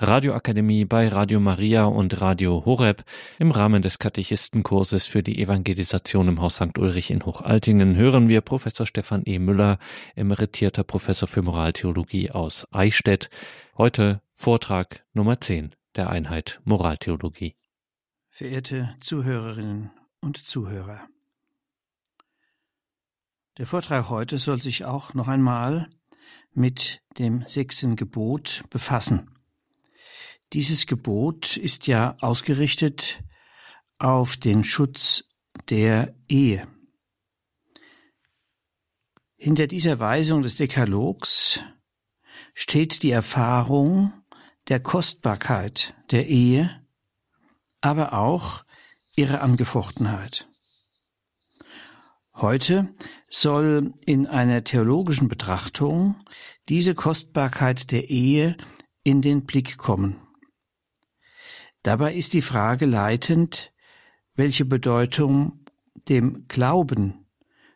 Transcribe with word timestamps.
Radioakademie 0.00 0.84
bei 0.84 1.08
Radio 1.08 1.40
Maria 1.40 1.86
und 1.86 2.20
Radio 2.20 2.64
Horeb 2.64 3.02
im 3.40 3.50
Rahmen 3.50 3.82
des 3.82 3.98
Katechistenkurses 3.98 5.06
für 5.06 5.24
die 5.24 5.42
Evangelisation 5.42 6.28
im 6.28 6.40
Haus 6.40 6.54
St. 6.54 6.78
Ulrich 6.78 7.10
in 7.10 7.24
Hochaltingen 7.24 7.96
hören 7.96 8.28
wir 8.28 8.40
Professor 8.40 8.86
Stefan 8.86 9.22
E. 9.24 9.40
Müller, 9.40 9.80
emeritierter 10.14 10.84
Professor 10.84 11.26
für 11.26 11.42
Moraltheologie 11.42 12.30
aus 12.30 12.64
Eichstätt. 12.70 13.28
Heute 13.76 14.22
Vortrag 14.34 15.04
Nummer 15.14 15.40
10 15.40 15.74
der 15.96 16.10
Einheit 16.10 16.60
Moraltheologie. 16.62 17.56
Verehrte 18.28 18.94
Zuhörerinnen 19.00 19.90
und 20.20 20.36
Zuhörer. 20.36 21.08
Der 23.58 23.66
Vortrag 23.66 24.10
heute 24.10 24.38
soll 24.38 24.62
sich 24.62 24.84
auch 24.84 25.14
noch 25.14 25.26
einmal 25.26 25.88
mit 26.52 27.02
dem 27.18 27.42
sechsten 27.48 27.96
Gebot 27.96 28.62
befassen. 28.70 29.28
Dieses 30.54 30.86
Gebot 30.86 31.56
ist 31.58 31.86
ja 31.86 32.16
ausgerichtet 32.20 33.22
auf 33.98 34.36
den 34.36 34.64
Schutz 34.64 35.24
der 35.68 36.14
Ehe. 36.28 36.66
Hinter 39.36 39.66
dieser 39.66 40.00
Weisung 40.00 40.42
des 40.42 40.56
Dekalogs 40.56 41.60
steht 42.54 43.02
die 43.02 43.10
Erfahrung 43.10 44.12
der 44.68 44.80
Kostbarkeit 44.80 45.94
der 46.10 46.26
Ehe, 46.28 46.82
aber 47.80 48.14
auch 48.14 48.64
ihre 49.16 49.40
Angefochtenheit. 49.40 50.48
Heute 52.34 52.94
soll 53.28 53.92
in 54.06 54.26
einer 54.26 54.64
theologischen 54.64 55.28
Betrachtung 55.28 56.16
diese 56.68 56.94
Kostbarkeit 56.94 57.90
der 57.90 58.10
Ehe 58.10 58.56
in 59.02 59.22
den 59.22 59.44
Blick 59.44 59.76
kommen. 59.76 60.27
Dabei 61.82 62.14
ist 62.14 62.32
die 62.32 62.42
Frage 62.42 62.86
leitend, 62.86 63.72
welche 64.34 64.64
Bedeutung 64.64 65.64
dem 66.08 66.46
Glauben 66.48 67.26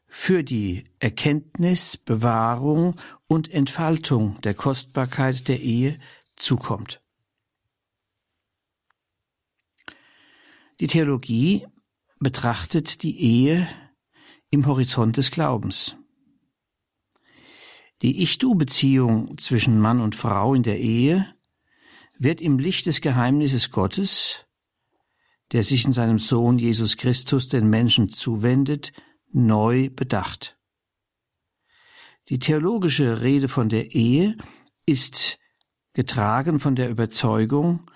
für 0.06 0.42
die 0.45 0.84
Erkenntnis, 0.98 1.97
Bewahrung 1.97 2.97
und 3.27 3.50
Entfaltung 3.50 4.41
der 4.42 4.55
Kostbarkeit 4.55 5.48
der 5.48 5.61
Ehe 5.61 5.98
zukommt. 6.36 7.00
Die 10.80 10.86
Theologie 10.86 11.67
betrachtet 12.19 13.03
die 13.03 13.20
Ehe 13.20 13.69
im 14.50 14.67
Horizont 14.67 15.17
des 15.17 15.30
Glaubens. 15.30 15.97
Die 18.03 18.23
Ich-Du-Beziehung 18.23 19.39
zwischen 19.39 19.80
Mann 19.80 20.00
und 20.00 20.14
Frau 20.14 20.55
in 20.55 20.62
der 20.62 20.80
Ehe 20.80 21.31
wird 22.18 22.41
im 22.41 22.58
Licht 22.58 22.86
des 22.86 23.00
Geheimnisses 23.00 23.70
Gottes, 23.70 24.44
der 25.52 25.62
sich 25.62 25.84
in 25.84 25.92
seinem 25.92 26.18
Sohn 26.18 26.58
Jesus 26.58 26.96
Christus 26.96 27.48
den 27.48 27.68
Menschen 27.68 28.08
zuwendet, 28.08 28.92
neu 29.32 29.91
bedacht. 29.91 30.58
Die 32.28 32.38
theologische 32.38 33.20
Rede 33.20 33.48
von 33.48 33.68
der 33.68 33.94
Ehe 33.94 34.36
ist 34.86 35.38
getragen 35.92 36.60
von 36.60 36.77
der 36.77 36.88
Überzeugung, 36.88 37.90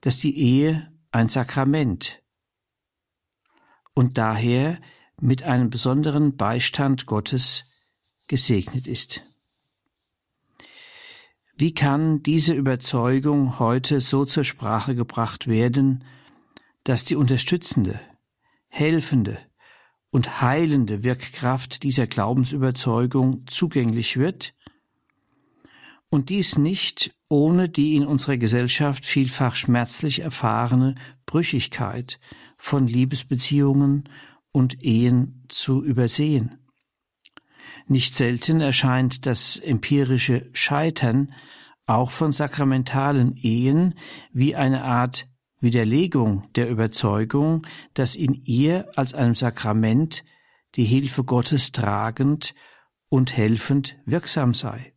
dass 0.00 0.18
die 0.18 0.36
Ehe 0.36 0.92
ein 1.10 1.28
Sakrament 1.28 2.22
und 3.94 4.18
daher 4.18 4.80
mit 5.20 5.42
einem 5.44 5.70
besonderen 5.70 6.36
Beistand 6.36 7.06
Gottes 7.06 7.64
gesegnet 8.26 8.86
ist. 8.86 9.22
Wie 11.56 11.74
kann 11.74 12.22
diese 12.22 12.54
Überzeugung 12.54 13.58
heute 13.58 14.00
so 14.00 14.24
zur 14.24 14.44
Sprache 14.44 14.94
gebracht 14.94 15.46
werden, 15.46 16.04
dass 16.84 17.04
die 17.04 17.16
unterstützende, 17.16 18.00
helfende 18.68 19.38
und 20.10 20.40
heilende 20.40 21.02
Wirkkraft 21.02 21.82
dieser 21.82 22.06
Glaubensüberzeugung 22.06 23.46
zugänglich 23.46 24.16
wird 24.16 24.54
und 26.08 26.28
dies 26.28 26.58
nicht 26.58 27.14
ohne 27.28 27.68
die 27.70 27.96
in 27.96 28.06
unserer 28.06 28.36
Gesellschaft 28.36 29.06
vielfach 29.06 29.54
schmerzlich 29.54 30.20
erfahrene 30.20 30.94
Brüchigkeit 31.24 32.20
von 32.56 32.86
Liebesbeziehungen 32.86 34.08
und 34.52 34.82
Ehen 34.84 35.44
zu 35.48 35.82
übersehen. 35.82 36.61
Nicht 37.86 38.14
selten 38.14 38.60
erscheint 38.60 39.26
das 39.26 39.58
empirische 39.58 40.48
Scheitern 40.52 41.34
auch 41.86 42.10
von 42.10 42.32
sakramentalen 42.32 43.36
Ehen 43.36 43.98
wie 44.32 44.54
eine 44.54 44.84
Art 44.84 45.28
Widerlegung 45.60 46.50
der 46.54 46.68
Überzeugung, 46.68 47.66
dass 47.94 48.16
in 48.16 48.34
ihr 48.44 48.90
als 48.96 49.14
einem 49.14 49.34
Sakrament 49.34 50.24
die 50.74 50.84
Hilfe 50.84 51.24
Gottes 51.24 51.72
tragend 51.72 52.54
und 53.08 53.36
helfend 53.36 53.96
wirksam 54.04 54.54
sei. 54.54 54.94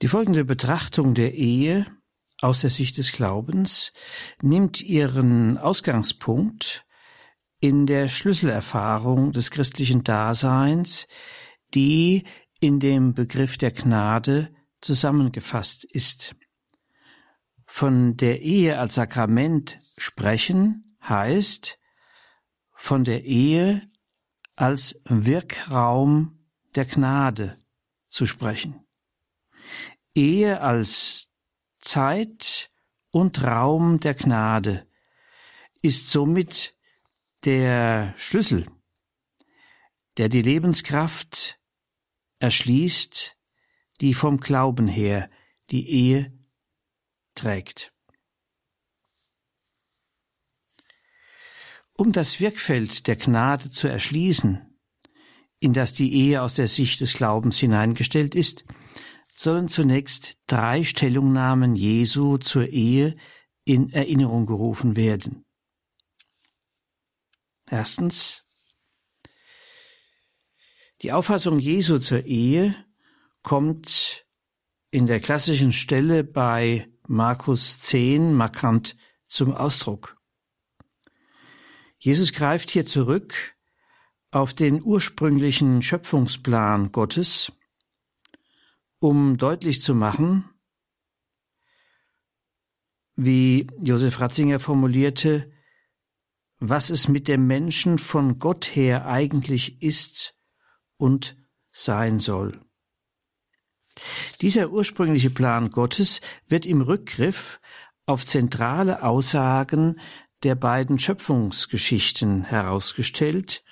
Die 0.00 0.08
folgende 0.08 0.44
Betrachtung 0.44 1.14
der 1.14 1.34
Ehe 1.34 1.86
aus 2.40 2.60
der 2.60 2.70
Sicht 2.70 2.98
des 2.98 3.12
Glaubens 3.12 3.92
nimmt 4.40 4.80
ihren 4.80 5.58
Ausgangspunkt 5.58 6.86
in 7.60 7.86
der 7.86 8.08
Schlüsselerfahrung 8.08 9.32
des 9.32 9.50
christlichen 9.50 10.04
Daseins, 10.04 11.08
die 11.74 12.24
in 12.60 12.80
dem 12.80 13.14
Begriff 13.14 13.58
der 13.58 13.72
Gnade 13.72 14.54
zusammengefasst 14.80 15.84
ist. 15.84 16.36
Von 17.66 18.16
der 18.16 18.40
Ehe 18.42 18.78
als 18.78 18.94
Sakrament 18.94 19.78
sprechen 19.96 20.96
heißt 21.02 21.78
von 22.74 23.04
der 23.04 23.24
Ehe 23.24 23.90
als 24.54 25.00
Wirkraum 25.04 26.38
der 26.74 26.84
Gnade 26.84 27.58
zu 28.08 28.24
sprechen. 28.26 28.86
Ehe 30.14 30.60
als 30.60 31.32
Zeit 31.78 32.70
und 33.10 33.42
Raum 33.42 34.00
der 34.00 34.14
Gnade 34.14 34.86
ist 35.82 36.10
somit 36.10 36.77
der 37.44 38.14
Schlüssel, 38.16 38.66
der 40.16 40.28
die 40.28 40.42
Lebenskraft 40.42 41.60
erschließt, 42.40 43.36
die 44.00 44.14
vom 44.14 44.38
Glauben 44.38 44.88
her 44.88 45.30
die 45.70 45.88
Ehe 45.88 46.32
trägt. 47.34 47.92
Um 51.96 52.12
das 52.12 52.38
Wirkfeld 52.38 53.08
der 53.08 53.16
Gnade 53.16 53.70
zu 53.70 53.88
erschließen, 53.88 54.78
in 55.60 55.72
das 55.72 55.94
die 55.94 56.12
Ehe 56.14 56.42
aus 56.42 56.54
der 56.54 56.68
Sicht 56.68 57.00
des 57.00 57.14
Glaubens 57.14 57.58
hineingestellt 57.58 58.36
ist, 58.36 58.64
sollen 59.34 59.68
zunächst 59.68 60.36
drei 60.46 60.84
Stellungnahmen 60.84 61.74
Jesu 61.74 62.38
zur 62.38 62.68
Ehe 62.68 63.16
in 63.64 63.90
Erinnerung 63.90 64.46
gerufen 64.46 64.96
werden. 64.96 65.44
Erstens, 67.70 68.44
die 71.02 71.12
Auffassung 71.12 71.58
Jesu 71.58 71.98
zur 71.98 72.24
Ehe 72.24 72.74
kommt 73.42 74.26
in 74.90 75.06
der 75.06 75.20
klassischen 75.20 75.72
Stelle 75.72 76.24
bei 76.24 76.88
Markus 77.06 77.78
10 77.78 78.34
markant 78.34 78.96
zum 79.26 79.54
Ausdruck. 79.54 80.16
Jesus 81.98 82.32
greift 82.32 82.70
hier 82.70 82.86
zurück 82.86 83.56
auf 84.30 84.54
den 84.54 84.82
ursprünglichen 84.82 85.82
Schöpfungsplan 85.82 86.92
Gottes, 86.92 87.52
um 88.98 89.36
deutlich 89.36 89.82
zu 89.82 89.94
machen, 89.94 90.48
wie 93.16 93.66
Josef 93.82 94.20
Ratzinger 94.20 94.60
formulierte, 94.60 95.50
was 96.60 96.90
es 96.90 97.08
mit 97.08 97.28
dem 97.28 97.46
Menschen 97.46 97.98
von 97.98 98.38
Gott 98.38 98.64
her 98.64 99.06
eigentlich 99.06 99.82
ist 99.82 100.34
und 100.96 101.36
sein 101.70 102.18
soll. 102.18 102.60
Dieser 104.40 104.70
ursprüngliche 104.70 105.30
Plan 105.30 105.70
Gottes 105.70 106.20
wird 106.46 106.66
im 106.66 106.80
Rückgriff 106.82 107.60
auf 108.06 108.24
zentrale 108.24 109.02
Aussagen 109.02 110.00
der 110.42 110.54
beiden 110.54 110.98
Schöpfungsgeschichten 110.98 112.44
herausgestellt, 112.44 113.64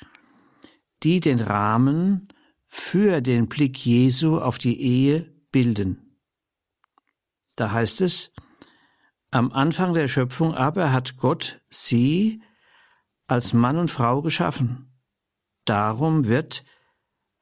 die 1.03 1.21
den 1.21 1.41
Rahmen 1.41 2.29
für 2.65 3.21
den 3.21 3.49
Blick 3.49 3.85
Jesu 3.85 4.39
auf 4.39 4.59
die 4.59 4.81
Ehe 4.81 5.33
bilden. 5.53 6.19
Da 7.55 7.71
heißt 7.71 8.01
es, 8.01 8.33
am 9.31 9.53
Anfang 9.53 9.95
der 9.95 10.09
Schöpfung 10.09 10.55
aber 10.55 10.93
hat 10.93 11.17
Gott 11.17 11.61
sie 11.69 12.43
als 13.27 13.53
Mann 13.53 13.77
und 13.77 13.91
Frau 13.91 14.23
geschaffen. 14.23 14.93
Darum 15.65 16.27
wird 16.27 16.65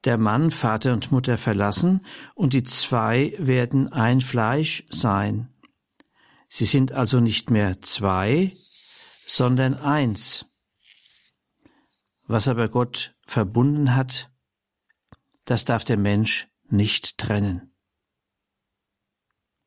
der 0.04 0.19
Mann 0.19 0.50
Vater 0.50 0.92
und 0.92 1.12
Mutter 1.12 1.38
verlassen 1.38 2.04
und 2.34 2.52
die 2.52 2.62
zwei 2.62 3.34
werden 3.38 3.92
ein 3.92 4.20
Fleisch 4.20 4.84
sein. 4.90 5.54
Sie 6.48 6.66
sind 6.66 6.92
also 6.92 7.20
nicht 7.20 7.50
mehr 7.50 7.81
zwei, 7.82 8.52
sondern 9.26 9.75
eins. 9.75 10.46
Was 12.26 12.48
aber 12.48 12.69
Gott 12.69 13.14
verbunden 13.26 13.94
hat, 13.94 14.31
das 15.44 15.64
darf 15.64 15.84
der 15.84 15.96
Mensch 15.96 16.48
nicht 16.69 17.19
trennen. 17.19 17.75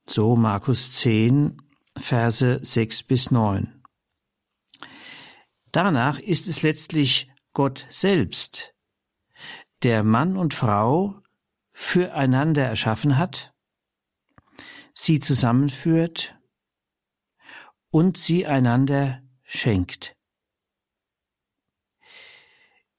So 0.07 0.35
Markus 0.35 0.91
10, 0.93 1.61
Verse 1.97 2.59
6 2.63 3.03
bis 3.03 3.31
9. 3.31 3.76
Danach 5.77 6.17
ist 6.17 6.47
es 6.47 6.63
letztlich 6.63 7.31
Gott 7.53 7.85
selbst, 7.91 8.73
der 9.83 10.03
Mann 10.03 10.35
und 10.35 10.55
Frau 10.55 11.21
füreinander 11.71 12.65
erschaffen 12.65 13.19
hat, 13.19 13.53
sie 14.91 15.19
zusammenführt 15.19 16.35
und 17.91 18.17
sie 18.17 18.47
einander 18.47 19.21
schenkt. 19.43 20.15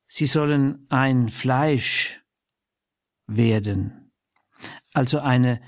Sie 0.07 0.27
sollen 0.27 0.87
ein 0.89 1.31
Fleisch 1.31 2.23
werden, 3.27 4.13
also 4.93 5.19
eine 5.19 5.61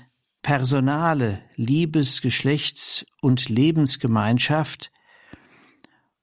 personale 0.43 1.43
Liebes-, 1.57 2.21
Geschlechts- 2.21 3.05
und 3.19 3.49
Lebensgemeinschaft 3.49 4.93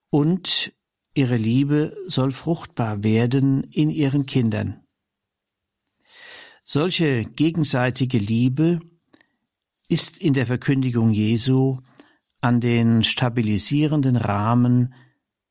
und 0.08 0.72
ihre 1.18 1.36
Liebe 1.36 1.96
soll 2.06 2.30
fruchtbar 2.30 3.02
werden 3.02 3.64
in 3.64 3.90
ihren 3.90 4.24
Kindern. 4.24 4.84
Solche 6.62 7.24
gegenseitige 7.24 8.18
Liebe 8.18 8.78
ist 9.88 10.18
in 10.18 10.32
der 10.32 10.46
Verkündigung 10.46 11.10
Jesu 11.10 11.80
an 12.40 12.60
den 12.60 13.02
stabilisierenden 13.02 14.14
Rahmen 14.14 14.94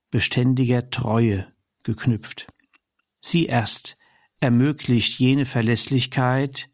beständiger 0.09 0.89
Treue 0.89 1.45
geknüpft. 1.83 2.47
Sie 3.19 3.47
erst 3.47 3.97
ermöglicht 4.39 5.19
jene 5.19 5.45
Verlässlichkeit, 5.45 6.69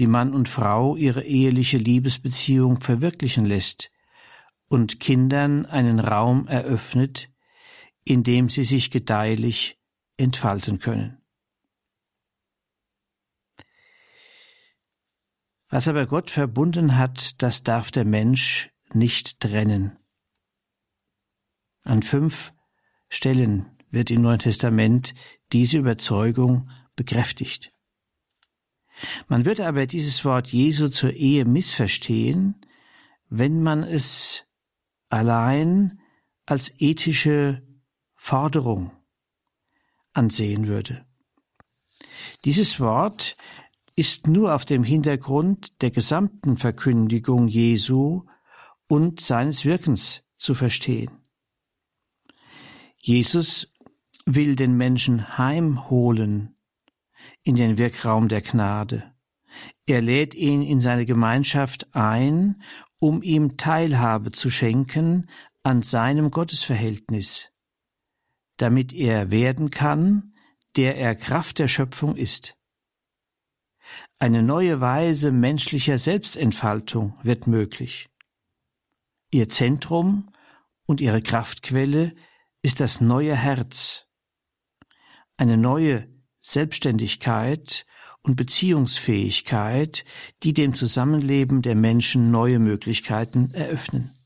die 0.00 0.08
Mann 0.08 0.34
und 0.34 0.48
Frau 0.48 0.96
ihre 0.96 1.22
eheliche 1.22 1.78
Liebesbeziehung 1.78 2.80
verwirklichen 2.80 3.46
lässt 3.46 3.92
und 4.66 4.98
Kindern 4.98 5.64
einen 5.64 6.00
Raum 6.00 6.48
eröffnet, 6.48 7.30
in 8.08 8.22
dem 8.22 8.48
sie 8.48 8.64
sich 8.64 8.90
gedeihlich 8.90 9.78
entfalten 10.16 10.78
können. 10.78 11.20
Was 15.68 15.88
aber 15.88 16.06
Gott 16.06 16.30
verbunden 16.30 16.96
hat, 16.96 17.42
das 17.42 17.64
darf 17.64 17.90
der 17.90 18.06
Mensch 18.06 18.70
nicht 18.94 19.40
trennen. 19.40 19.98
An 21.82 22.02
fünf 22.02 22.54
Stellen 23.10 23.76
wird 23.90 24.10
im 24.10 24.22
Neuen 24.22 24.38
Testament 24.38 25.14
diese 25.52 25.76
Überzeugung 25.76 26.70
bekräftigt. 26.96 27.70
Man 29.28 29.44
würde 29.44 29.66
aber 29.66 29.86
dieses 29.86 30.24
Wort 30.24 30.48
Jesu 30.48 30.88
zur 30.88 31.12
Ehe 31.12 31.44
missverstehen, 31.44 32.58
wenn 33.28 33.62
man 33.62 33.84
es 33.84 34.46
allein 35.10 36.00
als 36.46 36.72
ethische 36.78 37.67
Forderung 38.18 38.90
ansehen 40.12 40.66
würde. 40.66 41.06
Dieses 42.44 42.78
Wort 42.78 43.36
ist 43.94 44.26
nur 44.26 44.54
auf 44.54 44.64
dem 44.64 44.84
Hintergrund 44.84 45.80
der 45.80 45.90
gesamten 45.90 46.56
Verkündigung 46.56 47.48
Jesu 47.48 48.24
und 48.86 49.20
seines 49.20 49.64
Wirkens 49.64 50.24
zu 50.36 50.54
verstehen. 50.54 51.10
Jesus 53.00 53.72
will 54.26 54.56
den 54.56 54.76
Menschen 54.76 55.38
heimholen 55.38 56.56
in 57.42 57.54
den 57.54 57.78
Wirkraum 57.78 58.28
der 58.28 58.42
Gnade. 58.42 59.14
Er 59.86 60.02
lädt 60.02 60.34
ihn 60.34 60.62
in 60.62 60.80
seine 60.80 61.06
Gemeinschaft 61.06 61.94
ein, 61.94 62.62
um 62.98 63.22
ihm 63.22 63.56
Teilhabe 63.56 64.32
zu 64.32 64.50
schenken 64.50 65.30
an 65.62 65.82
seinem 65.82 66.30
Gottesverhältnis, 66.30 67.50
damit 68.58 68.92
er 68.92 69.30
werden 69.30 69.70
kann, 69.70 70.34
der 70.76 70.96
er 70.96 71.14
Kraft 71.14 71.58
der 71.58 71.68
Schöpfung 71.68 72.16
ist. 72.16 72.56
Eine 74.18 74.42
neue 74.42 74.80
Weise 74.80 75.32
menschlicher 75.32 75.98
Selbstentfaltung 75.98 77.14
wird 77.22 77.46
möglich. 77.46 78.08
Ihr 79.30 79.48
Zentrum 79.48 80.30
und 80.86 81.00
ihre 81.00 81.22
Kraftquelle 81.22 82.14
ist 82.62 82.80
das 82.80 83.00
neue 83.00 83.34
Herz, 83.34 84.06
eine 85.36 85.56
neue 85.56 86.08
Selbstständigkeit 86.40 87.86
und 88.22 88.36
Beziehungsfähigkeit, 88.36 90.04
die 90.42 90.52
dem 90.52 90.74
Zusammenleben 90.74 91.62
der 91.62 91.74
Menschen 91.74 92.30
neue 92.30 92.58
Möglichkeiten 92.58 93.54
eröffnen. 93.54 94.17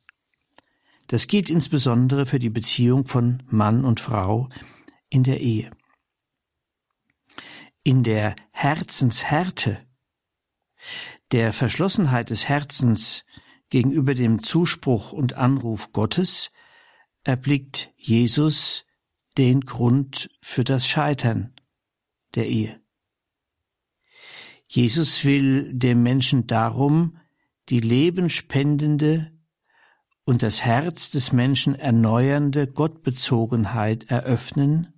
Das 1.12 1.26
gilt 1.26 1.50
insbesondere 1.50 2.24
für 2.24 2.38
die 2.38 2.48
Beziehung 2.48 3.06
von 3.06 3.42
Mann 3.50 3.84
und 3.84 4.00
Frau 4.00 4.48
in 5.10 5.24
der 5.24 5.42
Ehe. 5.42 5.70
In 7.82 8.02
der 8.02 8.34
Herzenshärte, 8.50 9.86
der 11.30 11.52
Verschlossenheit 11.52 12.30
des 12.30 12.48
Herzens 12.48 13.26
gegenüber 13.68 14.14
dem 14.14 14.42
Zuspruch 14.42 15.12
und 15.12 15.34
Anruf 15.34 15.92
Gottes 15.92 16.50
erblickt 17.24 17.92
Jesus 17.98 18.86
den 19.36 19.60
Grund 19.60 20.30
für 20.40 20.64
das 20.64 20.88
Scheitern 20.88 21.52
der 22.36 22.48
Ehe. 22.48 22.80
Jesus 24.66 25.26
will 25.26 25.74
dem 25.74 26.02
Menschen 26.02 26.46
darum 26.46 27.18
die 27.68 27.80
lebenspendende 27.80 29.31
und 30.32 30.43
das 30.43 30.64
Herz 30.64 31.11
des 31.11 31.32
Menschen 31.32 31.75
erneuernde 31.75 32.67
Gottbezogenheit 32.67 34.11
eröffnen, 34.11 34.94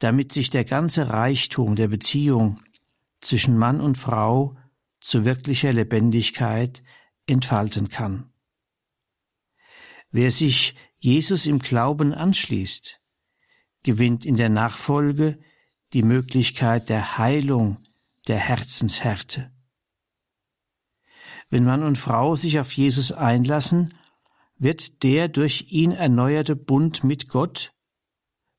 damit 0.00 0.32
sich 0.32 0.50
der 0.50 0.64
ganze 0.64 1.08
Reichtum 1.08 1.76
der 1.76 1.86
Beziehung 1.86 2.60
zwischen 3.20 3.56
Mann 3.56 3.80
und 3.80 3.96
Frau 3.96 4.56
zu 5.00 5.24
wirklicher 5.24 5.72
Lebendigkeit 5.72 6.82
entfalten 7.28 7.90
kann. 7.90 8.32
Wer 10.10 10.32
sich 10.32 10.74
Jesus 10.98 11.46
im 11.46 11.60
Glauben 11.60 12.12
anschließt, 12.12 13.00
gewinnt 13.84 14.26
in 14.26 14.34
der 14.36 14.48
Nachfolge 14.48 15.38
die 15.92 16.02
Möglichkeit 16.02 16.88
der 16.88 17.18
Heilung 17.18 17.78
der 18.26 18.38
Herzenshärte. 18.38 19.52
Wenn 21.50 21.64
Mann 21.64 21.84
und 21.84 21.98
Frau 21.98 22.34
sich 22.34 22.58
auf 22.58 22.72
Jesus 22.72 23.12
einlassen, 23.12 23.94
wird 24.64 25.02
der 25.02 25.28
durch 25.28 25.66
ihn 25.68 25.92
erneuerte 25.92 26.56
Bund 26.56 27.04
mit 27.04 27.28
Gott 27.28 27.74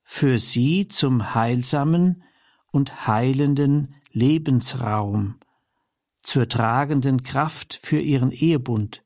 für 0.04 0.38
sie 0.38 0.88
zum 0.88 1.34
heilsamen 1.34 2.24
und 2.72 3.08
heilenden 3.08 3.96
Lebensraum, 4.12 5.40
zur 6.22 6.48
tragenden 6.48 7.24
Kraft 7.24 7.80
für 7.82 8.00
ihren 8.00 8.32
Ehebund, 8.32 9.04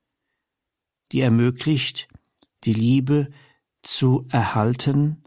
die 1.13 1.21
ermöglicht, 1.21 2.09
die 2.65 2.73
Liebe 2.73 3.31
zu 3.81 4.27
erhalten 4.29 5.23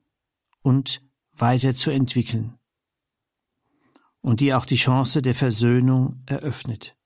und 0.60 1.02
weiterzuentwickeln 1.32 2.58
und 4.20 4.40
die 4.40 4.52
auch 4.52 4.66
die 4.66 4.76
Chance 4.76 5.22
der 5.22 5.34
Versöhnung 5.34 6.22
eröffnet. 6.26 6.98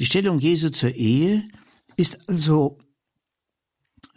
Die 0.00 0.06
Stellung 0.06 0.38
Jesu 0.38 0.70
zur 0.70 0.94
Ehe 0.94 1.46
ist 1.96 2.26
also 2.26 2.78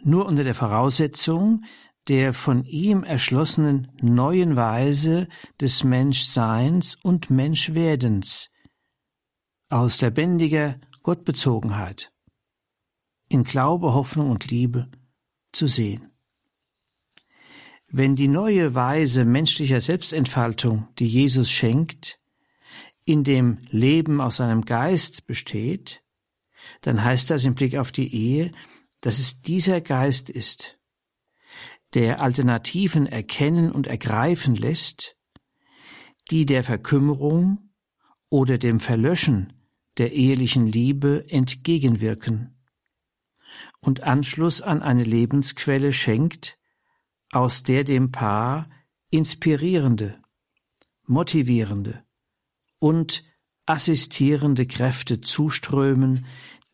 nur 0.02 0.24
unter 0.24 0.42
der 0.42 0.54
Voraussetzung 0.54 1.62
der 2.08 2.32
von 2.32 2.64
ihm 2.64 3.02
erschlossenen 3.02 3.92
neuen 4.00 4.56
Weise 4.56 5.28
des 5.60 5.84
Menschseins 5.84 6.96
und 6.96 7.30
Menschwerdens 7.30 8.50
aus 9.68 10.00
lebendiger 10.00 10.80
Gottbezogenheit 11.02 12.12
in 13.28 13.44
Glaube, 13.44 13.92
Hoffnung 13.92 14.30
und 14.30 14.50
Liebe 14.50 14.90
zu 15.52 15.66
sehen. 15.66 16.12
Wenn 17.88 18.16
die 18.16 18.28
neue 18.28 18.74
Weise 18.74 19.26
menschlicher 19.26 19.82
Selbstentfaltung, 19.82 20.88
die 20.98 21.08
Jesus 21.08 21.50
schenkt, 21.50 22.20
in 23.04 23.24
dem 23.24 23.58
Leben 23.70 24.20
aus 24.20 24.36
seinem 24.36 24.64
Geist 24.64 25.26
besteht, 25.26 26.02
dann 26.80 27.04
heißt 27.04 27.30
das 27.30 27.44
im 27.44 27.54
Blick 27.54 27.76
auf 27.76 27.92
die 27.92 28.12
Ehe, 28.14 28.52
dass 29.00 29.18
es 29.18 29.42
dieser 29.42 29.80
Geist 29.80 30.30
ist, 30.30 30.78
der 31.92 32.20
Alternativen 32.20 33.06
erkennen 33.06 33.70
und 33.70 33.86
ergreifen 33.86 34.56
lässt, 34.56 35.16
die 36.30 36.46
der 36.46 36.64
Verkümmerung 36.64 37.70
oder 38.30 38.58
dem 38.58 38.80
Verlöschen 38.80 39.52
der 39.98 40.12
ehelichen 40.12 40.66
Liebe 40.66 41.26
entgegenwirken 41.28 42.54
und 43.80 44.02
Anschluss 44.02 44.60
an 44.60 44.82
eine 44.82 45.04
Lebensquelle 45.04 45.92
schenkt, 45.92 46.58
aus 47.30 47.62
der 47.62 47.84
dem 47.84 48.10
Paar 48.10 48.68
inspirierende, 49.10 50.20
motivierende 51.06 52.03
und 52.84 53.24
assistierende 53.64 54.66
Kräfte 54.66 55.22
zuströmen, 55.22 56.26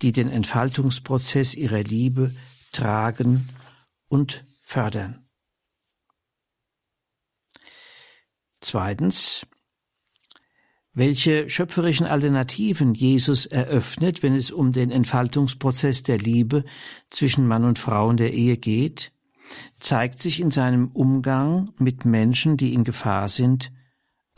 die 0.03 0.11
den 0.11 0.29
Entfaltungsprozess 0.29 1.55
ihrer 1.55 1.85
Liebe 1.85 2.35
tragen 2.73 3.49
und 4.09 4.45
fördern. 4.61 5.25
Zweitens, 8.61 9.47
welche 10.93 11.49
schöpferischen 11.49 12.07
Alternativen 12.07 12.93
Jesus 12.93 13.47
eröffnet, 13.47 14.25
wenn 14.25 14.35
es 14.35 14.51
um 14.51 14.73
den 14.73 14.91
Entfaltungsprozess 14.91 16.03
der 16.03 16.19
Liebe 16.19 16.65
zwischen 17.11 17.47
Mann 17.47 17.63
und 17.63 17.79
Frau 17.79 18.11
in 18.11 18.17
der 18.17 18.33
Ehe 18.33 18.57
geht, 18.57 19.13
zeigt 19.79 20.19
sich 20.19 20.41
in 20.41 20.51
seinem 20.51 20.89
Umgang 20.89 21.73
mit 21.79 22.05
Menschen, 22.05 22.57
die 22.57 22.75
in 22.75 22.83
Gefahr 22.83 23.29
sind, 23.29 23.71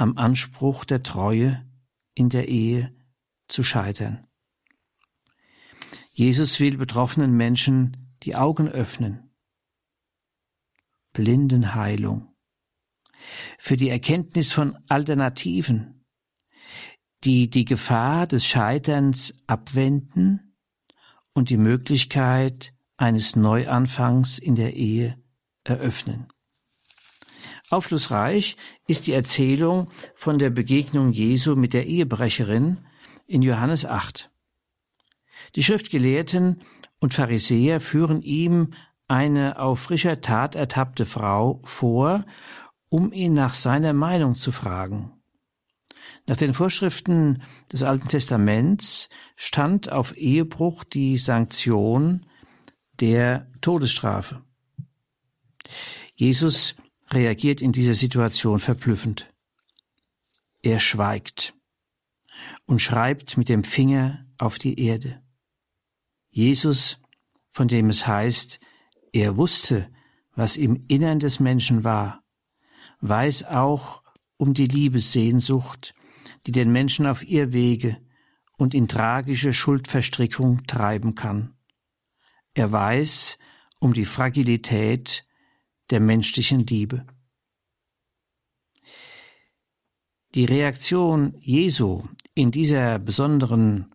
am 0.03 0.19
Anspruch 0.19 0.85
der 0.85 1.05
Treue 1.05 1.65
in 2.15 2.29
der 2.29 2.49
Ehe 2.49 2.93
zu 3.47 3.63
scheitern. 3.63 4.27
Jesus 6.13 6.59
will 6.59 6.77
betroffenen 6.77 7.33
Menschen 7.37 8.17
die 8.25 8.35
Augen 8.35 8.69
öffnen. 8.69 9.31
Blindenheilung. 11.13 12.35
Für 13.59 13.77
die 13.77 13.91
Erkenntnis 13.91 14.51
von 14.51 14.77
Alternativen, 14.89 16.05
die 17.23 17.49
die 17.49 17.65
Gefahr 17.65 18.27
des 18.27 18.45
Scheiterns 18.45 19.33
abwenden 19.47 20.57
und 21.33 21.49
die 21.49 21.57
Möglichkeit 21.57 22.75
eines 22.97 23.37
Neuanfangs 23.37 24.39
in 24.39 24.57
der 24.57 24.75
Ehe 24.75 25.23
eröffnen. 25.63 26.27
Aufschlussreich 27.73 28.57
ist 28.87 29.07
die 29.07 29.15
Erzählung 29.15 29.91
von 30.15 30.39
der 30.39 30.51
Begegnung 30.51 31.11
Jesu 31.11 31.57
mit 31.57 31.73
der 31.73 31.87
Ehebrecherin 31.87 32.79
in 33.27 33.41
Johannes 33.41 33.87
8. 33.87 34.31
Die 35.55 35.63
Schriftgelehrten 35.63 36.63
und 36.99 37.15
Pharisäer 37.15 37.81
führen 37.81 38.21
ihm 38.21 38.75
eine 39.09 39.59
auf 39.59 39.81
frischer 39.81 40.21
Tat 40.21 40.55
ertappte 40.55 41.07
Frau 41.07 41.63
vor, 41.65 42.27
um 42.91 43.11
ihn 43.11 43.33
nach 43.33 43.55
seiner 43.55 43.95
Meinung 43.95 44.35
zu 44.35 44.53
fragen. 44.53 45.13
Nach 46.27 46.37
den 46.37 46.53
Vorschriften 46.53 47.43
des 47.73 47.83
Alten 47.83 48.09
Testaments 48.09 49.09
stand 49.35 49.91
auf 49.91 50.15
Ehebruch 50.17 50.85
die 50.85 51.17
Sanktion 51.17 52.27
der 53.01 53.51
Todesstrafe. 53.63 54.43
Jesus 56.15 56.77
reagiert 57.15 57.63
in 57.63 57.73
dieser 57.73 57.95
Situation 57.95 58.59
verblüffend. 58.59 59.33
Er 60.63 60.79
schweigt 60.79 61.55
und 62.67 62.81
schreibt 62.81 63.37
mit 63.37 63.49
dem 63.49 63.65
Finger 63.65 64.27
auf 64.39 64.59
die 64.59 64.79
Erde. 64.81 65.23
Jesus, 66.31 66.99
von 67.51 67.69
dem 67.69 67.91
es 67.91 68.07
heißt, 68.07 68.61
er 69.13 69.37
wusste, 69.37 69.91
was 70.35 70.57
im 70.57 70.85
Innern 70.89 71.19
des 71.19 71.41
Menschen 71.41 71.85
war, 71.85 72.23
weiß 73.01 73.45
auch 73.45 74.03
um 74.37 74.55
die 74.55 74.67
Liebessehnsucht, 74.67 75.95
die 76.47 76.53
den 76.53 76.73
Menschen 76.73 77.07
auf 77.07 77.25
ihr 77.25 77.53
Wege 77.53 78.01
und 78.57 78.75
in 78.75 78.89
tragische 78.89 79.53
Schuldverstrickung 79.53 80.67
treiben 80.67 81.15
kann. 81.15 81.55
Er 82.55 82.73
weiß 82.73 83.39
um 83.79 83.93
die 83.93 84.05
Fragilität 84.05 85.27
der 85.93 86.01
menschlichen 86.01 86.67
Liebe. 86.67 87.07
Die 90.35 90.47
Reaktion 90.47 91.35
Jesu 91.39 92.05
in 92.35 92.51
dieser 92.51 92.99
besonderen 92.99 93.95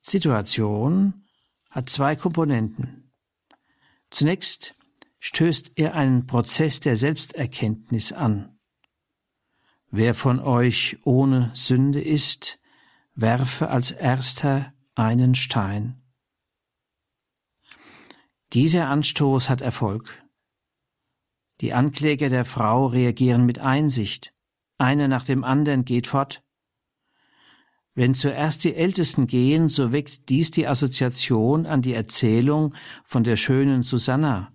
Situation 0.00 1.24
hat 1.70 1.88
zwei 1.88 2.16
Komponenten. 2.16 3.12
Zunächst 4.10 4.74
stößt 5.20 5.72
er 5.76 5.94
einen 5.94 6.26
Prozess 6.26 6.80
der 6.80 6.96
Selbsterkenntnis 6.96 8.12
an. 8.12 8.58
Wer 9.90 10.14
von 10.14 10.40
euch 10.40 10.98
ohne 11.04 11.52
Sünde 11.54 12.02
ist, 12.02 12.58
werfe 13.14 13.68
als 13.68 13.92
erster 13.92 14.74
einen 14.96 15.36
Stein. 15.36 16.02
Dieser 18.52 18.88
Anstoß 18.88 19.48
hat 19.48 19.60
Erfolg. 19.60 20.23
Die 21.64 21.72
Ankläger 21.72 22.28
der 22.28 22.44
Frau 22.44 22.88
reagieren 22.88 23.46
mit 23.46 23.58
Einsicht. 23.58 24.34
Einer 24.76 25.08
nach 25.08 25.24
dem 25.24 25.44
anderen 25.44 25.86
geht 25.86 26.06
fort. 26.06 26.44
Wenn 27.94 28.12
zuerst 28.12 28.64
die 28.64 28.74
Ältesten 28.74 29.26
gehen, 29.26 29.70
so 29.70 29.90
weckt 29.90 30.28
dies 30.28 30.50
die 30.50 30.66
Assoziation 30.66 31.64
an 31.64 31.80
die 31.80 31.94
Erzählung 31.94 32.74
von 33.02 33.24
der 33.24 33.38
schönen 33.38 33.82
Susanna, 33.82 34.52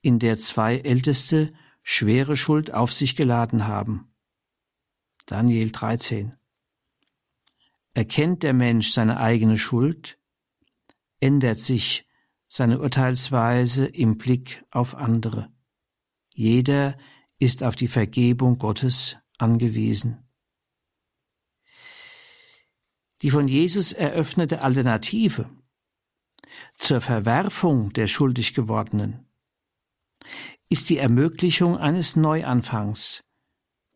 in 0.00 0.18
der 0.18 0.38
zwei 0.38 0.78
Älteste 0.78 1.52
schwere 1.82 2.34
Schuld 2.34 2.72
auf 2.72 2.94
sich 2.94 3.14
geladen 3.14 3.66
haben. 3.66 4.14
Daniel 5.26 5.70
13. 5.70 6.32
Erkennt 7.92 8.42
der 8.42 8.54
Mensch 8.54 8.92
seine 8.92 9.20
eigene 9.20 9.58
Schuld, 9.58 10.18
ändert 11.20 11.60
sich 11.60 12.08
seine 12.48 12.80
Urteilsweise 12.80 13.84
im 13.84 14.16
Blick 14.16 14.64
auf 14.70 14.94
andere. 14.94 15.52
Jeder 16.38 16.96
ist 17.40 17.64
auf 17.64 17.74
die 17.74 17.88
Vergebung 17.88 18.58
Gottes 18.58 19.16
angewiesen. 19.38 20.24
Die 23.22 23.32
von 23.32 23.48
Jesus 23.48 23.92
eröffnete 23.92 24.62
Alternative 24.62 25.50
zur 26.76 27.00
Verwerfung 27.00 27.92
der 27.92 28.06
schuldig 28.06 28.54
gewordenen 28.54 29.28
ist 30.68 30.90
die 30.90 30.98
Ermöglichung 30.98 31.76
eines 31.76 32.14
Neuanfangs 32.14 33.24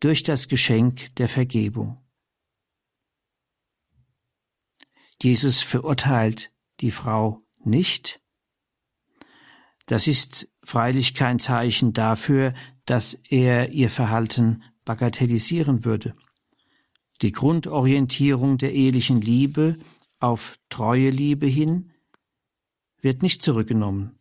durch 0.01 0.23
das 0.23 0.49
Geschenk 0.49 1.15
der 1.15 1.29
Vergebung. 1.29 2.05
Jesus 5.21 5.61
verurteilt 5.61 6.51
die 6.81 6.91
Frau 6.91 7.41
nicht, 7.63 8.21
das 9.85 10.07
ist 10.07 10.52
freilich 10.63 11.13
kein 11.13 11.39
Zeichen 11.39 11.93
dafür, 11.93 12.53
dass 12.85 13.13
er 13.29 13.71
ihr 13.71 13.89
Verhalten 13.89 14.63
bagatellisieren 14.85 15.85
würde. 15.85 16.15
Die 17.21 17.31
Grundorientierung 17.31 18.57
der 18.57 18.73
ehelichen 18.73 19.21
Liebe 19.21 19.77
auf 20.19 20.57
treue 20.69 21.09
Liebe 21.09 21.45
hin 21.45 21.91
wird 23.01 23.21
nicht 23.21 23.41
zurückgenommen. 23.41 24.19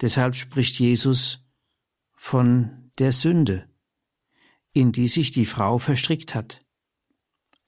Deshalb 0.00 0.34
spricht 0.34 0.78
Jesus 0.78 1.46
von 2.14 2.90
der 2.98 3.12
Sünde, 3.12 3.68
in 4.72 4.92
die 4.92 5.08
sich 5.08 5.32
die 5.32 5.46
Frau 5.46 5.78
verstrickt 5.78 6.34
hat. 6.34 6.64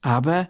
Aber 0.01 0.49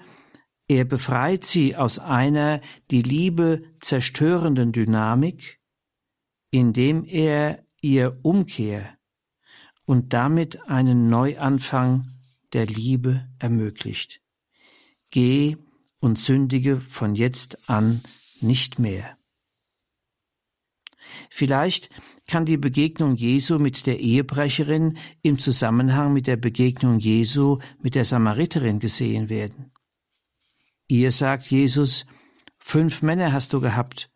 er 0.68 0.84
befreit 0.84 1.46
sie 1.46 1.76
aus 1.76 2.00
einer 2.00 2.62
die 2.92 3.02
Liebe 3.02 3.64
zerstörenden 3.80 4.72
Dynamik 4.72 5.57
indem 6.52 7.04
er 7.06 7.66
ihr 7.82 8.20
Umkehr 8.24 8.98
und 9.86 10.14
damit 10.14 10.68
einen 10.68 11.08
Neuanfang 11.08 12.08
der 12.54 12.66
Liebe 12.66 13.28
ermöglicht. 13.40 14.22
Geh 15.10 15.58
und 16.00 16.20
sündige 16.20 16.78
von 16.78 17.16
jetzt 17.16 17.70
an 17.70 18.02
nicht 18.42 18.80
mehr. 18.80 19.18
Vielleicht 21.30 21.90
kann 22.28 22.46
die 22.46 22.58
Begegnung 22.58 23.16
Jesu 23.16 23.60
mit 23.60 23.86
der 23.86 24.00
Ehebrecherin 24.00 24.98
im 25.22 25.40
Zusammenhang 25.40 26.14
mit 26.14 26.28
der 26.28 26.36
Begegnung 26.36 27.00
Jesu 27.00 27.60
mit 27.82 27.96
der 27.96 28.06
Samariterin 28.06 28.80
gesehen 28.80 29.30
werden. 29.30 29.72
Ihr 30.88 31.12
sagt 31.12 31.50
Jesus, 31.50 32.06
fünf 32.60 33.02
Männer 33.02 33.32
hast 33.32 33.54
du 33.54 33.62
gehabt, 33.62 34.10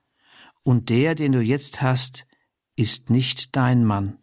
und 0.63 0.89
der, 0.89 1.15
den 1.15 1.31
du 1.31 1.41
jetzt 1.41 1.81
hast, 1.81 2.27
ist 2.75 3.09
nicht 3.09 3.55
dein 3.55 3.85
Mann. 3.85 4.19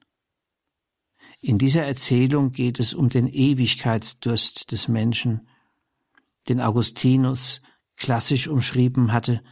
In 1.40 1.58
dieser 1.58 1.84
Erzählung 1.86 2.52
geht 2.52 2.80
es 2.80 2.94
um 2.94 3.08
den 3.08 3.28
Ewigkeitsdurst 3.28 4.72
des 4.72 4.88
Menschen, 4.88 5.48
den 6.48 6.60
Augustinus 6.60 7.62
klassisch 7.96 8.48
umschrieben 8.48 9.12
hatte, 9.12 9.42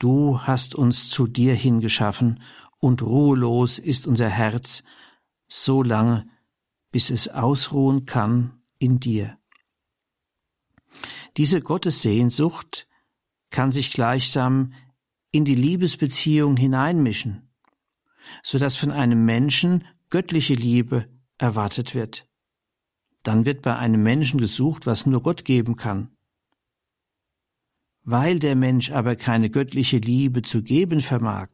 Du 0.00 0.40
hast 0.40 0.74
uns 0.74 1.10
zu 1.10 1.26
dir 1.26 1.54
hingeschaffen, 1.54 2.42
und 2.78 3.02
ruhelos 3.02 3.78
ist 3.78 4.06
unser 4.06 4.30
Herz, 4.30 4.82
so 5.46 5.82
lange, 5.82 6.26
bis 6.90 7.10
es 7.10 7.28
ausruhen 7.28 8.06
kann 8.06 8.62
in 8.78 8.98
dir. 8.98 9.38
Diese 11.36 11.60
Gottessehnsucht 11.60 12.88
kann 13.50 13.70
sich 13.70 13.90
gleichsam 13.90 14.72
in 15.32 15.44
die 15.44 15.54
Liebesbeziehung 15.54 16.56
hineinmischen, 16.56 17.50
so 18.42 18.58
dass 18.58 18.76
von 18.76 18.90
einem 18.90 19.24
Menschen 19.24 19.84
göttliche 20.10 20.54
Liebe 20.54 21.08
erwartet 21.38 21.94
wird. 21.94 22.28
Dann 23.22 23.44
wird 23.44 23.62
bei 23.62 23.76
einem 23.76 24.02
Menschen 24.02 24.40
gesucht, 24.40 24.86
was 24.86 25.06
nur 25.06 25.22
Gott 25.22 25.44
geben 25.44 25.76
kann. 25.76 26.16
Weil 28.02 28.38
der 28.38 28.56
Mensch 28.56 28.90
aber 28.90 29.14
keine 29.14 29.50
göttliche 29.50 29.98
Liebe 29.98 30.42
zu 30.42 30.62
geben 30.62 31.00
vermag, 31.00 31.48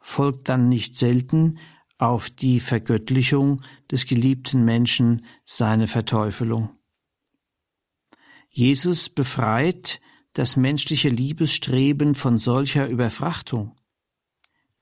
folgt 0.00 0.48
dann 0.48 0.68
nicht 0.68 0.96
selten 0.96 1.58
auf 1.98 2.30
die 2.30 2.60
Vergöttlichung 2.60 3.62
des 3.90 4.06
geliebten 4.06 4.64
Menschen 4.64 5.24
seine 5.44 5.86
Verteufelung. 5.86 6.70
Jesus 8.50 9.08
befreit 9.08 10.00
das 10.34 10.56
menschliche 10.56 11.08
Liebesstreben 11.08 12.14
von 12.14 12.38
solcher 12.38 12.88
Überfrachtung, 12.88 13.76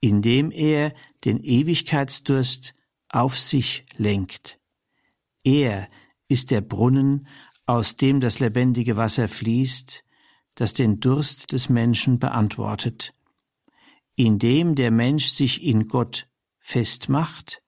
indem 0.01 0.51
er 0.51 0.93
den 1.23 1.41
Ewigkeitsdurst 1.41 2.75
auf 3.07 3.39
sich 3.39 3.85
lenkt. 3.95 4.59
Er 5.43 5.87
ist 6.27 6.51
der 6.51 6.61
Brunnen, 6.61 7.27
aus 7.65 7.95
dem 7.95 8.19
das 8.19 8.39
lebendige 8.39 8.97
Wasser 8.97 9.27
fließt, 9.27 10.03
das 10.55 10.73
den 10.73 10.99
Durst 10.99 11.53
des 11.53 11.69
Menschen 11.69 12.19
beantwortet. 12.19 13.13
Indem 14.15 14.75
der 14.75 14.91
Mensch 14.91 15.27
sich 15.27 15.63
in 15.63 15.87
Gott 15.87 16.27
festmacht, 16.59 17.61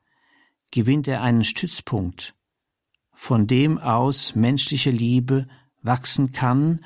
gewinnt 0.72 1.08
er 1.08 1.22
einen 1.22 1.44
Stützpunkt, 1.44 2.36
von 3.14 3.48
dem 3.48 3.78
aus 3.78 4.36
menschliche 4.36 4.92
Liebe 4.92 5.48
wachsen 5.82 6.32
kann, 6.32 6.84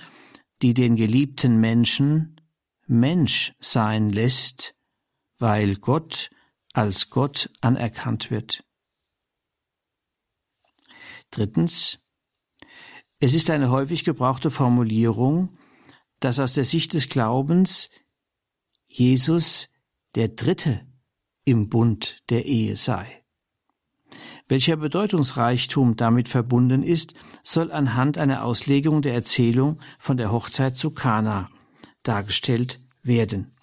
die 0.62 0.74
den 0.74 0.96
geliebten 0.96 1.60
Menschen 1.60 2.40
Mensch 2.88 3.54
sein 3.60 4.10
lässt, 4.10 4.76
weil 5.38 5.76
Gott 5.76 6.32
als 6.74 7.10
Gott 7.10 7.52
anerkannt 7.62 8.32
wird. 8.32 8.64
Drittens, 11.30 12.00
es 13.20 13.34
ist 13.34 13.50
eine 13.50 13.70
häufig 13.70 14.04
gebrauchte 14.04 14.50
Formulierung, 14.50 15.58
dass 16.20 16.40
aus 16.40 16.54
der 16.54 16.64
Sicht 16.64 16.94
des 16.94 17.10
Glaubens 17.10 17.90
Jesus 18.88 19.70
der 20.16 20.30
Dritte 20.30 20.88
im 21.44 21.70
Bund 21.70 22.24
der 22.30 22.46
Ehe 22.46 22.76
sei. 22.76 23.19
Welcher 24.50 24.78
Bedeutungsreichtum 24.78 25.96
damit 25.96 26.28
verbunden 26.28 26.82
ist, 26.82 27.14
soll 27.44 27.72
anhand 27.72 28.18
einer 28.18 28.44
Auslegung 28.44 29.04
der 29.04 29.14
Erzählung 29.14 29.80
von 30.00 30.18
der 30.18 30.32
Hochzeit 30.32 30.76
zu 30.76 30.90
Kana 30.90 31.52
dargestellt 32.02 32.82
werden. 33.04 33.56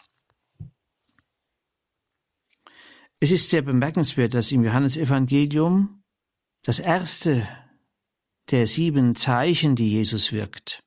Es 3.19 3.33
ist 3.33 3.50
sehr 3.50 3.62
bemerkenswert, 3.62 4.33
dass 4.33 4.52
im 4.52 4.62
Johannesevangelium 4.62 6.05
das 6.62 6.78
erste 6.78 7.49
der 8.52 8.69
sieben 8.69 9.16
Zeichen, 9.16 9.75
die 9.75 9.90
Jesus 9.90 10.31
wirkt, 10.31 10.85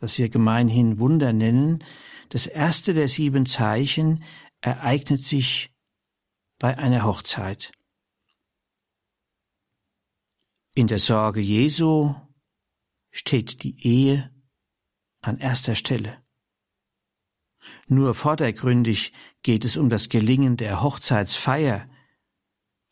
was 0.00 0.18
wir 0.18 0.30
gemeinhin 0.30 0.98
Wunder 0.98 1.32
nennen, 1.32 1.84
das 2.30 2.46
erste 2.46 2.92
der 2.92 3.06
sieben 3.06 3.46
Zeichen 3.46 4.24
ereignet 4.62 5.24
sich 5.24 5.70
bei 6.58 6.76
einer 6.76 7.04
Hochzeit. 7.04 7.70
In 10.78 10.86
der 10.86 11.00
Sorge 11.00 11.40
Jesu 11.40 12.14
steht 13.10 13.64
die 13.64 13.84
Ehe 13.84 14.30
an 15.20 15.38
erster 15.38 15.74
Stelle. 15.74 16.22
Nur 17.88 18.14
vordergründig 18.14 19.12
geht 19.42 19.64
es 19.64 19.76
um 19.76 19.90
das 19.90 20.08
Gelingen 20.08 20.56
der 20.56 20.80
Hochzeitsfeier, 20.80 21.90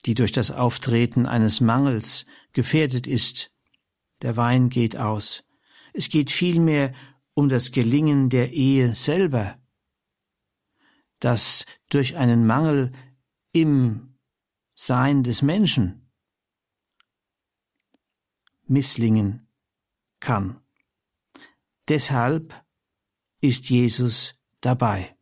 die 0.04 0.14
durch 0.14 0.32
das 0.32 0.50
Auftreten 0.50 1.26
eines 1.26 1.60
Mangels 1.60 2.26
gefährdet 2.52 3.06
ist. 3.06 3.52
Der 4.20 4.36
Wein 4.36 4.68
geht 4.68 4.96
aus. 4.96 5.44
Es 5.92 6.08
geht 6.08 6.32
vielmehr 6.32 6.92
um 7.34 7.48
das 7.48 7.70
Gelingen 7.70 8.30
der 8.30 8.52
Ehe 8.52 8.96
selber, 8.96 9.60
das 11.20 11.66
durch 11.88 12.16
einen 12.16 12.48
Mangel 12.48 12.90
im 13.52 14.18
Sein 14.74 15.22
des 15.22 15.40
Menschen 15.40 16.05
misslingen 18.66 19.48
kann. 20.20 20.60
Deshalb 21.88 22.54
ist 23.40 23.70
Jesus 23.70 24.34
dabei. 24.60 25.16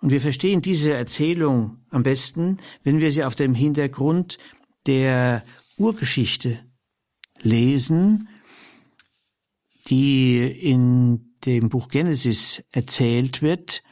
Und 0.00 0.10
wir 0.10 0.20
verstehen 0.20 0.62
diese 0.62 0.94
Erzählung 0.94 1.84
am 1.90 2.02
besten, 2.02 2.58
wenn 2.82 3.00
wir 3.00 3.10
sie 3.10 3.24
auf 3.24 3.34
dem 3.34 3.54
Hintergrund 3.54 4.38
der 4.86 5.44
Urgeschichte 5.76 6.64
lesen, 7.40 8.28
die 9.88 10.46
in 10.46 11.36
dem 11.44 11.68
Buch 11.68 11.88
Genesis 11.88 12.64
erzählt 12.72 13.42
wird. 13.42 13.82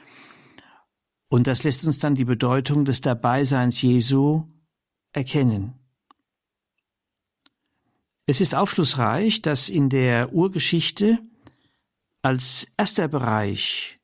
Und 1.28 1.46
das 1.46 1.64
lässt 1.64 1.84
uns 1.84 1.98
dann 1.98 2.14
die 2.14 2.24
Bedeutung 2.24 2.84
des 2.84 3.00
Dabeiseins 3.00 3.80
Jesu 3.82 4.44
erkennen. 5.12 5.83
Es 8.26 8.40
ist 8.40 8.54
aufschlussreich, 8.54 9.42
dass 9.42 9.68
in 9.68 9.90
der 9.90 10.32
Urgeschichte 10.32 11.18
als 12.22 12.66
erster 12.78 13.06
Bereich, 13.06 14.00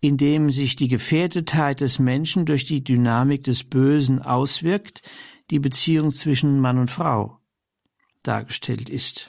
in 0.00 0.16
dem 0.16 0.50
sich 0.50 0.76
die 0.76 0.86
Gefährdetheit 0.86 1.80
des 1.80 1.98
Menschen 1.98 2.46
durch 2.46 2.66
die 2.66 2.84
Dynamik 2.84 3.42
des 3.42 3.64
Bösen 3.64 4.22
auswirkt, 4.22 5.02
die 5.50 5.58
Beziehung 5.58 6.12
zwischen 6.12 6.60
Mann 6.60 6.78
und 6.78 6.90
Frau 6.90 7.40
dargestellt 8.22 8.90
ist. 8.90 9.28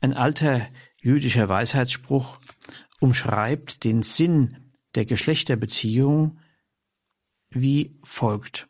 Ein 0.00 0.12
alter 0.12 0.68
jüdischer 1.00 1.48
Weisheitsspruch 1.48 2.40
umschreibt 3.00 3.84
den 3.84 4.02
Sinn 4.02 4.72
der 4.94 5.06
Geschlechterbeziehung 5.06 6.38
wie 7.48 7.98
folgt. 8.02 8.68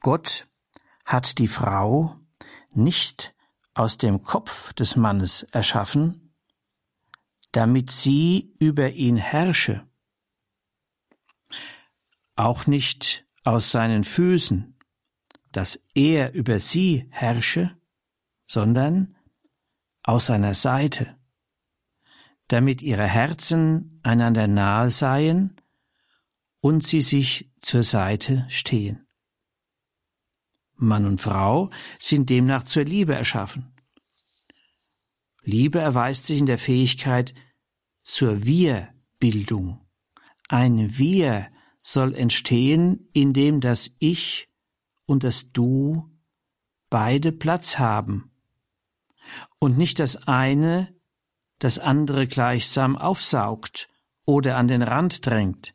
Gott 0.00 0.46
hat 1.06 1.38
die 1.38 1.48
Frau 1.48 2.18
nicht 2.72 3.34
aus 3.74 3.96
dem 3.96 4.22
Kopf 4.22 4.72
des 4.74 4.96
Mannes 4.96 5.44
erschaffen, 5.52 6.34
damit 7.52 7.90
sie 7.90 8.52
über 8.58 8.90
ihn 8.90 9.16
herrsche, 9.16 9.86
auch 12.34 12.66
nicht 12.66 13.24
aus 13.44 13.70
seinen 13.70 14.02
Füßen, 14.04 14.76
dass 15.52 15.80
er 15.94 16.34
über 16.34 16.58
sie 16.58 17.06
herrsche, 17.10 17.78
sondern 18.48 19.16
aus 20.02 20.26
seiner 20.26 20.54
Seite, 20.54 21.16
damit 22.48 22.82
ihre 22.82 23.06
Herzen 23.06 24.00
einander 24.02 24.48
nahe 24.48 24.90
seien 24.90 25.56
und 26.60 26.84
sie 26.84 27.00
sich 27.00 27.52
zur 27.60 27.84
Seite 27.84 28.44
stehen. 28.48 29.05
Mann 30.76 31.04
und 31.06 31.20
Frau 31.20 31.70
sind 31.98 32.30
demnach 32.30 32.64
zur 32.64 32.84
Liebe 32.84 33.14
erschaffen. 33.14 33.72
Liebe 35.42 35.78
erweist 35.78 36.26
sich 36.26 36.38
in 36.38 36.46
der 36.46 36.58
Fähigkeit 36.58 37.34
zur 38.02 38.44
Wir-Bildung. 38.44 39.80
Ein 40.48 40.98
Wir 40.98 41.48
soll 41.82 42.14
entstehen, 42.14 43.08
indem 43.12 43.60
das 43.60 43.92
Ich 43.98 44.48
und 45.06 45.24
das 45.24 45.52
Du 45.52 46.10
beide 46.90 47.32
Platz 47.32 47.78
haben 47.78 48.32
und 49.58 49.78
nicht 49.78 49.98
das 49.98 50.28
eine 50.28 50.94
das 51.58 51.78
andere 51.78 52.26
gleichsam 52.26 52.96
aufsaugt 52.96 53.88
oder 54.24 54.56
an 54.56 54.68
den 54.68 54.82
Rand 54.82 55.24
drängt, 55.24 55.74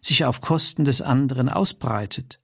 sich 0.00 0.24
auf 0.24 0.40
Kosten 0.40 0.84
des 0.84 1.00
anderen 1.02 1.48
ausbreitet. 1.48 2.40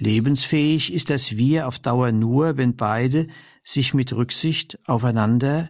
Lebensfähig 0.00 0.94
ist 0.94 1.10
das 1.10 1.36
Wir 1.36 1.66
auf 1.66 1.78
Dauer 1.78 2.10
nur, 2.10 2.56
wenn 2.56 2.74
beide 2.74 3.28
sich 3.62 3.92
mit 3.92 4.14
Rücksicht 4.14 4.78
aufeinander 4.88 5.68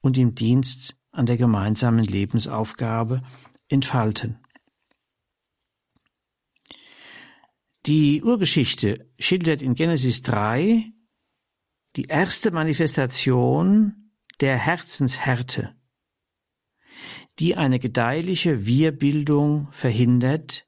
und 0.00 0.16
im 0.16 0.36
Dienst 0.36 0.96
an 1.10 1.26
der 1.26 1.36
gemeinsamen 1.36 2.04
Lebensaufgabe 2.04 3.22
entfalten. 3.68 4.38
Die 7.86 8.22
Urgeschichte 8.22 9.10
schildert 9.18 9.62
in 9.62 9.74
Genesis 9.74 10.22
3 10.22 10.84
die 11.96 12.04
erste 12.04 12.52
Manifestation 12.52 14.12
der 14.40 14.58
Herzenshärte, 14.58 15.74
die 17.40 17.56
eine 17.56 17.80
gedeihliche 17.80 18.64
Wir-Bildung 18.64 19.66
verhindert, 19.72 20.65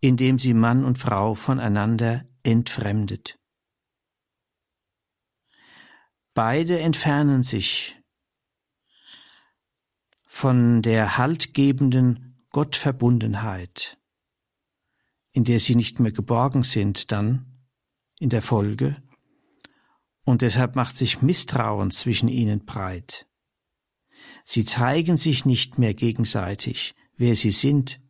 indem 0.00 0.38
sie 0.38 0.54
Mann 0.54 0.84
und 0.84 0.98
Frau 0.98 1.34
voneinander 1.34 2.26
entfremdet. 2.42 3.38
Beide 6.34 6.78
entfernen 6.78 7.42
sich 7.42 7.96
von 10.26 10.82
der 10.82 11.18
haltgebenden 11.18 12.44
Gottverbundenheit, 12.50 13.98
in 15.32 15.44
der 15.44 15.58
sie 15.58 15.74
nicht 15.74 15.98
mehr 15.98 16.12
geborgen 16.12 16.62
sind 16.62 17.10
dann 17.10 17.66
in 18.20 18.28
der 18.28 18.42
Folge, 18.42 19.02
und 20.22 20.42
deshalb 20.42 20.76
macht 20.76 20.96
sich 20.96 21.22
Misstrauen 21.22 21.90
zwischen 21.90 22.28
ihnen 22.28 22.66
breit. 22.66 23.26
Sie 24.44 24.64
zeigen 24.64 25.16
sich 25.16 25.44
nicht 25.44 25.78
mehr 25.78 25.94
gegenseitig, 25.94 26.94
wer 27.16 27.34
sie 27.34 27.50
sind. 27.50 28.00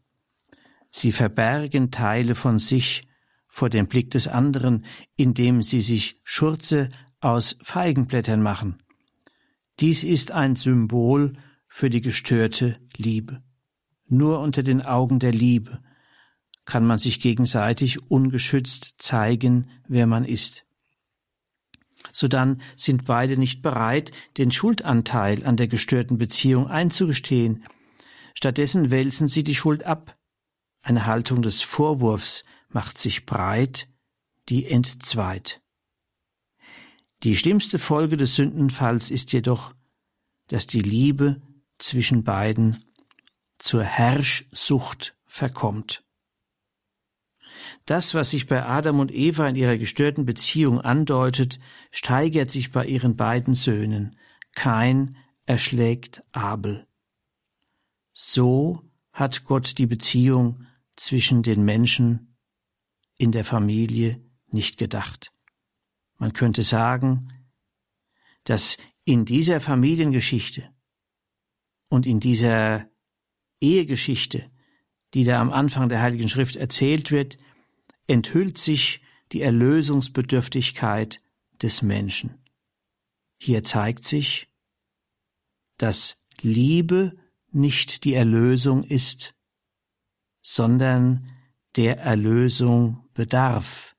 Sie 0.90 1.12
verbergen 1.12 1.90
Teile 1.90 2.34
von 2.34 2.58
sich 2.58 3.08
vor 3.46 3.70
dem 3.70 3.86
Blick 3.88 4.10
des 4.10 4.28
anderen, 4.28 4.84
indem 5.16 5.62
sie 5.62 5.80
sich 5.80 6.20
Schurze 6.24 6.90
aus 7.20 7.58
Feigenblättern 7.62 8.42
machen. 8.42 8.82
Dies 9.80 10.04
ist 10.04 10.30
ein 10.30 10.56
Symbol 10.56 11.34
für 11.68 11.90
die 11.90 12.00
gestörte 12.00 12.78
Liebe. 12.96 13.42
Nur 14.06 14.40
unter 14.40 14.62
den 14.62 14.82
Augen 14.82 15.18
der 15.18 15.32
Liebe 15.32 15.82
kann 16.64 16.86
man 16.86 16.98
sich 16.98 17.20
gegenseitig 17.20 18.10
ungeschützt 18.10 18.96
zeigen, 18.98 19.70
wer 19.86 20.06
man 20.06 20.24
ist 20.24 20.64
sodann 22.12 22.60
sind 22.76 23.04
beide 23.04 23.36
nicht 23.36 23.62
bereit, 23.62 24.12
den 24.36 24.50
Schuldanteil 24.50 25.44
an 25.44 25.56
der 25.56 25.68
gestörten 25.68 26.18
Beziehung 26.18 26.68
einzugestehen. 26.68 27.64
Stattdessen 28.34 28.90
wälzen 28.90 29.28
sie 29.28 29.44
die 29.44 29.54
Schuld 29.54 29.84
ab. 29.84 30.16
Eine 30.82 31.06
Haltung 31.06 31.42
des 31.42 31.62
Vorwurfs 31.62 32.44
macht 32.68 32.98
sich 32.98 33.26
breit, 33.26 33.88
die 34.48 34.66
entzweit. 34.66 35.60
Die 37.24 37.36
schlimmste 37.36 37.78
Folge 37.78 38.16
des 38.16 38.36
Sündenfalls 38.36 39.10
ist 39.10 39.32
jedoch, 39.32 39.74
dass 40.46 40.66
die 40.66 40.82
Liebe 40.82 41.42
zwischen 41.78 42.24
beiden 42.24 42.84
zur 43.58 43.82
Herrschsucht 43.82 45.16
verkommt. 45.26 46.04
Das, 47.86 48.14
was 48.14 48.30
sich 48.30 48.46
bei 48.46 48.64
Adam 48.64 49.00
und 49.00 49.12
Eva 49.12 49.48
in 49.48 49.56
ihrer 49.56 49.78
gestörten 49.78 50.24
Beziehung 50.24 50.80
andeutet, 50.80 51.58
steigert 51.90 52.50
sich 52.50 52.70
bei 52.70 52.86
ihren 52.86 53.16
beiden 53.16 53.54
Söhnen. 53.54 54.16
Kain 54.54 55.16
erschlägt 55.44 56.22
Abel. 56.32 56.86
So 58.12 58.82
hat 59.12 59.44
Gott 59.44 59.78
die 59.78 59.86
Beziehung 59.86 60.66
zwischen 61.00 61.42
den 61.42 61.64
Menschen 61.64 62.36
in 63.16 63.32
der 63.32 63.44
Familie 63.44 64.22
nicht 64.50 64.78
gedacht. 64.78 65.32
Man 66.16 66.32
könnte 66.32 66.62
sagen, 66.62 67.32
dass 68.44 68.76
in 69.04 69.24
dieser 69.24 69.60
Familiengeschichte 69.60 70.70
und 71.88 72.06
in 72.06 72.20
dieser 72.20 72.88
Ehegeschichte, 73.60 74.50
die 75.14 75.24
da 75.24 75.40
am 75.40 75.52
Anfang 75.52 75.88
der 75.88 76.00
Heiligen 76.02 76.28
Schrift 76.28 76.56
erzählt 76.56 77.10
wird, 77.10 77.38
enthüllt 78.06 78.58
sich 78.58 79.00
die 79.32 79.42
Erlösungsbedürftigkeit 79.42 81.20
des 81.60 81.82
Menschen. 81.82 82.44
Hier 83.38 83.64
zeigt 83.64 84.04
sich, 84.04 84.48
dass 85.76 86.18
Liebe 86.40 87.16
nicht 87.50 88.04
die 88.04 88.14
Erlösung 88.14 88.84
ist, 88.84 89.34
sondern 90.50 91.28
der 91.76 91.98
Erlösung 91.98 93.04
bedarf, 93.12 93.94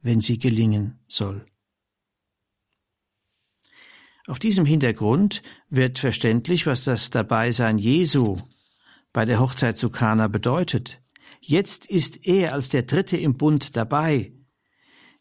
wenn 0.00 0.20
sie 0.20 0.36
gelingen 0.36 0.98
soll. 1.06 1.46
Auf 4.26 4.40
diesem 4.40 4.66
Hintergrund 4.66 5.42
wird 5.70 6.00
verständlich, 6.00 6.66
was 6.66 6.82
das 6.82 7.10
Dabeisein 7.10 7.78
Jesu 7.78 8.36
bei 9.12 9.24
der 9.24 9.38
Hochzeit 9.38 9.78
zu 9.78 9.88
Kana 9.88 10.26
bedeutet. 10.26 11.00
Jetzt 11.40 11.86
ist 11.86 12.26
er 12.26 12.52
als 12.52 12.68
der 12.68 12.82
Dritte 12.82 13.16
im 13.16 13.36
Bund 13.36 13.76
dabei, 13.76 14.32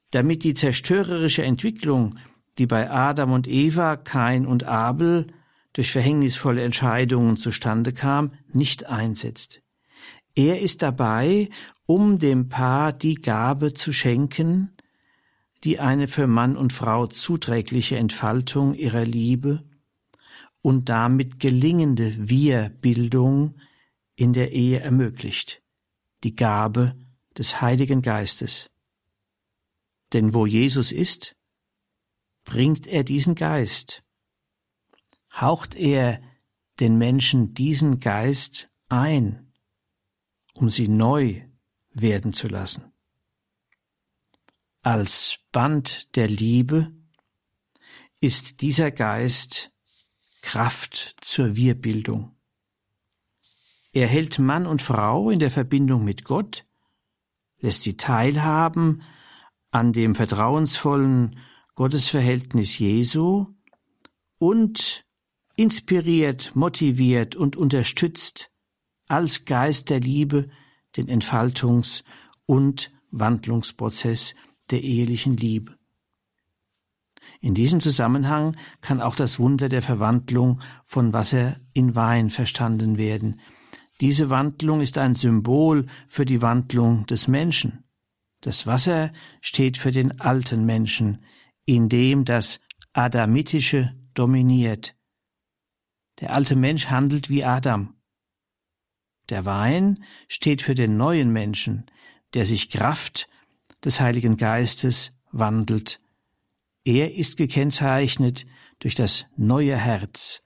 damit 0.10 0.44
die 0.44 0.56
zerstörerische 0.56 1.44
Entwicklung, 1.44 2.18
die 2.58 2.66
bei 2.66 2.90
Adam 2.90 3.34
und 3.34 3.48
Eva, 3.48 3.98
Kain 3.98 4.48
und 4.48 4.64
Abel 4.64 5.28
durch 5.74 5.92
verhängnisvolle 5.92 6.64
Entscheidungen 6.64 7.38
zustande 7.38 7.94
kam, 7.94 8.34
nicht 8.52 8.88
einsetzt. 8.88 9.62
Er 10.36 10.62
ist 10.62 10.82
dabei, 10.82 11.50
um 11.86 12.20
dem 12.20 12.50
Paar 12.50 12.94
die 12.94 13.16
Gabe 13.16 13.74
zu 13.74 13.94
schenken, 13.94 14.76
die 15.64 15.80
eine 15.80 16.08
für 16.08 16.28
Mann 16.28 16.58
und 16.58 16.74
Frau 16.74 17.08
zuträgliche 17.08 17.98
Entfaltung 17.98 18.74
ihrer 18.74 19.06
Liebe 19.06 19.64
und 20.62 20.90
damit 20.90 21.40
gelingende 21.40 22.30
Wir-Bildung 22.30 23.56
in 24.16 24.34
der 24.34 24.52
Ehe 24.52 24.80
ermöglicht 24.80 25.62
die 26.24 26.36
Gabe 26.36 26.96
des 27.38 27.62
Heiligen 27.62 28.02
Geistes. 28.02 28.72
Denn 30.12 30.34
wo 30.34 30.46
Jesus 30.46 30.92
ist, 30.92 31.36
bringt 32.44 32.88
er 32.88 33.04
diesen 33.04 33.36
Geist, 33.36 34.04
haucht 35.32 35.76
er 35.76 36.22
den 36.80 36.98
Menschen 36.98 37.54
diesen 37.54 38.00
Geist 38.00 38.70
ein, 38.90 39.45
um 40.56 40.70
sie 40.70 40.88
neu 40.88 41.42
werden 41.92 42.34
zu 42.34 42.48
lassen. 42.48 42.92
Als 44.82 45.40
Band 45.52 46.16
der 46.16 46.28
Liebe 46.28 46.92
ist 48.20 48.62
dieser 48.62 48.92
Geist 48.92 49.72
Kraft 50.42 51.16
zur 51.22 51.56
Wirbildung. 51.56 52.36
Er 53.94 54.08
hält 54.08 54.40
Mann 54.40 54.66
und 54.66 54.82
Frau 54.82 55.30
in 55.30 55.40
der 55.40 55.52
Verbindung 55.52 56.04
mit 56.04 56.24
Gott, 56.24 56.66
lässt 57.60 57.84
sie 57.84 57.98
teilhaben 57.98 59.02
an 59.72 59.92
dem 59.92 60.16
vertrauensvollen 60.16 61.40
Gottesverhältnis 61.76 62.78
Jesu 62.78 63.48
und 64.38 65.06
inspiriert, 65.56 66.56
motiviert 66.56 67.36
und 67.36 67.56
unterstützt 67.56 68.52
als 69.08 69.46
Geist 69.46 69.90
der 69.90 70.00
Liebe 70.00 70.50
den 70.98 71.08
Entfaltungs- 71.08 72.04
und 72.46 72.92
Wandlungsprozess 73.12 74.36
der 74.72 74.82
ehelichen 74.82 75.38
Liebe. 75.38 75.76
In 77.42 77.54
diesem 77.54 77.82
Zusammenhang 77.82 78.56
kann 78.82 79.02
auch 79.02 79.16
das 79.16 79.40
Wunder 79.40 79.70
der 79.70 79.82
Verwandlung 79.82 80.62
von 80.86 81.14
Wasser 81.14 81.60
in 81.74 81.96
Wein 81.96 82.30
verstanden 82.30 82.98
werden, 82.98 83.40
diese 84.02 84.30
Wandlung 84.30 84.82
ist 84.82 84.98
ein 84.98 85.14
Symbol 85.14 85.86
für 86.08 86.26
die 86.26 86.42
Wandlung 86.42 87.06
des 87.06 87.28
Menschen. 87.28 87.86
Das 88.42 88.68
Wasser 88.68 89.14
steht 89.40 89.78
für 89.78 89.92
den 89.92 90.20
alten 90.20 90.66
Menschen, 90.66 91.24
in 91.66 91.88
dem 91.88 92.26
das 92.26 92.60
Adamitische 92.92 93.96
dominiert. 94.14 94.96
Der 96.20 96.34
alte 96.34 96.56
Mensch 96.56 96.88
handelt 96.88 97.30
wie 97.30 97.46
Adam. 97.46 97.96
Der 99.30 99.46
Wein 99.46 100.04
steht 100.28 100.62
für 100.62 100.76
den 100.76 100.98
neuen 100.98 101.32
Menschen, 101.32 101.86
der 102.34 102.46
sich 102.46 102.70
Kraft 102.70 103.28
des 103.84 104.00
Heiligen 104.00 104.38
Geistes 104.38 105.18
wandelt. 105.32 106.00
Er 106.84 107.16
ist 107.16 107.38
gekennzeichnet 107.38 108.46
durch 108.80 108.96
das 108.96 109.26
neue 109.36 109.76
Herz, 109.76 110.44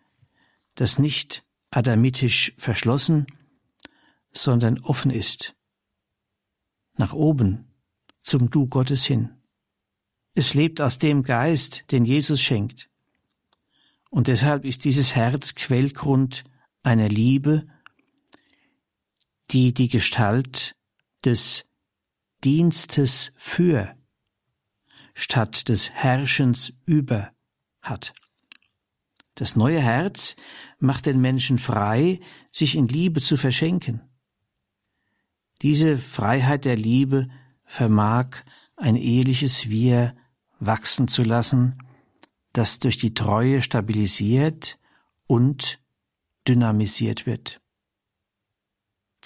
das 0.75 0.99
nicht 0.99 1.43
adamitisch 1.71 2.53
verschlossen, 2.57 3.27
sondern 4.31 4.79
offen 4.79 5.11
ist. 5.11 5.55
Nach 6.95 7.13
oben, 7.13 7.73
zum 8.21 8.49
Du 8.49 8.67
Gottes 8.67 9.05
hin. 9.05 9.31
Es 10.35 10.53
lebt 10.53 10.79
aus 10.79 10.99
dem 10.99 11.23
Geist, 11.23 11.91
den 11.91 12.05
Jesus 12.05 12.41
schenkt. 12.41 12.89
Und 14.09 14.27
deshalb 14.27 14.65
ist 14.65 14.85
dieses 14.85 15.15
Herz 15.15 15.55
Quellgrund 15.55 16.43
einer 16.83 17.09
Liebe, 17.09 17.67
die 19.51 19.73
die 19.73 19.87
Gestalt 19.87 20.75
des 21.25 21.65
Dienstes 22.43 23.33
für 23.35 23.95
statt 25.13 25.67
des 25.67 25.91
Herrschens 25.91 26.73
über 26.85 27.31
hat. 27.81 28.13
Das 29.35 29.55
neue 29.55 29.79
Herz 29.79 30.35
macht 30.79 31.05
den 31.05 31.19
Menschen 31.21 31.57
frei, 31.57 32.19
sich 32.51 32.75
in 32.75 32.87
Liebe 32.87 33.21
zu 33.21 33.37
verschenken. 33.37 34.01
Diese 35.61 35.97
Freiheit 35.97 36.65
der 36.65 36.77
Liebe 36.77 37.29
vermag 37.65 38.43
ein 38.75 38.95
eheliches 38.95 39.69
Wir 39.69 40.15
wachsen 40.59 41.07
zu 41.07 41.23
lassen, 41.23 41.77
das 42.53 42.79
durch 42.79 42.97
die 42.97 43.13
Treue 43.13 43.61
stabilisiert 43.61 44.79
und 45.27 45.79
dynamisiert 46.47 47.25
wird. 47.25 47.61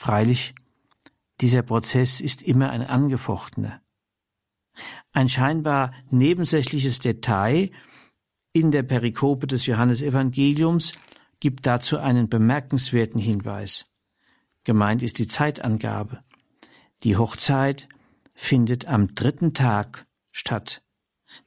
Freilich, 0.03 0.53
dieser 1.39 1.61
Prozess 1.61 2.19
ist 2.19 2.41
immer 2.41 2.71
ein 2.71 2.81
angefochtener. 2.81 3.81
Ein 5.13 5.29
scheinbar 5.29 5.93
nebensächliches 6.09 6.99
Detail 6.99 7.71
in 8.51 8.71
der 8.71 8.83
Perikope 8.83 9.47
des 9.47 9.65
Johannesevangeliums 9.65 10.91
gibt 11.39 11.65
dazu 11.65 11.99
einen 11.99 12.27
bemerkenswerten 12.27 13.21
Hinweis. 13.21 13.93
Gemeint 14.65 15.03
ist 15.03 15.19
die 15.19 15.27
Zeitangabe. 15.27 16.21
Die 17.03 17.15
Hochzeit 17.15 17.87
findet 18.33 18.89
am 18.89 19.15
dritten 19.15 19.53
Tag 19.53 20.05
statt. 20.33 20.83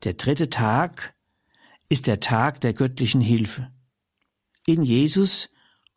Der 0.03 0.14
dritte 0.14 0.49
Tag 0.49 1.14
ist 1.90 2.07
der 2.07 2.21
Tag 2.21 2.62
der 2.62 2.73
göttlichen 2.73 3.21
Hilfe. 3.21 3.71
In 4.64 4.83
Jesus 4.83 5.51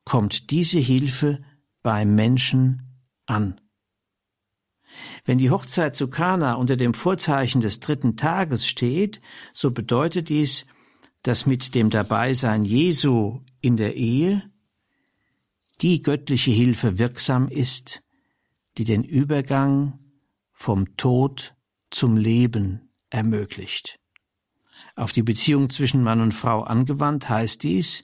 kommt 0.04 0.52
diese 0.52 0.80
Hilfe 0.80 1.41
beim 1.81 2.15
Menschen 2.15 3.01
an. 3.25 3.59
Wenn 5.25 5.37
die 5.37 5.51
Hochzeit 5.51 5.95
zu 5.95 6.09
Kana 6.09 6.53
unter 6.53 6.75
dem 6.75 6.93
Vorzeichen 6.93 7.61
des 7.61 7.79
dritten 7.79 8.17
Tages 8.17 8.67
steht, 8.67 9.21
so 9.53 9.71
bedeutet 9.71 10.29
dies, 10.29 10.65
dass 11.21 11.45
mit 11.45 11.75
dem 11.75 11.89
Dabeisein 11.89 12.63
Jesu 12.63 13.41
in 13.61 13.77
der 13.77 13.95
Ehe 13.95 14.49
die 15.81 16.01
göttliche 16.01 16.51
Hilfe 16.51 16.97
wirksam 16.97 17.47
ist, 17.47 18.03
die 18.77 18.83
den 18.83 19.03
Übergang 19.03 19.99
vom 20.51 20.97
Tod 20.97 21.55
zum 21.89 22.17
Leben 22.17 22.91
ermöglicht. 23.09 23.99
Auf 24.95 25.11
die 25.11 25.23
Beziehung 25.23 25.69
zwischen 25.69 26.03
Mann 26.03 26.21
und 26.21 26.33
Frau 26.33 26.63
angewandt 26.63 27.29
heißt 27.29 27.63
dies, 27.63 28.03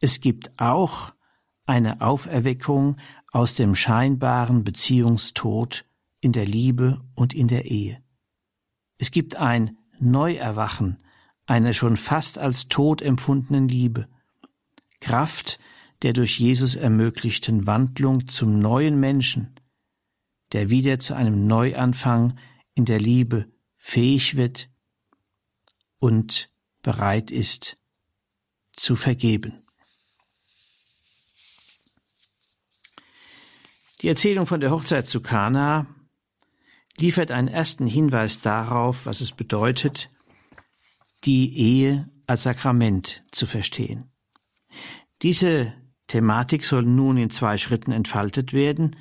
es 0.00 0.20
gibt 0.20 0.58
auch 0.58 1.13
eine 1.66 2.00
Auferweckung 2.00 2.96
aus 3.32 3.54
dem 3.54 3.74
scheinbaren 3.74 4.64
Beziehungstod 4.64 5.84
in 6.20 6.32
der 6.32 6.44
Liebe 6.44 7.02
und 7.14 7.34
in 7.34 7.48
der 7.48 7.64
Ehe. 7.66 8.02
Es 8.98 9.10
gibt 9.10 9.36
ein 9.36 9.78
Neuerwachen 9.98 11.02
einer 11.46 11.72
schon 11.72 11.96
fast 11.96 12.38
als 12.38 12.68
tot 12.68 13.02
empfundenen 13.02 13.68
Liebe, 13.68 14.08
Kraft 15.00 15.58
der 16.02 16.12
durch 16.12 16.38
Jesus 16.38 16.76
ermöglichten 16.76 17.66
Wandlung 17.66 18.28
zum 18.28 18.58
neuen 18.58 19.00
Menschen, 19.00 19.58
der 20.52 20.70
wieder 20.70 20.98
zu 20.98 21.14
einem 21.14 21.46
Neuanfang 21.46 22.38
in 22.74 22.84
der 22.84 22.98
Liebe 22.98 23.46
fähig 23.76 24.36
wird 24.36 24.70
und 25.98 26.50
bereit 26.82 27.30
ist 27.30 27.78
zu 28.72 28.96
vergeben. 28.96 29.63
Die 34.02 34.08
Erzählung 34.08 34.46
von 34.46 34.60
der 34.60 34.70
Hochzeit 34.70 35.06
zu 35.06 35.20
Kana 35.20 35.86
liefert 36.96 37.30
einen 37.30 37.48
ersten 37.48 37.86
Hinweis 37.86 38.40
darauf, 38.40 39.06
was 39.06 39.20
es 39.20 39.32
bedeutet, 39.32 40.10
die 41.24 41.56
Ehe 41.56 42.10
als 42.26 42.44
Sakrament 42.44 43.24
zu 43.30 43.46
verstehen. 43.46 44.10
Diese 45.22 45.74
Thematik 46.06 46.64
soll 46.64 46.82
nun 46.82 47.16
in 47.16 47.30
zwei 47.30 47.56
Schritten 47.56 47.92
entfaltet 47.92 48.52
werden. 48.52 48.96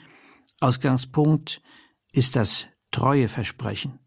Ausgangspunkt 0.60 1.62
ist 2.12 2.36
das 2.36 2.68
Treueversprechen, 2.92 4.00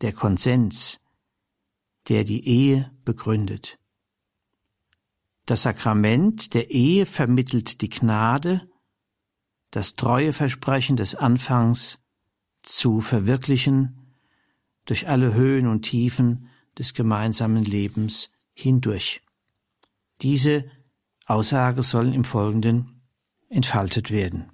der 0.00 0.12
Konsens, 0.12 1.00
der 2.08 2.24
die 2.24 2.46
Ehe 2.46 2.90
begründet. 3.04 3.78
Das 5.46 5.62
Sakrament 5.62 6.54
der 6.54 6.70
Ehe 6.70 7.06
vermittelt 7.06 7.80
die 7.82 7.90
Gnade, 7.90 8.68
das 9.72 9.96
Treueversprechen 9.96 10.96
des 10.96 11.16
Anfangs 11.16 11.98
zu 12.62 13.00
verwirklichen 13.00 14.14
durch 14.84 15.08
alle 15.08 15.34
Höhen 15.34 15.66
und 15.66 15.82
Tiefen 15.82 16.48
des 16.78 16.94
gemeinsamen 16.94 17.64
Lebens 17.64 18.30
hindurch. 18.52 19.22
Diese 20.20 20.70
Aussage 21.26 21.82
sollen 21.82 22.12
im 22.12 22.24
Folgenden 22.24 23.02
entfaltet 23.48 24.10
werden. 24.10 24.52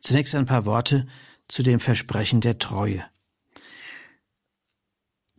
Zunächst 0.00 0.34
ein 0.34 0.46
paar 0.46 0.64
Worte 0.64 1.06
zu 1.48 1.62
dem 1.62 1.80
Versprechen 1.80 2.40
der 2.40 2.58
Treue. 2.58 3.04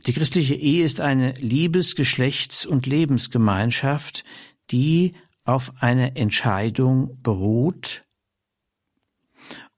Die 0.05 0.13
christliche 0.13 0.55
Ehe 0.55 0.83
ist 0.83 0.99
eine 0.99 1.33
Liebes-, 1.33 1.95
Geschlechts- 1.95 2.65
und 2.65 2.85
Lebensgemeinschaft, 2.85 4.23
die 4.71 5.15
auf 5.45 5.73
einer 5.81 6.17
Entscheidung 6.17 7.21
beruht, 7.21 8.04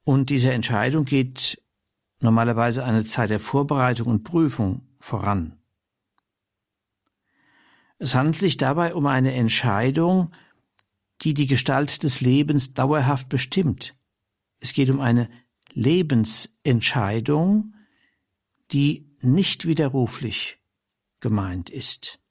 und 0.07 0.29
diese 0.29 0.53
Entscheidung 0.53 1.03
geht 1.03 1.61
normalerweise 2.21 2.85
eine 2.85 3.03
Zeit 3.03 3.29
der 3.29 3.41
Vorbereitung 3.41 4.07
und 4.07 4.23
Prüfung 4.23 4.87
voran. 5.01 5.59
Es 7.97 8.15
handelt 8.15 8.39
sich 8.39 8.55
dabei 8.55 8.95
um 8.95 9.05
eine 9.05 9.33
Entscheidung, 9.33 10.31
die 11.23 11.33
die 11.33 11.45
Gestalt 11.45 12.03
des 12.03 12.21
Lebens 12.21 12.73
dauerhaft 12.73 13.27
bestimmt. 13.27 13.97
Es 14.61 14.71
geht 14.71 14.89
um 14.89 15.01
eine 15.01 15.29
Lebensentscheidung, 15.73 17.75
die 18.71 19.13
nicht 19.19 19.67
widerruflich 19.67 20.57
gemeint 21.19 21.69
ist. 21.69 22.21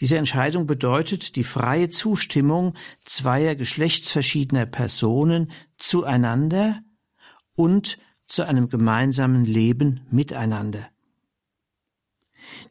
Diese 0.00 0.18
Entscheidung 0.18 0.66
bedeutet 0.66 1.36
die 1.36 1.44
freie 1.44 1.88
Zustimmung 1.88 2.74
zweier 3.04 3.54
geschlechtsverschiedener 3.54 4.66
Personen 4.66 5.52
zueinander 5.76 6.80
und 7.54 7.98
zu 8.26 8.42
einem 8.44 8.68
gemeinsamen 8.68 9.44
Leben 9.44 10.06
miteinander. 10.10 10.88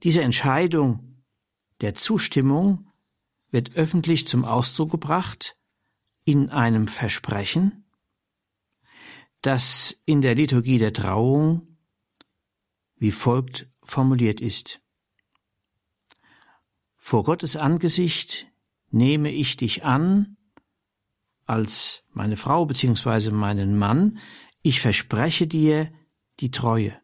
Diese 0.03 0.21
Entscheidung 0.21 1.23
der 1.81 1.95
Zustimmung 1.95 2.87
wird 3.51 3.75
öffentlich 3.75 4.27
zum 4.27 4.45
Ausdruck 4.45 4.91
gebracht 4.91 5.57
in 6.25 6.49
einem 6.49 6.87
Versprechen, 6.87 7.85
das 9.41 10.01
in 10.05 10.21
der 10.21 10.35
Liturgie 10.35 10.79
der 10.79 10.93
Trauung 10.93 11.73
wie 12.95 13.11
folgt 13.11 13.67
formuliert 13.81 14.39
ist. 14.39 14.82
Vor 17.05 17.25
Gottes 17.25 17.57
Angesicht 17.57 18.47
nehme 18.89 19.29
ich 19.29 19.57
dich 19.57 19.83
an 19.83 20.37
als 21.45 22.05
meine 22.13 22.37
Frau 22.37 22.65
bzw. 22.65 23.29
meinen 23.31 23.77
Mann, 23.77 24.19
ich 24.61 24.79
verspreche 24.79 25.45
dir 25.45 25.91
die 26.39 26.49
Treue 26.49 26.97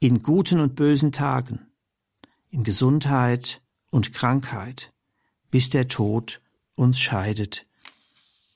in 0.00 0.20
guten 0.20 0.58
und 0.58 0.74
bösen 0.74 1.12
Tagen, 1.12 1.70
in 2.50 2.64
Gesundheit 2.64 3.62
und 3.90 4.12
Krankheit, 4.12 4.92
bis 5.52 5.70
der 5.70 5.86
Tod 5.86 6.40
uns 6.74 6.98
scheidet. 6.98 7.66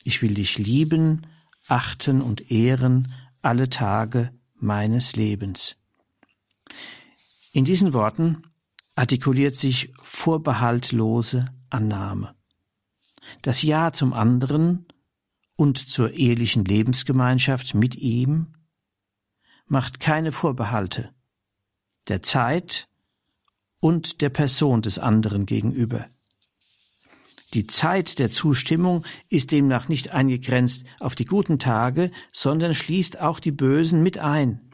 Ich 0.02 0.22
will 0.22 0.34
dich 0.34 0.58
lieben, 0.58 1.24
achten 1.68 2.20
und 2.20 2.50
ehren 2.50 3.14
alle 3.42 3.70
Tage 3.70 4.34
meines 4.56 5.14
Lebens. 5.14 5.76
In 7.52 7.64
diesen 7.64 7.92
Worten 7.92 8.42
artikuliert 8.94 9.56
sich 9.56 9.92
vorbehaltlose 10.00 11.46
Annahme. 11.70 12.34
Das 13.42 13.62
Ja 13.62 13.92
zum 13.92 14.12
anderen 14.12 14.86
und 15.56 15.78
zur 15.78 16.12
ehelichen 16.12 16.64
Lebensgemeinschaft 16.64 17.74
mit 17.74 17.94
ihm 17.96 18.54
macht 19.66 20.00
keine 20.00 20.32
Vorbehalte 20.32 21.14
der 22.08 22.22
Zeit 22.22 22.88
und 23.80 24.20
der 24.20 24.28
Person 24.28 24.82
des 24.82 24.98
anderen 24.98 25.46
gegenüber. 25.46 26.06
Die 27.54 27.66
Zeit 27.66 28.18
der 28.18 28.30
Zustimmung 28.30 29.04
ist 29.28 29.52
demnach 29.52 29.88
nicht 29.88 30.10
eingegrenzt 30.10 30.84
auf 31.00 31.14
die 31.14 31.26
guten 31.26 31.58
Tage, 31.58 32.10
sondern 32.32 32.74
schließt 32.74 33.20
auch 33.20 33.40
die 33.40 33.52
bösen 33.52 34.02
mit 34.02 34.18
ein, 34.18 34.70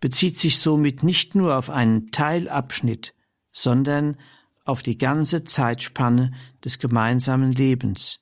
bezieht 0.00 0.36
sich 0.36 0.58
somit 0.58 1.02
nicht 1.02 1.34
nur 1.34 1.56
auf 1.56 1.70
einen 1.70 2.10
Teilabschnitt, 2.10 3.14
sondern 3.56 4.18
auf 4.66 4.82
die 4.82 4.98
ganze 4.98 5.42
Zeitspanne 5.44 6.30
des 6.62 6.78
gemeinsamen 6.78 7.52
Lebens. 7.52 8.20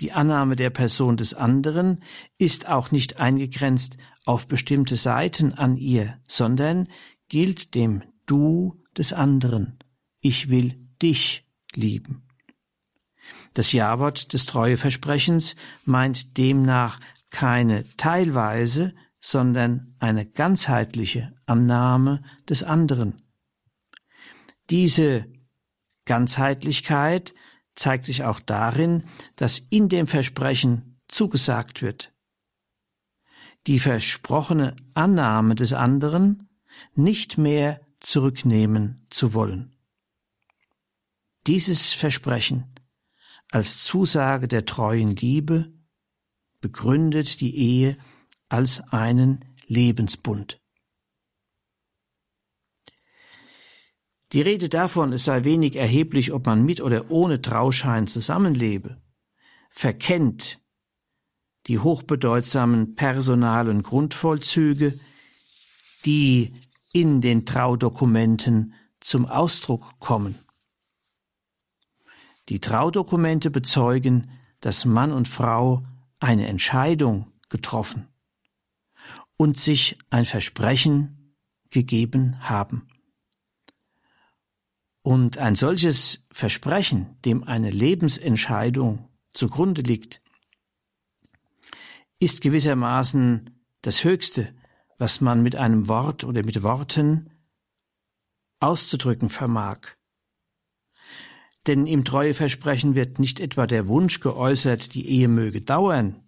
Die 0.00 0.12
Annahme 0.12 0.54
der 0.54 0.70
Person 0.70 1.16
des 1.16 1.34
anderen 1.34 2.04
ist 2.38 2.68
auch 2.68 2.92
nicht 2.92 3.18
eingegrenzt 3.18 3.96
auf 4.24 4.46
bestimmte 4.46 4.94
Seiten 4.94 5.54
an 5.54 5.76
ihr, 5.76 6.18
sondern 6.28 6.88
gilt 7.28 7.74
dem 7.74 8.04
Du 8.26 8.80
des 8.96 9.12
anderen. 9.12 9.76
Ich 10.20 10.50
will 10.50 10.88
dich 11.02 11.44
lieben. 11.74 12.28
Das 13.54 13.72
Jawort 13.72 14.32
des 14.32 14.46
Treueversprechens 14.46 15.56
meint 15.84 16.38
demnach 16.38 17.00
keine 17.30 17.84
teilweise, 17.96 18.94
sondern 19.18 19.96
eine 19.98 20.26
ganzheitliche 20.26 21.32
Annahme 21.46 22.22
des 22.48 22.62
anderen. 22.62 23.25
Diese 24.70 25.26
Ganzheitlichkeit 26.04 27.34
zeigt 27.74 28.04
sich 28.04 28.24
auch 28.24 28.40
darin, 28.40 29.04
dass 29.36 29.58
in 29.58 29.88
dem 29.88 30.06
Versprechen 30.06 31.00
zugesagt 31.08 31.82
wird, 31.82 32.12
die 33.66 33.78
versprochene 33.78 34.76
Annahme 34.94 35.54
des 35.54 35.72
anderen 35.72 36.48
nicht 36.94 37.38
mehr 37.38 37.80
zurücknehmen 38.00 39.06
zu 39.10 39.34
wollen. 39.34 39.76
Dieses 41.46 41.92
Versprechen 41.92 42.74
als 43.50 43.84
Zusage 43.84 44.48
der 44.48 44.66
treuen 44.66 45.14
Liebe 45.14 45.72
begründet 46.60 47.40
die 47.40 47.56
Ehe 47.56 47.96
als 48.48 48.80
einen 48.92 49.44
Lebensbund. 49.66 50.60
Die 54.32 54.40
Rede 54.40 54.68
davon, 54.68 55.12
es 55.12 55.24
sei 55.24 55.44
wenig 55.44 55.76
erheblich, 55.76 56.32
ob 56.32 56.46
man 56.46 56.64
mit 56.64 56.80
oder 56.80 57.10
ohne 57.10 57.40
Trauschein 57.40 58.06
zusammenlebe, 58.06 59.00
verkennt 59.70 60.60
die 61.66 61.78
hochbedeutsamen 61.78 62.94
personalen 62.94 63.82
Grundvollzüge, 63.82 64.98
die 66.04 66.54
in 66.92 67.20
den 67.20 67.44
Traudokumenten 67.44 68.74
zum 69.00 69.26
Ausdruck 69.26 69.98
kommen. 69.98 70.36
Die 72.48 72.60
Traudokumente 72.60 73.50
bezeugen, 73.50 74.30
dass 74.60 74.84
Mann 74.84 75.12
und 75.12 75.28
Frau 75.28 75.84
eine 76.20 76.46
Entscheidung 76.46 77.32
getroffen 77.48 78.08
und 79.36 79.58
sich 79.58 79.98
ein 80.10 80.24
Versprechen 80.24 81.34
gegeben 81.70 82.36
haben. 82.40 82.88
Und 85.06 85.38
ein 85.38 85.54
solches 85.54 86.26
Versprechen, 86.32 87.16
dem 87.24 87.44
eine 87.44 87.70
Lebensentscheidung 87.70 89.08
zugrunde 89.34 89.82
liegt, 89.82 90.20
ist 92.18 92.40
gewissermaßen 92.40 93.62
das 93.82 94.02
Höchste, 94.02 94.52
was 94.98 95.20
man 95.20 95.44
mit 95.44 95.54
einem 95.54 95.86
Wort 95.86 96.24
oder 96.24 96.44
mit 96.44 96.64
Worten 96.64 97.30
auszudrücken 98.58 99.28
vermag. 99.28 99.78
Denn 101.68 101.86
im 101.86 102.04
Treueversprechen 102.04 102.96
wird 102.96 103.20
nicht 103.20 103.38
etwa 103.38 103.68
der 103.68 103.86
Wunsch 103.86 104.18
geäußert, 104.18 104.92
die 104.92 105.08
Ehe 105.08 105.28
möge 105.28 105.60
dauern, 105.60 106.24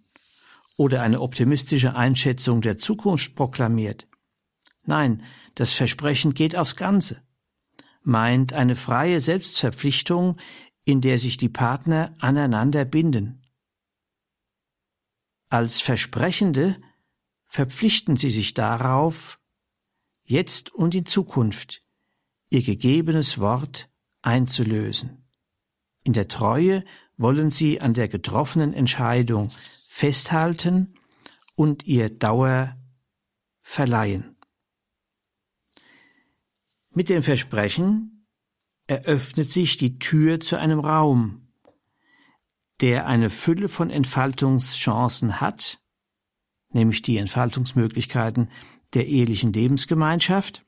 oder 0.77 1.01
eine 1.01 1.19
optimistische 1.19 1.97
Einschätzung 1.97 2.61
der 2.61 2.77
Zukunft 2.77 3.35
proklamiert. 3.35 4.07
Nein, 4.85 5.23
das 5.55 5.73
Versprechen 5.73 6.33
geht 6.33 6.55
aufs 6.55 6.77
Ganze, 6.77 7.21
meint 8.01 8.53
eine 8.53 8.75
freie 8.75 9.19
Selbstverpflichtung, 9.19 10.37
in 10.83 11.01
der 11.01 11.17
sich 11.19 11.37
die 11.37 11.49
Partner 11.49 12.15
aneinander 12.19 12.85
binden. 12.85 13.41
Als 15.49 15.81
Versprechende 15.81 16.79
verpflichten 17.45 18.15
sie 18.15 18.29
sich 18.29 18.53
darauf, 18.53 19.39
jetzt 20.23 20.73
und 20.73 20.93
in 20.93 21.05
Zukunft 21.05 21.83
ihr 22.49 22.63
gegebenes 22.63 23.39
Wort 23.39 23.89
einzulösen. 24.21 25.27
In 26.03 26.13
der 26.13 26.27
Treue 26.27 26.83
wollen 27.17 27.51
sie 27.51 27.81
an 27.81 27.93
der 27.93 28.07
getroffenen 28.07 28.73
Entscheidung 28.73 29.49
festhalten 29.87 30.95
und 31.55 31.85
ihr 31.85 32.09
Dauer 32.09 32.77
verleihen. 33.61 34.38
Mit 36.99 37.07
dem 37.07 37.23
Versprechen 37.23 38.27
eröffnet 38.85 39.49
sich 39.49 39.77
die 39.77 39.99
Tür 39.99 40.41
zu 40.41 40.59
einem 40.59 40.81
Raum, 40.81 41.47
der 42.81 43.07
eine 43.07 43.29
Fülle 43.29 43.69
von 43.69 43.89
Entfaltungschancen 43.89 45.39
hat, 45.39 45.79
nämlich 46.73 47.01
die 47.01 47.15
Entfaltungsmöglichkeiten 47.15 48.51
der 48.95 49.07
ehelichen 49.07 49.53
Lebensgemeinschaft, 49.53 50.65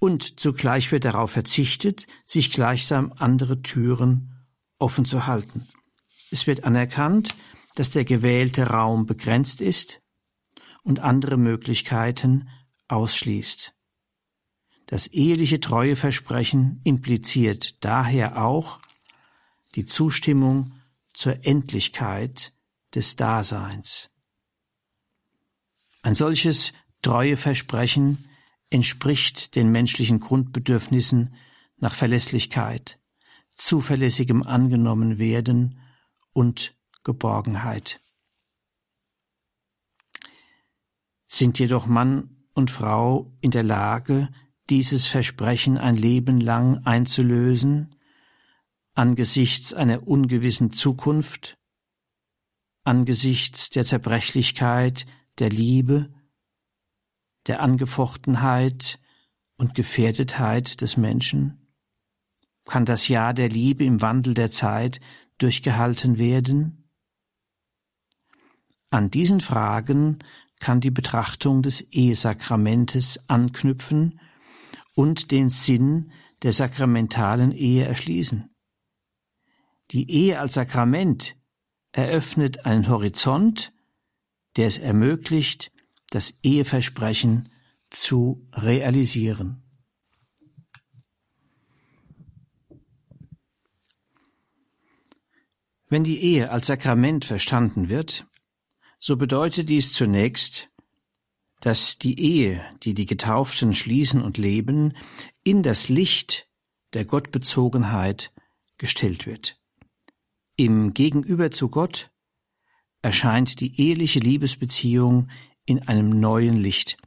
und 0.00 0.40
zugleich 0.40 0.90
wird 0.90 1.04
darauf 1.04 1.30
verzichtet, 1.30 2.08
sich 2.24 2.50
gleichsam 2.50 3.12
andere 3.16 3.62
Türen 3.62 4.48
offen 4.80 5.04
zu 5.04 5.28
halten. 5.28 5.68
Es 6.32 6.48
wird 6.48 6.64
anerkannt, 6.64 7.36
dass 7.76 7.90
der 7.90 8.04
gewählte 8.04 8.66
Raum 8.66 9.06
begrenzt 9.06 9.60
ist 9.60 10.02
und 10.82 10.98
andere 10.98 11.36
Möglichkeiten 11.36 12.48
ausschließt. 12.88 13.75
Das 14.86 15.08
eheliche 15.08 15.60
Treueversprechen 15.60 16.80
impliziert 16.84 17.84
daher 17.84 18.42
auch 18.44 18.80
die 19.74 19.84
Zustimmung 19.84 20.72
zur 21.12 21.44
Endlichkeit 21.44 22.54
des 22.94 23.16
Daseins. 23.16 24.10
Ein 26.02 26.14
solches 26.14 26.72
Treueversprechen 27.02 28.28
entspricht 28.70 29.56
den 29.56 29.70
menschlichen 29.70 30.20
Grundbedürfnissen 30.20 31.34
nach 31.78 31.94
Verlässlichkeit, 31.94 33.00
zuverlässigem 33.54 34.44
angenommen 34.44 35.18
werden 35.18 35.80
und 36.32 36.76
Geborgenheit. 37.02 38.00
Sind 41.26 41.58
jedoch 41.58 41.86
Mann 41.86 42.46
und 42.54 42.70
Frau 42.70 43.36
in 43.40 43.50
der 43.50 43.62
Lage, 43.62 44.28
dieses 44.70 45.06
Versprechen 45.06 45.78
ein 45.78 45.96
Leben 45.96 46.40
lang 46.40 46.84
einzulösen, 46.84 47.94
angesichts 48.94 49.74
einer 49.74 50.06
ungewissen 50.06 50.72
Zukunft, 50.72 51.58
angesichts 52.84 53.70
der 53.70 53.84
Zerbrechlichkeit 53.84 55.06
der 55.38 55.50
Liebe, 55.50 56.12
der 57.46 57.60
Angefochtenheit 57.60 58.98
und 59.56 59.74
Gefährdetheit 59.74 60.80
des 60.80 60.96
Menschen? 60.96 61.72
Kann 62.64 62.84
das 62.84 63.06
Ja 63.06 63.32
der 63.32 63.48
Liebe 63.48 63.84
im 63.84 64.02
Wandel 64.02 64.34
der 64.34 64.50
Zeit 64.50 65.00
durchgehalten 65.38 66.18
werden? 66.18 66.90
An 68.90 69.10
diesen 69.10 69.40
Fragen 69.40 70.18
kann 70.58 70.80
die 70.80 70.90
Betrachtung 70.90 71.62
des 71.62 71.82
Ehesakramentes 71.92 73.28
anknüpfen 73.28 74.20
und 74.96 75.30
den 75.30 75.50
Sinn 75.50 76.10
der 76.42 76.52
sakramentalen 76.52 77.52
Ehe 77.52 77.84
erschließen. 77.84 78.50
Die 79.90 80.10
Ehe 80.10 80.40
als 80.40 80.54
Sakrament 80.54 81.36
eröffnet 81.92 82.64
einen 82.64 82.88
Horizont, 82.88 83.72
der 84.56 84.66
es 84.66 84.78
ermöglicht, 84.78 85.70
das 86.10 86.34
Eheversprechen 86.42 87.50
zu 87.90 88.48
realisieren. 88.52 89.62
Wenn 95.88 96.04
die 96.04 96.20
Ehe 96.20 96.50
als 96.50 96.66
Sakrament 96.66 97.26
verstanden 97.26 97.88
wird, 97.88 98.26
so 98.98 99.16
bedeutet 99.16 99.68
dies 99.68 99.92
zunächst, 99.92 100.70
dass 101.66 101.98
die 101.98 102.20
Ehe, 102.20 102.64
die 102.84 102.94
die 102.94 103.06
Getauften 103.06 103.74
schließen 103.74 104.22
und 104.22 104.38
leben, 104.38 104.96
in 105.42 105.64
das 105.64 105.88
Licht 105.88 106.48
der 106.92 107.04
Gottbezogenheit 107.04 108.32
gestellt 108.78 109.26
wird. 109.26 109.60
Im 110.54 110.94
Gegenüber 110.94 111.50
zu 111.50 111.68
Gott 111.68 112.12
erscheint 113.02 113.58
die 113.58 113.80
eheliche 113.80 114.20
Liebesbeziehung 114.20 115.28
in 115.64 115.88
einem 115.88 116.20
neuen 116.20 116.54
Licht. 116.54 116.98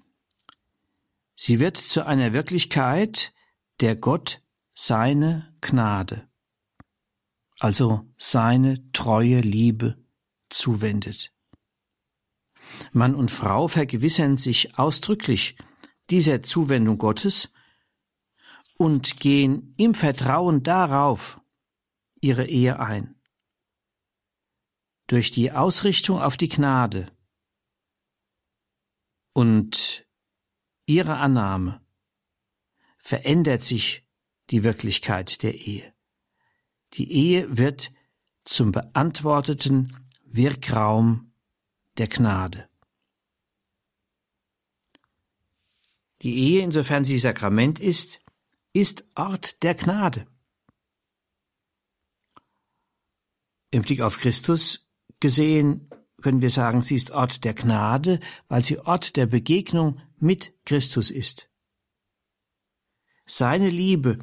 Sie 1.36 1.60
wird 1.60 1.78
zu 1.78 2.06
einer 2.06 2.34
Wirklichkeit, 2.34 3.34
der 3.80 3.96
Gott 3.96 4.42
seine 4.74 5.56
Gnade, 5.62 6.28
also 7.60 8.06
seine 8.18 8.92
treue 8.92 9.40
Liebe 9.40 10.04
zuwendet. 10.50 11.32
Mann 12.92 13.16
und 13.16 13.32
Frau 13.32 13.68
vergewissern 13.68 14.38
sich 14.38 14.78
ausdrücklich 14.78 15.56
dieser 16.10 16.42
Zuwendung 16.44 16.98
Gottes 16.98 17.52
und 18.78 19.20
gehen 19.20 19.74
im 19.78 19.94
Vertrauen 19.94 20.64
darauf 20.64 21.40
ihre 22.22 22.46
Ehe 22.46 22.80
ein 22.80 23.20
durch 25.10 25.32
die 25.32 25.52
Ausrichtung 25.52 26.22
auf 26.22 26.38
die 26.38 26.50
Gnade 26.50 27.12
und 29.34 30.06
ihre 30.86 31.18
Annahme 31.18 31.82
verändert 32.98 33.64
sich 33.64 34.06
die 34.52 34.64
Wirklichkeit 34.64 35.42
der 35.42 35.56
Ehe. 35.56 35.94
Die 36.94 37.12
Ehe 37.12 37.58
wird 37.58 37.92
zum 38.44 38.72
beantworteten 38.72 39.96
Wirkraum 40.26 41.29
der 42.00 42.08
Gnade. 42.08 42.70
Die 46.22 46.36
Ehe, 46.36 46.62
insofern 46.62 47.04
sie 47.04 47.18
Sakrament 47.18 47.80
ist, 47.80 48.20
ist 48.74 49.06
Ort 49.16 49.64
der 49.64 49.76
Gnade. 49.76 50.28
Im 53.72 53.84
Blick 53.84 54.02
auf 54.02 54.18
Christus 54.18 54.90
gesehen 55.20 55.90
können 56.22 56.42
wir 56.42 56.50
sagen, 56.50 56.82
sie 56.82 56.96
ist 56.96 57.12
Ort 57.12 57.44
der 57.44 57.54
Gnade, 57.54 58.20
weil 58.48 58.64
sie 58.64 58.80
Ort 58.80 59.16
der 59.16 59.26
Begegnung 59.26 60.02
mit 60.18 60.54
Christus 60.66 61.12
ist. 61.12 61.50
Seine 63.26 63.70
Liebe 63.70 64.20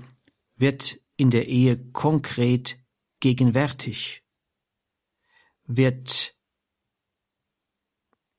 wird 0.57 0.99
in 1.17 1.31
der 1.31 1.49
Ehe 1.49 1.79
konkret 1.93 2.79
gegenwärtig, 3.21 4.25
wird 5.65 6.36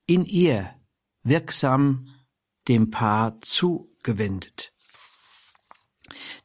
in 0.07 0.25
ihr 0.25 0.73
wirksam 1.23 2.07
dem 2.67 2.89
Paar 2.89 3.39
zugewendet. 3.41 4.73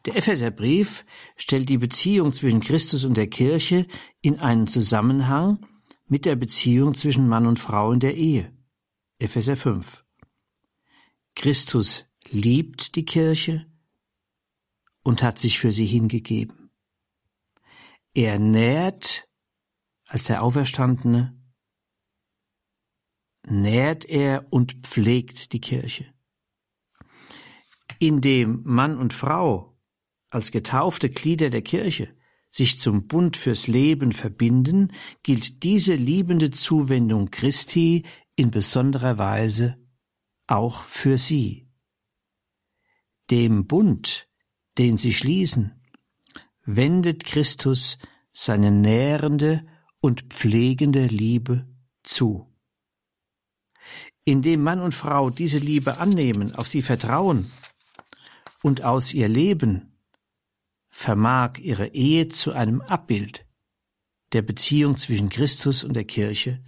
Der 0.04 0.16
Epheserbrief 0.16 1.04
stellt 1.36 1.68
die 1.68 1.78
Beziehung 1.78 2.32
zwischen 2.32 2.60
Christus 2.60 3.04
und 3.04 3.16
der 3.16 3.28
Kirche 3.28 3.86
in 4.20 4.38
einen 4.40 4.66
Zusammenhang 4.66 5.64
mit 6.06 6.24
der 6.24 6.36
Beziehung 6.36 6.94
zwischen 6.94 7.28
Mann 7.28 7.46
und 7.46 7.58
Frau 7.58 7.92
in 7.92 8.00
der 8.00 8.16
Ehe. 8.16 8.52
Epheser 9.18 9.56
5. 9.56 10.04
Christus 11.34 12.04
liebt 12.28 12.96
die 12.96 13.04
Kirche 13.04 13.66
und 15.02 15.22
hat 15.22 15.38
sich 15.38 15.58
für 15.58 15.72
sie 15.72 15.86
hingegeben. 15.86 16.70
Er 18.14 18.38
nährt 18.38 19.28
als 20.06 20.24
der 20.24 20.42
Auferstandene, 20.42 21.40
nährt 23.46 24.04
er 24.04 24.46
und 24.50 24.72
pflegt 24.82 25.52
die 25.52 25.60
Kirche. 25.60 26.06
Indem 27.98 28.62
Mann 28.64 28.98
und 28.98 29.12
Frau 29.12 29.78
als 30.30 30.50
getaufte 30.50 31.10
Glieder 31.10 31.50
der 31.50 31.62
Kirche 31.62 32.14
sich 32.50 32.78
zum 32.78 33.06
Bund 33.06 33.36
fürs 33.36 33.66
Leben 33.66 34.12
verbinden, 34.12 34.92
gilt 35.22 35.62
diese 35.62 35.94
liebende 35.94 36.50
Zuwendung 36.50 37.30
Christi 37.30 38.04
in 38.36 38.50
besonderer 38.50 39.18
Weise 39.18 39.78
auch 40.46 40.82
für 40.84 41.16
sie. 41.16 41.68
Dem 43.30 43.66
Bund, 43.66 44.28
den 44.76 44.98
sie 44.98 45.14
schließen, 45.14 45.80
wendet 46.64 47.24
Christus 47.24 47.98
seine 48.32 48.70
nährende 48.70 49.66
und 50.00 50.22
pflegende 50.24 51.06
Liebe 51.06 51.66
zu. 52.02 52.51
Indem 54.24 54.62
Mann 54.62 54.80
und 54.80 54.94
Frau 54.94 55.30
diese 55.30 55.58
Liebe 55.58 55.98
annehmen, 55.98 56.54
auf 56.54 56.68
sie 56.68 56.82
vertrauen 56.82 57.50
und 58.62 58.82
aus 58.82 59.12
ihr 59.12 59.28
leben, 59.28 59.98
vermag 60.90 61.58
ihre 61.58 61.88
Ehe 61.88 62.28
zu 62.28 62.52
einem 62.52 62.80
Abbild 62.82 63.46
der 64.32 64.42
Beziehung 64.42 64.96
zwischen 64.96 65.28
Christus 65.28 65.84
und 65.84 65.94
der 65.94 66.04
Kirche 66.04 66.62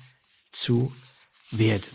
zu 0.51 0.93
werden. 1.51 1.91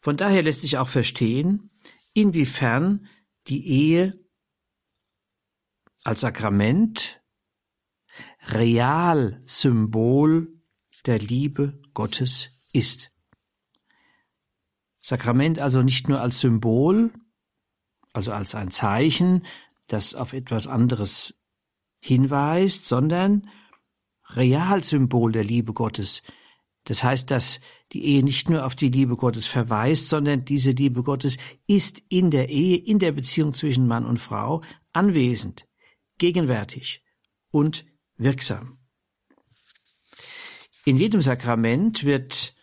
Von 0.00 0.16
daher 0.16 0.42
lässt 0.42 0.60
sich 0.60 0.78
auch 0.78 0.88
verstehen, 0.88 1.70
inwiefern 2.12 3.08
die 3.48 3.66
Ehe 3.66 4.24
als 6.04 6.20
Sakrament 6.20 7.20
real 8.48 9.42
Symbol 9.44 10.48
der 11.06 11.18
Liebe 11.18 11.80
Gottes 11.92 12.55
ist. 12.76 13.10
Sakrament 15.00 15.58
also 15.58 15.82
nicht 15.82 16.08
nur 16.08 16.20
als 16.20 16.40
Symbol, 16.40 17.12
also 18.12 18.32
als 18.32 18.54
ein 18.54 18.70
Zeichen, 18.70 19.46
das 19.86 20.14
auf 20.14 20.32
etwas 20.32 20.66
anderes 20.66 21.34
hinweist, 22.00 22.84
sondern 22.84 23.48
Realsymbol 24.30 25.32
der 25.32 25.44
Liebe 25.44 25.72
Gottes. 25.72 26.22
Das 26.84 27.02
heißt, 27.02 27.30
dass 27.30 27.60
die 27.92 28.04
Ehe 28.04 28.24
nicht 28.24 28.50
nur 28.50 28.66
auf 28.66 28.74
die 28.74 28.88
Liebe 28.88 29.16
Gottes 29.16 29.46
verweist, 29.46 30.08
sondern 30.08 30.44
diese 30.44 30.70
Liebe 30.70 31.02
Gottes 31.02 31.36
ist 31.66 32.02
in 32.08 32.30
der 32.30 32.48
Ehe, 32.48 32.76
in 32.76 32.98
der 32.98 33.12
Beziehung 33.12 33.54
zwischen 33.54 33.86
Mann 33.86 34.04
und 34.04 34.18
Frau 34.18 34.62
anwesend, 34.92 35.68
gegenwärtig 36.18 37.04
und 37.50 37.86
wirksam. 38.16 38.78
In 40.84 40.96
jedem 40.96 41.22
Sakrament 41.22 42.04
wird 42.04 42.55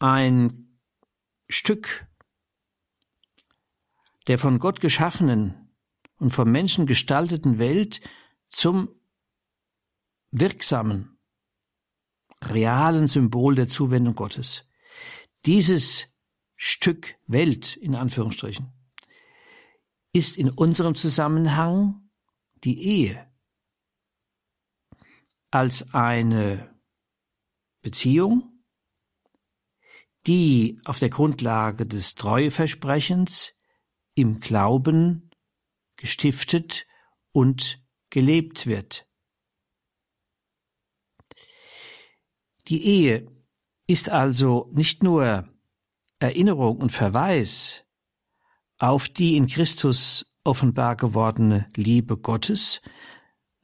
ein 0.00 0.78
Stück 1.48 2.06
der 4.26 4.38
von 4.38 4.58
Gott 4.58 4.80
geschaffenen 4.80 5.74
und 6.18 6.30
vom 6.30 6.50
Menschen 6.50 6.86
gestalteten 6.86 7.58
Welt 7.58 8.00
zum 8.48 8.88
wirksamen, 10.30 11.18
realen 12.42 13.06
Symbol 13.06 13.54
der 13.54 13.68
Zuwendung 13.68 14.14
Gottes. 14.14 14.68
Dieses 15.46 16.14
Stück 16.56 17.16
Welt 17.26 17.76
in 17.76 17.94
Anführungsstrichen 17.94 18.72
ist 20.12 20.36
in 20.36 20.50
unserem 20.50 20.94
Zusammenhang 20.94 22.10
die 22.64 22.82
Ehe 22.82 23.30
als 25.50 25.94
eine 25.94 26.78
Beziehung, 27.80 28.49
die 30.26 30.80
auf 30.84 30.98
der 30.98 31.08
Grundlage 31.08 31.86
des 31.86 32.14
Treueversprechens 32.14 33.54
im 34.14 34.40
Glauben 34.40 35.30
gestiftet 35.96 36.86
und 37.32 37.82
gelebt 38.10 38.66
wird. 38.66 39.06
Die 42.68 42.84
Ehe 42.84 43.30
ist 43.86 44.08
also 44.08 44.70
nicht 44.72 45.02
nur 45.02 45.48
Erinnerung 46.18 46.78
und 46.78 46.92
Verweis 46.92 47.84
auf 48.78 49.08
die 49.08 49.36
in 49.36 49.46
Christus 49.46 50.32
offenbar 50.44 50.96
gewordene 50.96 51.70
Liebe 51.76 52.16
Gottes, 52.16 52.80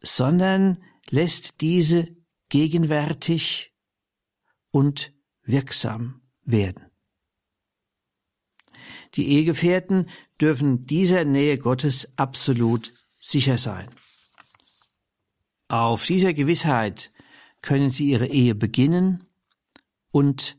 sondern 0.01 0.83
lässt 1.09 1.61
diese 1.61 2.09
gegenwärtig 2.49 3.73
und 4.71 5.15
wirksam 5.43 6.26
werden. 6.47 6.91
Die 9.15 9.29
Ehegefährten 9.29 10.09
dürfen 10.41 10.87
dieser 10.87 11.25
Nähe 11.25 11.59
Gottes 11.59 12.17
absolut 12.17 12.93
sicher 13.19 13.59
sein. 13.59 13.89
Auf 15.69 16.07
dieser 16.07 16.33
Gewissheit 16.35 17.13
können 17.63 17.91
sie 17.91 18.11
ihre 18.11 18.27
Ehe 18.27 18.55
beginnen 18.55 19.27
und 20.11 20.59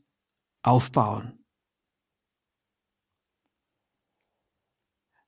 aufbauen. 0.63 1.39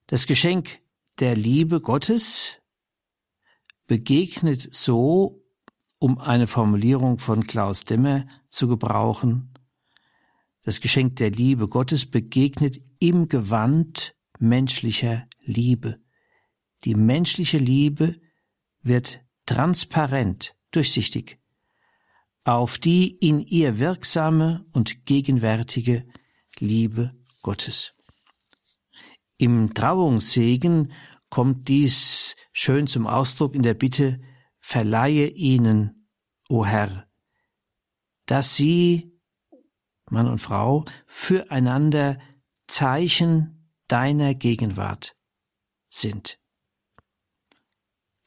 Das 0.08 0.26
Geschenk 0.28 0.82
der 1.20 1.36
Liebe 1.36 1.82
Gottes 1.82 2.58
begegnet 3.86 4.74
so, 4.74 5.46
um 6.00 6.18
eine 6.18 6.48
Formulierung 6.48 7.20
von 7.20 7.46
Klaus 7.46 7.86
Demmer 7.86 8.28
zu 8.50 8.68
gebrauchen, 8.68 9.49
das 10.70 10.82
Geschenk 10.82 11.16
der 11.16 11.32
Liebe 11.32 11.68
Gottes 11.68 12.06
begegnet 12.06 12.80
im 13.00 13.28
Gewand 13.28 14.14
menschlicher 14.38 15.28
Liebe. 15.42 16.00
Die 16.84 16.94
menschliche 16.94 17.58
Liebe 17.58 18.22
wird 18.84 19.20
transparent, 19.48 20.56
durchsichtig, 20.70 21.40
auf 22.44 22.78
die 22.78 23.18
in 23.18 23.40
ihr 23.40 23.80
wirksame 23.80 24.64
und 24.72 25.08
gegenwärtige 25.08 26.06
Liebe 26.60 27.16
Gottes. 27.42 27.96
Im 29.38 29.74
Trauungssegen 29.74 30.92
kommt 31.32 31.68
dies 31.68 32.36
schön 32.54 32.86
zum 32.86 33.08
Ausdruck 33.08 33.56
in 33.56 33.64
der 33.64 33.74
Bitte, 33.74 34.22
verleihe 34.60 35.30
ihnen, 35.30 36.12
o 36.48 36.64
Herr, 36.64 37.08
dass 38.28 38.56
sie 38.56 39.09
Mann 40.12 40.28
und 40.28 40.40
Frau, 40.40 40.86
füreinander 41.06 42.20
Zeichen 42.68 43.72
deiner 43.88 44.36
Gegenwart 44.36 45.16
sind. 45.90 46.40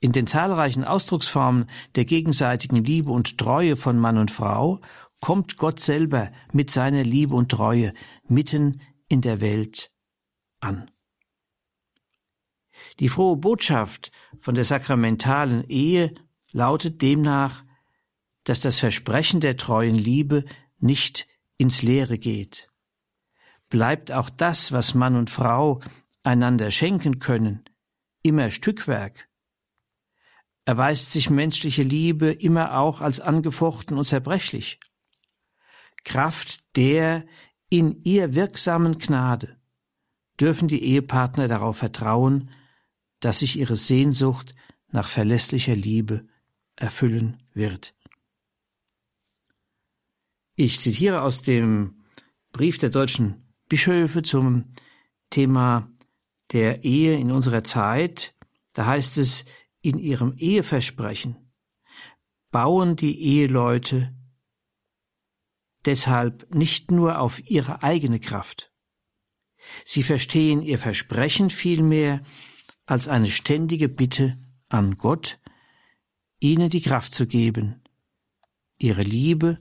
In 0.01 0.13
den 0.13 0.27
zahlreichen 0.27 0.85
Ausdrucksformen 0.85 1.71
der 1.95 2.05
gegenseitigen 2.05 2.83
Liebe 2.83 3.11
und 3.13 3.39
Treue 3.39 3.77
von 3.77 3.99
Mann 3.99 4.19
und 4.19 4.33
Frau 4.33 4.81
kommt 5.21 5.57
Gott 5.57 5.79
selber 5.79 6.33
mit 6.53 6.73
seiner 6.73 7.05
Liebe 7.05 7.37
und 7.37 7.51
Treue 7.51 7.95
mitten 8.27 8.81
in 9.09 9.21
der 9.21 9.41
Welt 9.41 9.93
an. 10.59 10.91
Die 12.99 13.09
frohe 13.09 13.37
Botschaft 13.37 14.11
von 14.37 14.57
der 14.57 14.65
sakramentalen 14.65 15.69
Ehe 15.69 16.15
lautet 16.51 17.01
demnach, 17.03 17.65
dass 18.45 18.61
das 18.61 18.81
Versprechen 18.81 19.41
der 19.41 19.57
treuen 19.57 19.95
Liebe 19.95 20.45
nicht 20.79 21.29
ins 21.63 21.83
Leere 21.83 22.19
geht. 22.19 22.69
Bleibt 23.71 24.11
auch 24.11 24.31
das, 24.31 24.73
was 24.73 24.95
Mann 24.95 25.15
und 25.15 25.31
Frau 25.31 25.81
einander 26.25 26.73
schenken 26.73 27.21
können, 27.21 27.65
immer 28.23 28.51
Stückwerk, 28.51 29.29
erweist 30.65 31.13
sich 31.13 31.31
menschliche 31.31 31.85
Liebe 31.85 32.33
immer 32.33 32.79
auch 32.79 33.01
als 33.01 33.21
angefochten 33.21 33.97
und 33.97 34.05
zerbrechlich. 34.05 34.81
Kraft 36.05 36.65
der 36.77 37.25
in 37.69 38.03
ihr 38.03 38.35
wirksamen 38.35 38.99
Gnade 38.99 39.57
dürfen 40.41 40.67
die 40.67 40.83
Ehepartner 40.83 41.47
darauf 41.47 41.77
vertrauen, 41.77 42.51
dass 43.21 43.39
sich 43.39 43.57
ihre 43.57 43.77
Sehnsucht 43.77 44.57
nach 44.89 45.09
verlässlicher 45.09 45.77
Liebe 45.77 46.27
erfüllen 46.75 47.41
wird. 47.55 47.95
Ich 50.65 50.79
zitiere 50.79 51.23
aus 51.23 51.43
dem 51.43 52.05
Brief 52.53 52.79
der 52.79 52.91
deutschen 52.91 53.53
Bischöfe 53.69 54.23
zum 54.23 54.73
Thema 55.29 55.91
der 56.53 56.85
Ehe 56.85 57.19
in 57.19 57.33
unserer 57.33 57.65
Zeit. 57.65 58.37
Da 58.73 58.87
heißt 58.87 59.19
es, 59.19 59.45
in 59.81 59.99
ihrem 59.99 60.35
Eheversprechen 60.37 61.53
bauen 62.53 62.95
die 62.95 63.21
Eheleute 63.23 64.15
deshalb 65.85 66.55
nicht 66.55 66.93
nur 66.93 67.19
auf 67.19 67.45
ihre 67.51 67.83
eigene 67.83 68.21
Kraft. 68.21 68.73
Sie 69.85 70.05
verstehen 70.05 70.63
ihr 70.63 70.79
Versprechen 70.79 71.51
vielmehr 71.51 72.23
als 72.87 73.09
eine 73.09 73.33
ständige 73.33 73.89
Bitte 73.89 74.39
an 74.69 74.97
Gott, 74.97 75.41
ihnen 76.39 76.71
die 76.71 76.83
Kraft 76.83 77.13
zu 77.13 77.27
geben, 77.27 77.83
ihre 78.79 79.03
Liebe 79.03 79.59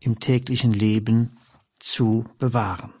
im 0.00 0.20
täglichen 0.20 0.72
Leben 0.72 1.38
zu 1.78 2.24
bewahren. 2.38 2.92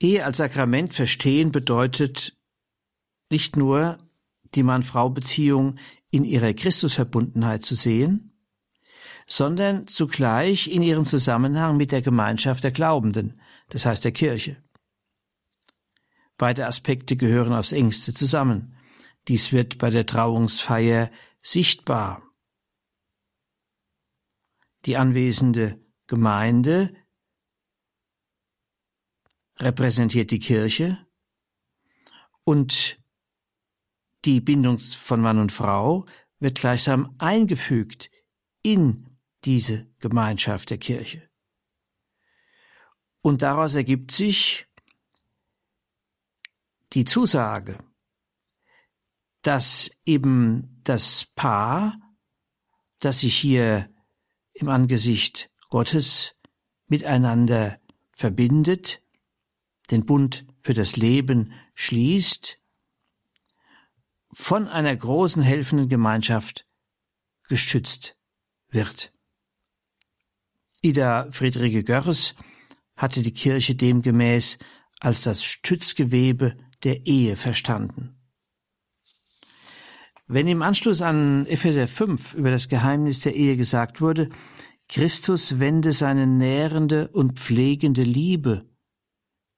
Ehe 0.00 0.24
als 0.24 0.38
Sakrament 0.38 0.92
verstehen 0.92 1.52
bedeutet 1.52 2.36
nicht 3.30 3.56
nur 3.56 3.98
die 4.54 4.62
Mann-Frau-Beziehung 4.62 5.78
in 6.10 6.24
ihrer 6.24 6.52
Christusverbundenheit 6.52 7.62
zu 7.62 7.74
sehen, 7.74 8.32
sondern 9.26 9.86
zugleich 9.86 10.68
in 10.68 10.82
ihrem 10.82 11.06
Zusammenhang 11.06 11.76
mit 11.76 11.92
der 11.92 12.02
Gemeinschaft 12.02 12.62
der 12.64 12.70
Glaubenden, 12.70 13.40
das 13.70 13.86
heißt 13.86 14.04
der 14.04 14.12
Kirche. 14.12 14.56
Beide 16.36 16.66
Aspekte 16.66 17.16
gehören 17.16 17.52
aufs 17.52 17.72
engste 17.72 18.12
zusammen. 18.12 18.76
Dies 19.28 19.52
wird 19.52 19.78
bei 19.78 19.90
der 19.90 20.04
Trauungsfeier 20.04 21.10
sichtbar. 21.42 22.22
Die 24.84 24.96
anwesende 24.96 25.80
Gemeinde 26.06 26.94
repräsentiert 29.58 30.30
die 30.30 30.40
Kirche 30.40 31.06
und 32.44 33.00
die 34.24 34.40
Bindung 34.40 34.78
von 34.78 35.20
Mann 35.20 35.38
und 35.38 35.52
Frau 35.52 36.06
wird 36.38 36.58
gleichsam 36.58 37.14
eingefügt 37.18 38.10
in 38.62 39.18
diese 39.44 39.86
Gemeinschaft 39.98 40.70
der 40.70 40.78
Kirche. 40.78 41.28
Und 43.22 43.42
daraus 43.42 43.74
ergibt 43.74 44.10
sich 44.10 44.66
die 46.92 47.04
Zusage, 47.04 47.78
dass 49.42 49.90
eben 50.04 50.80
das 50.84 51.26
Paar, 51.34 51.98
das 52.98 53.20
sich 53.20 53.36
hier 53.36 53.93
im 54.54 54.68
Angesicht 54.68 55.50
Gottes 55.68 56.34
miteinander 56.86 57.78
verbindet, 58.12 59.02
den 59.90 60.06
Bund 60.06 60.46
für 60.60 60.74
das 60.74 60.96
Leben 60.96 61.52
schließt, 61.74 62.60
von 64.32 64.68
einer 64.68 64.94
großen 64.96 65.42
helfenden 65.42 65.88
Gemeinschaft 65.88 66.66
gestützt 67.48 68.16
wird. 68.68 69.12
Ida 70.82 71.30
Friederike 71.30 71.84
Görres 71.84 72.34
hatte 72.96 73.22
die 73.22 73.34
Kirche 73.34 73.74
demgemäß 73.74 74.58
als 75.00 75.22
das 75.22 75.44
Stützgewebe 75.44 76.56
der 76.82 77.06
Ehe 77.06 77.36
verstanden. 77.36 78.13
Wenn 80.26 80.48
im 80.48 80.62
Anschluss 80.62 81.02
an 81.02 81.46
Epheser 81.46 81.86
5 81.86 82.34
über 82.34 82.50
das 82.50 82.68
Geheimnis 82.68 83.20
der 83.20 83.34
Ehe 83.34 83.56
gesagt 83.56 84.00
wurde, 84.00 84.30
Christus 84.88 85.58
wende 85.58 85.92
seine 85.92 86.26
nährende 86.26 87.08
und 87.08 87.38
pflegende 87.38 88.02
Liebe 88.02 88.68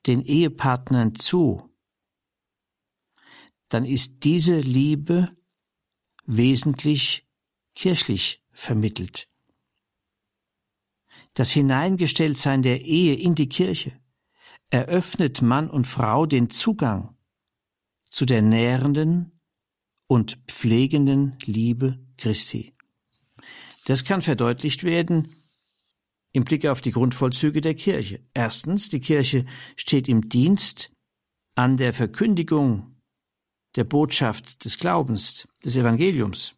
den 0.07 0.23
Ehepartnern 0.23 1.15
zu, 1.15 1.71
dann 3.69 3.85
ist 3.85 4.25
diese 4.25 4.59
Liebe 4.59 5.37
wesentlich 6.25 7.29
kirchlich 7.75 8.43
vermittelt. 8.53 9.29
Das 11.35 11.51
Hineingestelltsein 11.51 12.63
der 12.63 12.83
Ehe 12.83 13.15
in 13.15 13.35
die 13.35 13.49
Kirche 13.49 14.01
eröffnet 14.71 15.43
Mann 15.43 15.69
und 15.69 15.87
Frau 15.87 16.27
den 16.27 16.51
Zugang 16.51 17.17
zu 18.09 18.25
der 18.25 18.43
nährenden 18.43 19.36
und 20.07 20.39
pflegenden 20.47 21.37
Liebe 21.45 21.99
Christi. 22.17 22.73
Das 23.87 24.05
kann 24.05 24.23
verdeutlicht 24.23 24.85
werden 24.85 25.35
im 26.33 26.45
Blick 26.45 26.67
auf 26.67 26.83
die 26.83 26.91
Grundvollzüge 26.91 27.61
der 27.61 27.75
Kirche. 27.75 28.21
Erstens, 28.35 28.89
die 28.89 29.01
Kirche 29.01 29.47
steht 29.77 30.09
im 30.09 30.29
Dienst 30.29 30.93
an 31.55 31.77
der 31.77 31.95
Verkündigung 31.95 32.97
der 33.75 33.85
Botschaft 33.85 34.65
des 34.65 34.79
Glaubens, 34.79 35.49
des 35.65 35.77
Evangeliums. 35.77 36.55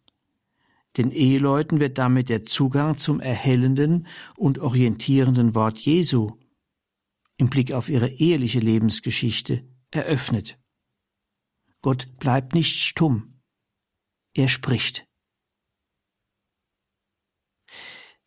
Den 0.97 1.13
Eheleuten 1.13 1.79
wird 1.79 1.99
damit 1.99 2.29
der 2.29 2.45
Zugang 2.45 2.97
zum 2.97 3.21
erhellenden 3.21 4.09
und 4.37 4.59
orientierenden 4.59 5.55
Wort 5.55 5.79
Jesu 5.79 6.37
im 7.37 7.49
Blick 7.51 7.73
auf 7.73 7.89
ihre 7.89 8.09
eheliche 8.09 8.59
Lebensgeschichte 8.59 9.65
eröffnet. 9.91 10.59
Gott 11.83 12.19
bleibt 12.19 12.55
nicht 12.55 12.81
stumm. 12.81 13.38
Er 14.35 14.49
spricht. 14.49 15.09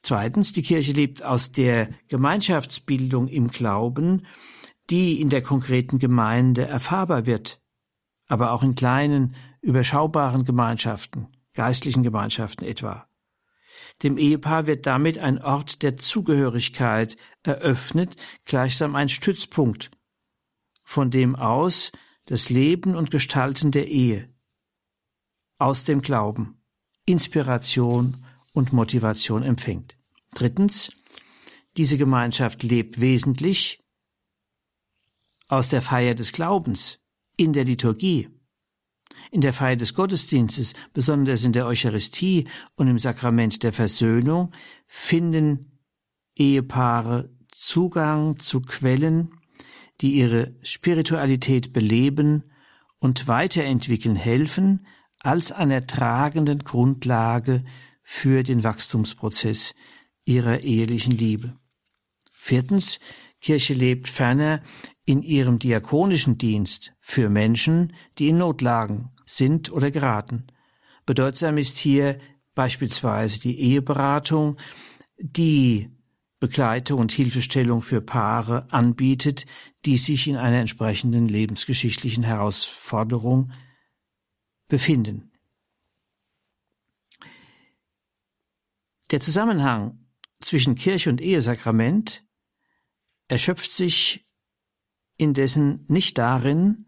Zweitens, 0.01 0.51
die 0.51 0.63
Kirche 0.63 0.93
lebt 0.93 1.23
aus 1.23 1.51
der 1.51 1.89
Gemeinschaftsbildung 2.07 3.27
im 3.27 3.49
Glauben, 3.49 4.25
die 4.89 5.21
in 5.21 5.29
der 5.29 5.43
konkreten 5.43 5.99
Gemeinde 5.99 6.65
erfahrbar 6.65 7.25
wird, 7.25 7.61
aber 8.27 8.51
auch 8.51 8.63
in 8.63 8.75
kleinen, 8.75 9.35
überschaubaren 9.61 10.43
Gemeinschaften, 10.43 11.27
geistlichen 11.53 12.01
Gemeinschaften 12.01 12.65
etwa. 12.65 13.07
Dem 14.01 14.17
Ehepaar 14.17 14.65
wird 14.65 14.87
damit 14.87 15.19
ein 15.19 15.41
Ort 15.41 15.83
der 15.83 15.97
Zugehörigkeit 15.97 17.15
eröffnet, 17.43 18.15
gleichsam 18.45 18.95
ein 18.95 19.07
Stützpunkt, 19.07 19.91
von 20.83 21.11
dem 21.11 21.35
aus 21.35 21.91
das 22.25 22.49
Leben 22.49 22.95
und 22.95 23.11
Gestalten 23.11 23.71
der 23.71 23.87
Ehe 23.87 24.30
aus 25.61 25.83
dem 25.83 26.01
Glauben 26.01 26.61
Inspiration 27.05 28.25
und 28.53 28.73
Motivation 28.73 29.43
empfängt. 29.43 29.97
Drittens, 30.33 30.91
diese 31.77 31.97
Gemeinschaft 31.97 32.63
lebt 32.63 32.99
wesentlich 32.99 33.83
aus 35.47 35.69
der 35.69 35.81
Feier 35.81 36.15
des 36.15 36.31
Glaubens 36.31 36.99
in 37.37 37.53
der 37.53 37.65
Liturgie 37.65 38.29
in 39.29 39.41
der 39.41 39.53
Feier 39.53 39.77
des 39.77 39.93
Gottesdienstes, 39.93 40.73
besonders 40.93 41.43
in 41.43 41.53
der 41.53 41.65
Eucharistie 41.65 42.47
und 42.75 42.87
im 42.87 42.99
Sakrament 42.99 43.63
der 43.63 43.73
Versöhnung, 43.73 44.51
finden 44.87 45.79
Ehepaare 46.35 47.29
Zugang 47.49 48.39
zu 48.39 48.61
Quellen, 48.61 49.33
die 50.01 50.13
ihre 50.13 50.55
Spiritualität 50.63 51.73
beleben 51.73 52.43
und 52.99 53.27
weiterentwickeln 53.27 54.15
helfen, 54.15 54.85
als 55.23 55.51
einer 55.51 55.87
tragenden 55.87 56.59
Grundlage 56.59 57.63
für 58.01 58.43
den 58.43 58.63
Wachstumsprozess 58.63 59.75
ihrer 60.25 60.61
ehelichen 60.61 61.17
Liebe. 61.17 61.55
Viertens, 62.31 62.99
Kirche 63.39 63.73
lebt 63.73 64.07
ferner 64.07 64.61
in 65.05 65.23
ihrem 65.23 65.59
diakonischen 65.59 66.37
Dienst 66.37 66.93
für 66.99 67.29
Menschen, 67.29 67.93
die 68.17 68.29
in 68.29 68.37
Notlagen 68.37 69.11
sind 69.25 69.71
oder 69.71 69.91
geraten. 69.91 70.47
Bedeutsam 71.05 71.57
ist 71.57 71.77
hier 71.77 72.19
beispielsweise 72.53 73.39
die 73.39 73.59
Eheberatung, 73.59 74.57
die 75.17 75.89
Begleitung 76.39 76.99
und 76.99 77.11
Hilfestellung 77.11 77.81
für 77.81 78.01
Paare 78.01 78.67
anbietet, 78.71 79.45
die 79.85 79.97
sich 79.97 80.27
in 80.27 80.37
einer 80.37 80.57
entsprechenden 80.57 81.27
lebensgeschichtlichen 81.27 82.23
Herausforderung 82.23 83.51
befinden. 84.71 85.29
Der 89.11 89.19
Zusammenhang 89.19 90.07
zwischen 90.39 90.75
Kirche 90.75 91.09
und 91.09 91.19
Ehesakrament 91.19 92.25
erschöpft 93.27 93.69
sich 93.69 94.25
indessen 95.17 95.85
nicht 95.89 96.17
darin, 96.17 96.85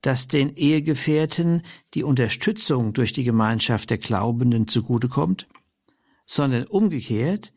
dass 0.00 0.28
den 0.28 0.56
Ehegefährten 0.56 1.62
die 1.92 2.04
Unterstützung 2.04 2.94
durch 2.94 3.12
die 3.12 3.24
Gemeinschaft 3.24 3.90
der 3.90 3.98
Glaubenden 3.98 4.66
zugutekommt, 4.66 5.46
sondern 6.24 6.66
umgekehrt 6.66 7.52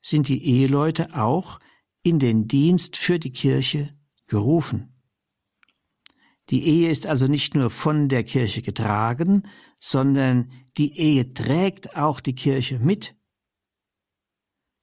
sind 0.00 0.28
die 0.28 0.44
Eheleute 0.44 1.12
auch 1.16 1.58
in 2.04 2.20
den 2.20 2.46
Dienst 2.46 2.96
für 2.96 3.18
die 3.18 3.32
Kirche 3.32 3.98
gerufen. 4.28 4.95
Die 6.50 6.64
Ehe 6.64 6.90
ist 6.90 7.06
also 7.06 7.26
nicht 7.26 7.54
nur 7.54 7.70
von 7.70 8.08
der 8.08 8.22
Kirche 8.22 8.62
getragen, 8.62 9.48
sondern 9.80 10.50
die 10.78 10.96
Ehe 10.98 11.34
trägt 11.34 11.96
auch 11.96 12.20
die 12.20 12.34
Kirche 12.34 12.78
mit. 12.78 13.16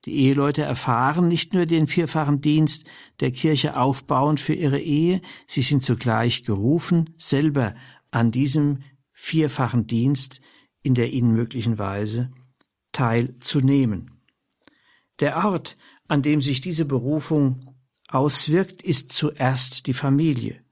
Die 0.06 0.16
Eheleute 0.16 0.64
erfahren 0.64 1.30
nicht 1.30 1.54
nur 1.54 1.66
den 1.66 1.88
vierfachen 1.88 2.42
Dienst 2.42 2.86
der 3.22 3.32
Kirche 3.32 3.78
aufbauend 3.78 4.42
für 4.42 4.54
ihre 4.54 4.80
Ehe, 4.80 5.22
sie 5.48 5.62
sind 5.62 5.84
zugleich 5.84 6.44
gerufen, 6.44 7.14
selber 7.16 7.74
an 8.12 8.32
diesem 8.32 8.80
vierfachen 9.14 9.88
Dienst 9.88 10.42
in 10.82 10.94
der 10.96 11.14
ihnen 11.14 11.32
möglichen 11.32 11.80
Weise 11.80 12.32
teilzunehmen. 12.92 14.22
Der 15.22 15.46
Ort, 15.46 15.78
an 16.10 16.22
dem 16.22 16.42
sich 16.42 16.60
diese 16.60 16.84
Berufung 16.84 17.74
auswirkt, 18.10 18.84
ist 18.84 19.14
zuerst 19.14 19.88
die 19.88 19.94
Familie. 19.94 20.63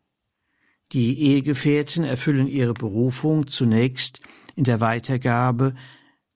Die 0.93 1.19
Ehegefährten 1.19 2.03
erfüllen 2.03 2.47
ihre 2.47 2.73
Berufung 2.73 3.47
zunächst 3.47 4.19
in 4.55 4.65
der 4.65 4.81
Weitergabe 4.81 5.73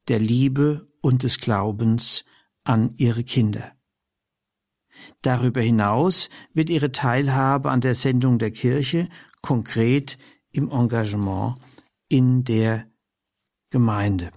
der 0.07 0.19
Liebe 0.19 0.87
und 1.01 1.23
des 1.23 1.39
Glaubens 1.39 2.23
an 2.63 2.93
ihre 2.97 3.23
Kinder. 3.23 3.73
Darüber 5.21 5.61
hinaus 5.61 6.29
wird 6.53 6.69
ihre 6.69 6.91
Teilhabe 6.91 7.69
an 7.69 7.81
der 7.81 7.95
Sendung 7.95 8.39
der 8.39 8.51
Kirche 8.51 9.09
konkret 9.41 10.17
im 10.51 10.71
Engagement 10.71 11.57
in 12.07 12.43
der 12.45 12.89
Gemeinde. 13.71 14.31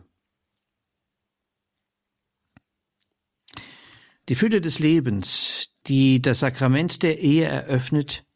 Die 4.28 4.34
Fülle 4.34 4.60
des 4.60 4.78
Lebens, 4.78 5.74
die 5.86 6.20
das 6.20 6.40
Sakrament 6.40 7.02
der 7.02 7.20
Ehe 7.20 7.46
eröffnet, 7.46 8.27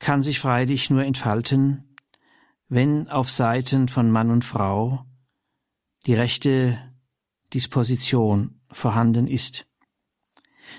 kann 0.00 0.22
sich 0.22 0.40
freilich 0.40 0.90
nur 0.90 1.04
entfalten, 1.04 1.96
wenn 2.68 3.08
auf 3.08 3.30
Seiten 3.30 3.88
von 3.88 4.10
Mann 4.10 4.30
und 4.30 4.44
Frau 4.44 5.06
die 6.06 6.14
rechte 6.14 6.78
Disposition 7.54 8.60
vorhanden 8.72 9.26
ist. 9.26 9.66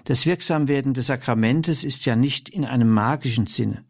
Das 0.06 0.26
Wirksamwerden 0.26 0.94
des 0.94 1.08
Sakramentes 1.08 1.84
ist 1.84 2.06
ja 2.06 2.16
nicht 2.16 2.50
in 2.50 2.66
einem 2.66 2.90
magischen 2.90 3.46
Sinne 3.46 3.86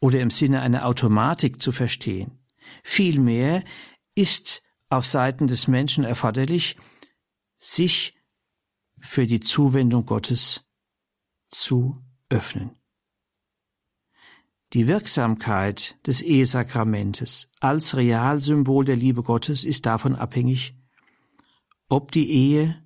oder 0.00 0.20
im 0.20 0.30
Sinne 0.30 0.60
einer 0.60 0.86
Automatik 0.86 1.60
zu 1.60 1.72
verstehen. 1.72 2.38
Vielmehr 2.82 3.64
ist 4.14 4.62
auf 4.88 5.06
Seiten 5.06 5.46
des 5.46 5.66
Menschen 5.66 6.04
erforderlich, 6.04 6.76
sich 7.56 8.14
für 9.00 9.26
die 9.26 9.40
Zuwendung 9.40 10.04
Gottes 10.04 10.64
zu 11.48 12.02
öffnen. 12.28 12.75
Die 14.72 14.88
Wirksamkeit 14.88 15.96
des 16.06 16.22
Ehesakramentes 16.22 17.50
als 17.60 17.96
Realsymbol 17.96 18.84
der 18.84 18.96
Liebe 18.96 19.22
Gottes 19.22 19.64
ist 19.64 19.86
davon 19.86 20.16
abhängig, 20.16 20.76
ob 21.88 22.10
die 22.10 22.30
Ehe 22.30 22.82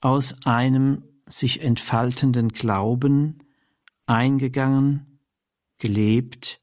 aus 0.00 0.36
einem 0.44 1.02
sich 1.26 1.60
entfaltenden 1.60 2.50
Glauben 2.50 3.42
eingegangen, 4.06 5.20
gelebt 5.78 6.62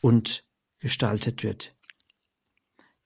und 0.00 0.44
gestaltet 0.78 1.42
wird. 1.42 1.74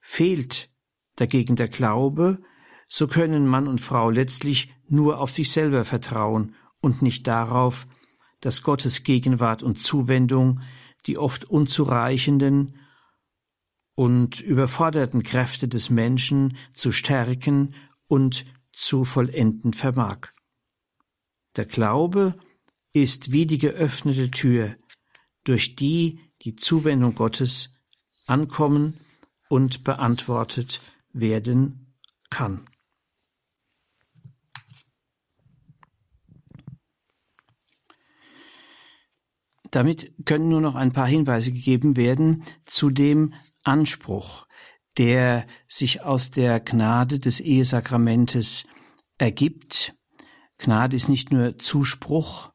Fehlt 0.01 0.71
dagegen 1.17 1.55
der 1.55 1.69
Glaube, 1.69 2.43
so 2.89 3.07
können 3.07 3.47
Mann 3.47 3.69
und 3.69 3.81
Frau 3.81 4.11
letztlich 4.11 4.75
nur 4.89 5.21
auf 5.21 5.31
sich 5.31 5.53
selber 5.53 5.85
vertrauen 5.85 6.57
und 6.81 7.01
nicht 7.01 7.29
darauf, 7.29 7.87
dass 8.41 8.63
Gottes 8.63 9.05
Gegenwart 9.05 9.63
und 9.63 9.81
Zuwendung 9.81 10.61
die 11.07 11.19
oft 11.19 11.45
unzureichenden 11.45 12.79
und 13.95 14.41
überforderten 14.41 15.23
Kräfte 15.23 15.69
des 15.69 15.91
Menschen 15.91 16.57
zu 16.75 16.93
stärken 16.93 17.75
und 18.07 18.47
zu 18.73 19.05
vollenden 19.05 19.73
vermag. 19.73 20.29
Der 21.57 21.67
Glaube 21.67 22.39
ist 22.93 23.33
wie 23.33 23.47
die 23.47 23.59
geöffnete 23.59 24.31
Tür, 24.31 24.77
durch 25.45 25.77
die 25.77 26.21
die 26.43 26.57
Zuwendung 26.57 27.15
Gottes 27.15 27.71
ankommen 28.27 28.99
und 29.49 29.85
beantwortet 29.85 30.81
werden 31.13 31.95
kann. 32.31 32.70
Damit 39.71 40.13
können 40.25 40.49
nur 40.49 40.61
noch 40.61 40.75
ein 40.75 40.93
paar 40.93 41.07
Hinweise 41.07 41.53
gegeben 41.53 41.97
werden 41.97 42.45
zu 42.67 42.91
dem 42.91 43.35
Anspruch, 43.63 44.47
der 44.99 45.47
sich 45.69 46.03
aus 46.03 46.31
der 46.31 46.61
Gnade 46.61 47.19
des 47.19 47.41
Ehesakramentes 47.41 48.67
ergibt. 49.19 49.95
Gnade 50.59 50.97
ist 50.97 51.09
nicht 51.09 51.33
nur 51.33 51.59
Zuspruch, 51.59 52.53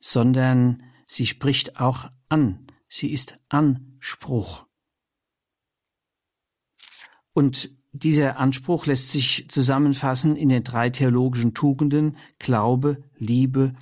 sondern 0.00 0.82
sie 1.06 1.26
spricht 1.26 1.78
auch 1.78 2.10
an. 2.28 2.66
Sie 2.88 3.12
ist 3.12 3.38
Anspruch. 3.48 4.66
Und 7.32 7.70
dieser 7.92 8.38
Anspruch 8.38 8.86
lässt 8.86 9.12
sich 9.12 9.48
zusammenfassen 9.48 10.36
in 10.36 10.48
den 10.48 10.64
drei 10.64 10.90
theologischen 10.90 11.54
Tugenden 11.54 12.16
Glaube, 12.38 13.02
Liebe 13.16 13.74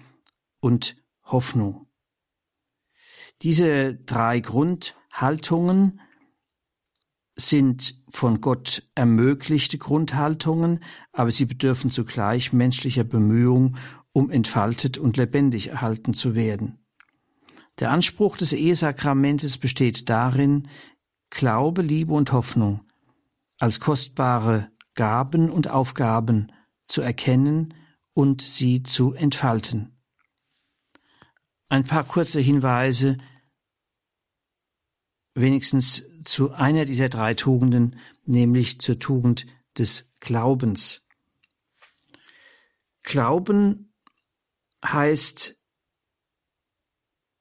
und 0.60 0.96
Hoffnung. 1.22 1.86
Diese 3.42 3.94
drei 3.94 4.40
Grundhaltungen 4.40 6.00
sind 7.36 8.00
von 8.08 8.40
Gott 8.40 8.88
ermöglichte 8.94 9.78
Grundhaltungen, 9.78 10.80
aber 11.12 11.30
sie 11.30 11.46
bedürfen 11.46 11.90
zugleich 11.90 12.52
menschlicher 12.52 13.04
Bemühung, 13.04 13.76
um 14.12 14.30
entfaltet 14.30 14.98
und 14.98 15.16
lebendig 15.16 15.68
erhalten 15.68 16.14
zu 16.14 16.34
werden. 16.34 16.78
Der 17.80 17.90
Anspruch 17.90 18.36
des 18.36 18.52
Ehesakramentes 18.52 19.58
besteht 19.58 20.08
darin, 20.08 20.68
Glaube, 21.30 21.82
Liebe 21.82 22.12
und 22.12 22.30
Hoffnung 22.30 22.82
als 23.60 23.80
kostbare 23.80 24.70
Gaben 24.94 25.50
und 25.50 25.68
Aufgaben 25.68 26.52
zu 26.86 27.02
erkennen 27.02 27.74
und 28.12 28.42
sie 28.42 28.82
zu 28.82 29.14
entfalten. 29.14 29.93
Ein 31.74 31.82
paar 31.82 32.04
kurze 32.04 32.40
Hinweise 32.40 33.18
wenigstens 35.34 36.08
zu 36.24 36.52
einer 36.52 36.84
dieser 36.84 37.08
drei 37.08 37.34
Tugenden, 37.34 37.98
nämlich 38.24 38.80
zur 38.80 39.00
Tugend 39.00 39.44
des 39.76 40.06
Glaubens. 40.20 41.04
Glauben 43.02 43.92
heißt 44.84 45.56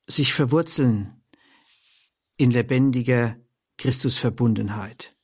sich 0.08 0.34
verwurzeln 0.34 1.24
in 2.36 2.50
lebendiger 2.50 3.38
Christusverbundenheit. 3.78 5.16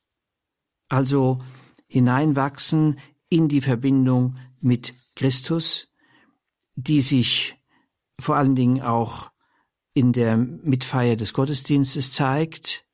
Also 0.88 1.44
hineinwachsen 1.88 3.00
in 3.28 3.50
die 3.50 3.62
Verbindung 3.62 4.38
mit 4.62 4.94
Christus, 5.16 5.92
die 6.76 7.02
sich 7.02 7.59
vor 8.20 8.36
allen 8.36 8.56
Dingen 8.56 8.82
auch 8.82 9.32
in 9.94 10.14
der 10.14 10.38
Mitfeier 10.38 11.16
des 11.16 11.34
Gottesdienstes 11.34 12.12
zeigt, 12.12 12.86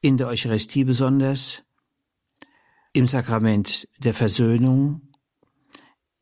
in 0.00 0.16
der 0.18 0.28
Eucharistie 0.28 0.84
besonders, 0.84 1.62
im 2.92 3.08
Sakrament 3.08 3.88
der 3.98 4.14
Versöhnung, 4.14 5.12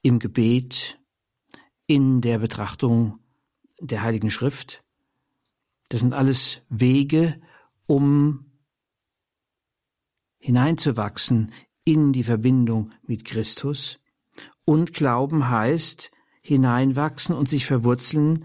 im 0.02 0.18
Gebet, 0.18 1.00
in 1.86 2.20
der 2.20 2.38
Betrachtung 2.38 3.18
der 3.78 4.02
Heiligen 4.02 4.30
Schrift. 4.30 4.84
Das 5.88 6.00
sind 6.00 6.14
alles 6.14 6.62
Wege, 6.68 7.40
um 7.86 8.52
hineinzuwachsen 10.38 11.52
in 11.84 12.12
die 12.12 12.24
Verbindung 12.24 12.92
mit 13.02 13.24
Christus. 13.24 13.98
Und 14.64 14.94
Glauben 14.94 15.48
heißt 15.48 16.10
hineinwachsen 16.42 17.34
und 17.34 17.48
sich 17.48 17.66
verwurzeln 17.66 18.44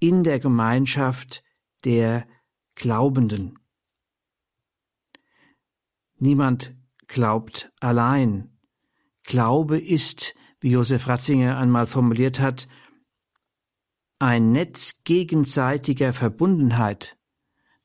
in 0.00 0.24
der 0.24 0.40
Gemeinschaft 0.40 1.42
der 1.84 2.26
Glaubenden. 2.74 3.58
Niemand 6.18 6.76
glaubt 7.06 7.72
allein. 7.80 8.58
Glaube 9.22 9.78
ist, 9.78 10.34
wie 10.60 10.70
Josef 10.70 11.06
Ratzinger 11.06 11.56
einmal 11.58 11.86
formuliert 11.86 12.40
hat, 12.40 12.68
ein 14.18 14.50
Netz 14.50 15.02
gegenseitiger 15.04 16.12
Verbundenheit, 16.12 17.16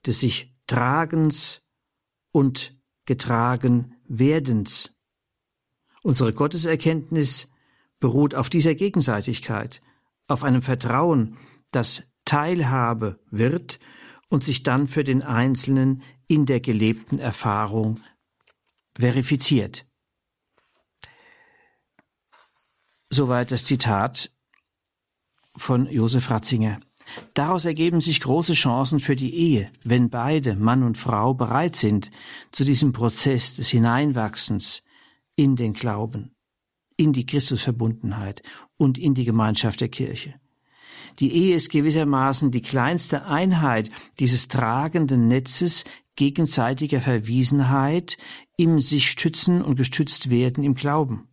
des 0.05 0.19
sich 0.19 0.55
Tragens 0.65 1.61
und 2.31 2.75
getragen 3.05 3.95
Werdens. 4.05 4.95
Unsere 6.01 6.33
Gotteserkenntnis 6.33 7.49
beruht 8.03 8.35
auf 8.35 8.49
dieser 8.49 8.75
Gegenseitigkeit, 8.75 9.81
auf 10.27 10.43
einem 10.43 10.61
Vertrauen, 10.61 11.37
das 11.71 12.11
Teilhabe 12.25 13.17
wird 13.31 13.79
und 14.27 14.43
sich 14.43 14.61
dann 14.61 14.89
für 14.89 15.05
den 15.05 15.23
Einzelnen 15.23 16.03
in 16.27 16.45
der 16.45 16.59
gelebten 16.59 17.17
Erfahrung 17.17 18.01
verifiziert. 18.99 19.85
Soweit 23.09 23.51
das 23.51 23.63
Zitat 23.63 24.33
von 25.55 25.89
Josef 25.89 26.29
Ratzinger. 26.29 26.81
Daraus 27.33 27.63
ergeben 27.63 28.01
sich 28.01 28.19
große 28.19 28.51
Chancen 28.51 28.99
für 28.99 29.15
die 29.15 29.33
Ehe, 29.33 29.71
wenn 29.85 30.09
beide, 30.09 30.57
Mann 30.57 30.83
und 30.83 30.97
Frau, 30.97 31.33
bereit 31.33 31.77
sind 31.77 32.11
zu 32.51 32.65
diesem 32.65 32.91
Prozess 32.91 33.55
des 33.55 33.69
Hineinwachsens 33.69 34.83
in 35.37 35.55
den 35.55 35.71
Glauben, 35.71 36.35
in 36.97 37.13
die 37.13 37.25
Christusverbundenheit 37.25 38.43
und 38.77 38.97
in 38.97 39.13
die 39.13 39.25
Gemeinschaft 39.25 39.81
der 39.81 39.89
Kirche. 39.89 40.35
Die 41.19 41.33
Ehe 41.33 41.55
ist 41.55 41.69
gewissermaßen 41.69 42.51
die 42.51 42.61
kleinste 42.61 43.25
Einheit 43.25 43.89
dieses 44.19 44.47
tragenden 44.47 45.27
Netzes 45.27 45.83
gegenseitiger 46.15 47.01
Verwiesenheit 47.01 48.17
im 48.57 48.79
sich 48.79 49.09
stützen 49.09 49.61
und 49.61 49.75
gestützt 49.75 50.29
werden 50.29 50.63
im 50.63 50.75
Glauben. 50.75 51.27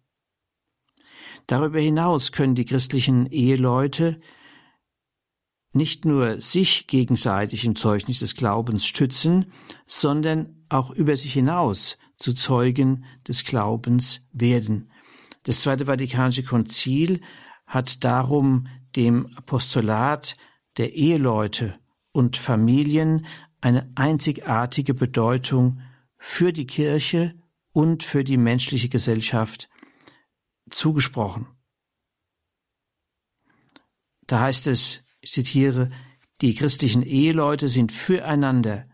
Darüber 1.47 1.81
hinaus 1.81 2.33
können 2.33 2.55
die 2.55 2.65
christlichen 2.65 3.27
Eheleute 3.27 4.21
nicht 5.73 6.05
nur 6.05 6.41
sich 6.41 6.87
gegenseitig 6.87 7.65
im 7.65 7.77
Zeugnis 7.77 8.21
des 8.21 8.35
Glaubens 8.35 8.87
stützen, 8.87 9.53
sondern 9.87 10.65
auch 10.69 10.91
über 10.91 11.17
sich 11.17 11.33
hinaus 11.33 11.97
zu 12.17 12.35
Zeugen 12.35 13.05
des 13.27 13.45
Glaubens 13.45 14.27
werden. 14.33 14.90
Das 15.51 15.63
Zweite 15.63 15.87
Vatikanische 15.87 16.45
Konzil 16.45 17.23
hat 17.67 18.05
darum 18.05 18.69
dem 18.95 19.37
Apostolat 19.37 20.37
der 20.77 20.95
Eheleute 20.95 21.77
und 22.13 22.37
Familien 22.37 23.27
eine 23.61 23.91
einzigartige 23.97 24.95
Bedeutung 24.95 25.81
für 26.19 26.53
die 26.53 26.69
Kirche 26.69 27.35
und 27.73 28.05
für 28.05 28.23
die 28.23 28.37
menschliche 28.37 28.89
Gesellschaft 28.89 29.69
zugesprochen. 30.71 31.49
Da 34.29 34.39
heißt 34.43 34.69
es, 34.69 35.03
ich 35.21 35.33
zitiere, 35.33 35.91
die 36.43 36.55
christlichen 36.55 37.03
Eheleute 37.03 37.69
sind 37.69 37.91
füreinander, 37.91 38.87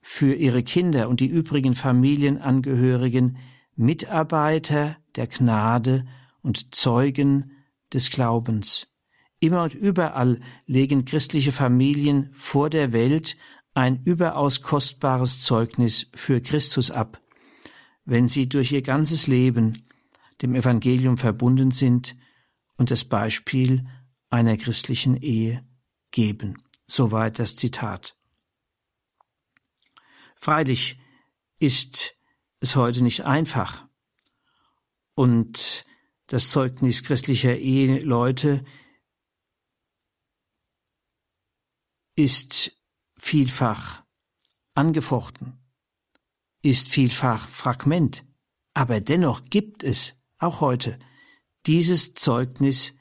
für 0.00 0.32
ihre 0.32 0.62
Kinder 0.62 1.08
und 1.08 1.18
die 1.18 1.26
übrigen 1.26 1.74
Familienangehörigen 1.74 3.36
Mitarbeiter 3.82 4.96
der 5.16 5.26
Gnade 5.26 6.06
und 6.40 6.74
Zeugen 6.74 7.52
des 7.92 8.10
Glaubens. 8.10 8.88
Immer 9.40 9.64
und 9.64 9.74
überall 9.74 10.40
legen 10.66 11.04
christliche 11.04 11.52
Familien 11.52 12.30
vor 12.32 12.70
der 12.70 12.92
Welt 12.92 13.36
ein 13.74 14.02
überaus 14.04 14.62
kostbares 14.62 15.42
Zeugnis 15.42 16.10
für 16.14 16.40
Christus 16.40 16.90
ab, 16.90 17.20
wenn 18.04 18.28
sie 18.28 18.48
durch 18.48 18.70
ihr 18.72 18.82
ganzes 18.82 19.26
Leben 19.26 19.84
dem 20.42 20.54
Evangelium 20.54 21.18
verbunden 21.18 21.72
sind 21.72 22.16
und 22.76 22.90
das 22.90 23.04
Beispiel 23.04 23.86
einer 24.30 24.56
christlichen 24.56 25.16
Ehe 25.16 25.64
geben. 26.12 26.62
Soweit 26.86 27.38
das 27.38 27.56
Zitat. 27.56 28.16
Freilich 30.36 30.98
ist 31.58 32.16
es 32.62 32.76
heute 32.76 33.02
nicht 33.02 33.24
einfach 33.24 33.88
und 35.14 35.84
das 36.28 36.50
Zeugnis 36.50 37.02
christlicher 37.02 37.58
Eheleute 37.58 38.64
ist 42.14 42.80
vielfach 43.18 44.04
angefochten, 44.74 45.58
ist 46.62 46.88
vielfach 46.88 47.48
Fragment, 47.48 48.24
aber 48.74 49.00
dennoch 49.00 49.42
gibt 49.50 49.82
es 49.82 50.14
auch 50.38 50.60
heute 50.60 51.00
dieses 51.66 52.14
Zeugnis 52.14 52.96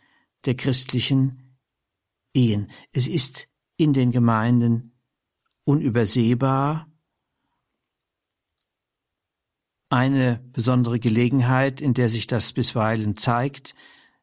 der 0.46 0.56
christlichen 0.56 1.56
Ehen. 2.34 2.72
Es 2.94 3.08
ist 3.08 3.48
in 3.78 3.94
den 3.94 4.12
Gemeinden 4.12 5.00
unübersehbar 5.66 6.91
eine 9.92 10.44
besondere 10.54 11.00
Gelegenheit, 11.00 11.82
in 11.82 11.94
der 11.94 12.10
sich 12.10 12.28
das 12.28 12.54
bisweilen 12.54 13.18
zeigt, 13.18 13.76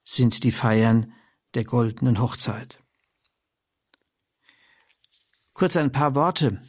sind 0.02 0.44
die 0.44 0.52
Feiern 0.52 1.12
der 1.54 1.64
goldenen 1.64 2.20
Hochzeit. 2.20 2.82
Kurz 5.52 5.76
ein 5.76 5.92
paar 5.92 6.14
Worte 6.14 6.60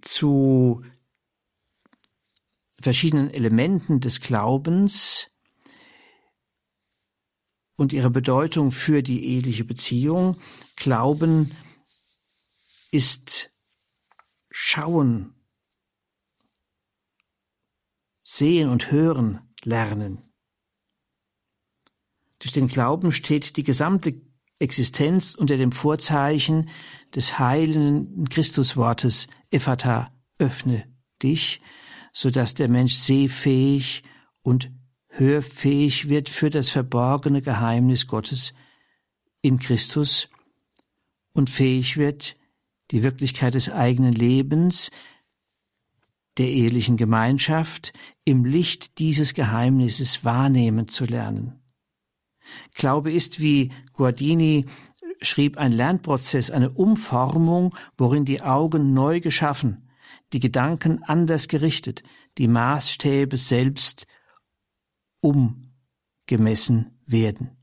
zu 0.00 0.82
verschiedenen 2.80 3.30
Elementen 3.30 4.00
des 4.00 4.20
Glaubens, 4.20 5.30
und 7.76 7.92
ihre 7.92 8.10
Bedeutung 8.10 8.72
für 8.72 9.02
die 9.02 9.24
eheliche 9.24 9.64
Beziehung. 9.64 10.40
Glauben 10.76 11.54
ist 12.90 13.52
Schauen, 14.50 15.34
Sehen 18.28 18.68
und 18.68 18.90
Hören 18.90 19.38
lernen. 19.62 20.20
Durch 22.40 22.52
den 22.52 22.66
Glauben 22.66 23.12
steht 23.12 23.56
die 23.56 23.62
gesamte 23.62 24.20
Existenz 24.58 25.36
unter 25.36 25.56
dem 25.56 25.70
Vorzeichen 25.70 26.68
des 27.14 27.38
heilenden 27.38 28.28
Christuswortes 28.28 29.28
Ephata, 29.52 30.12
öffne 30.38 30.92
dich, 31.22 31.60
so 32.12 32.30
dass 32.30 32.54
der 32.54 32.68
Mensch 32.68 32.94
sehfähig 32.94 34.02
und 34.42 34.72
hörfähig 35.06 36.08
wird 36.08 36.28
für 36.28 36.50
das 36.50 36.68
verborgene 36.68 37.42
Geheimnis 37.42 38.08
Gottes 38.08 38.54
in 39.40 39.60
Christus 39.60 40.28
und 41.32 41.48
fähig 41.48 41.96
wird, 41.96 42.36
die 42.90 43.04
Wirklichkeit 43.04 43.54
des 43.54 43.70
eigenen 43.70 44.14
Lebens, 44.14 44.90
der 46.38 46.48
ehelichen 46.48 46.96
Gemeinschaft 46.96 47.92
im 48.24 48.44
Licht 48.44 48.98
dieses 48.98 49.34
Geheimnisses 49.34 50.24
wahrnehmen 50.24 50.88
zu 50.88 51.04
lernen. 51.04 51.60
Glaube 52.74 53.12
ist, 53.12 53.40
wie 53.40 53.72
Guardini 53.92 54.66
schrieb, 55.20 55.56
ein 55.56 55.72
Lernprozess, 55.72 56.50
eine 56.50 56.70
Umformung, 56.70 57.74
worin 57.96 58.24
die 58.24 58.42
Augen 58.42 58.92
neu 58.92 59.20
geschaffen, 59.20 59.88
die 60.32 60.40
Gedanken 60.40 61.02
anders 61.02 61.48
gerichtet, 61.48 62.02
die 62.38 62.48
Maßstäbe 62.48 63.36
selbst 63.36 64.06
umgemessen 65.20 67.00
werden. 67.06 67.56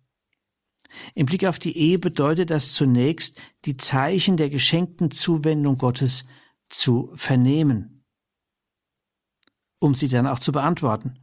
Im 1.16 1.26
Blick 1.26 1.46
auf 1.46 1.60
die 1.60 1.78
Ehe 1.78 2.00
bedeutet 2.00 2.50
das 2.50 2.74
zunächst, 2.74 3.40
die 3.66 3.78
Zeichen 3.78 4.38
der 4.38 4.50
geschenkten 4.50 5.12
Zuwendung 5.12 5.78
Gottes 5.78 6.26
zu 6.70 7.12
vernehmen, 7.14 7.93
um 9.84 9.96
sie 9.96 10.08
dann 10.08 10.28
auch 10.28 10.40
zu 10.40 10.54
beantworten. 10.54 11.20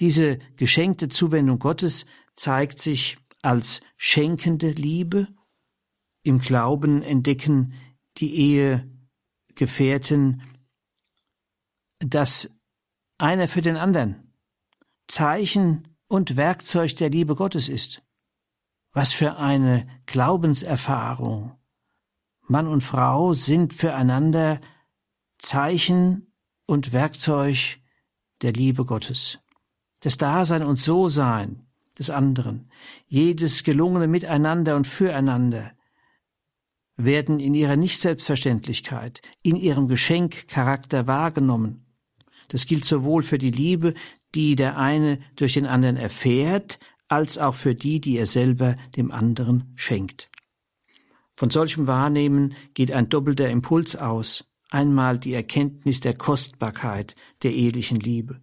Diese 0.00 0.38
geschenkte 0.56 1.08
Zuwendung 1.08 1.58
Gottes 1.58 2.04
zeigt 2.34 2.78
sich 2.78 3.16
als 3.40 3.80
schenkende 3.96 4.70
Liebe. 4.70 5.28
Im 6.22 6.40
Glauben 6.40 7.02
entdecken 7.02 7.72
die 8.18 8.82
Ehegefährten, 9.54 10.42
dass 12.00 12.54
einer 13.16 13.48
für 13.48 13.62
den 13.62 13.78
anderen 13.78 14.34
Zeichen 15.06 15.96
und 16.06 16.36
Werkzeug 16.36 16.96
der 16.96 17.08
Liebe 17.08 17.34
Gottes 17.34 17.70
ist. 17.70 18.02
Was 18.92 19.14
für 19.14 19.36
eine 19.36 19.88
Glaubenserfahrung. 20.04 21.56
Mann 22.42 22.66
und 22.66 22.82
Frau 22.82 23.32
sind 23.32 23.72
füreinander 23.72 24.60
Zeichen 25.38 26.27
und 26.68 26.92
Werkzeug 26.92 27.78
der 28.42 28.52
Liebe 28.52 28.84
Gottes. 28.84 29.38
Das 30.00 30.18
Dasein 30.18 30.62
und 30.62 30.76
So-Sein 30.76 31.66
des 31.98 32.10
anderen, 32.10 32.70
jedes 33.06 33.64
gelungene 33.64 34.06
Miteinander 34.06 34.76
und 34.76 34.86
Füreinander 34.86 35.72
werden 36.96 37.40
in 37.40 37.54
ihrer 37.54 37.76
Nicht-Selbstverständlichkeit, 37.76 39.22
in 39.42 39.56
ihrem 39.56 39.88
Geschenkcharakter 39.88 41.06
wahrgenommen. 41.06 41.86
Das 42.48 42.66
gilt 42.66 42.84
sowohl 42.84 43.22
für 43.22 43.38
die 43.38 43.50
Liebe, 43.50 43.94
die 44.34 44.54
der 44.54 44.76
eine 44.76 45.20
durch 45.36 45.54
den 45.54 45.66
anderen 45.66 45.96
erfährt, 45.96 46.78
als 47.08 47.38
auch 47.38 47.54
für 47.54 47.74
die, 47.74 48.00
die 48.00 48.18
er 48.18 48.26
selber 48.26 48.76
dem 48.94 49.10
anderen 49.10 49.72
schenkt. 49.74 50.30
Von 51.34 51.48
solchem 51.48 51.86
Wahrnehmen 51.86 52.54
geht 52.74 52.92
ein 52.92 53.08
doppelter 53.08 53.48
Impuls 53.48 53.96
aus, 53.96 54.47
einmal 54.70 55.18
die 55.18 55.34
Erkenntnis 55.34 56.00
der 56.00 56.14
Kostbarkeit 56.14 57.16
der 57.42 57.52
ehelichen 57.52 58.00
Liebe. 58.00 58.40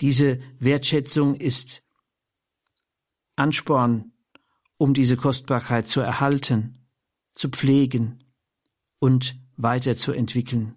Diese 0.00 0.40
Wertschätzung 0.58 1.34
ist 1.34 1.82
Ansporn, 3.34 4.12
um 4.76 4.94
diese 4.94 5.16
Kostbarkeit 5.16 5.86
zu 5.86 6.00
erhalten, 6.00 6.86
zu 7.34 7.48
pflegen 7.48 8.24
und 8.98 9.38
weiterzuentwickeln. 9.56 10.76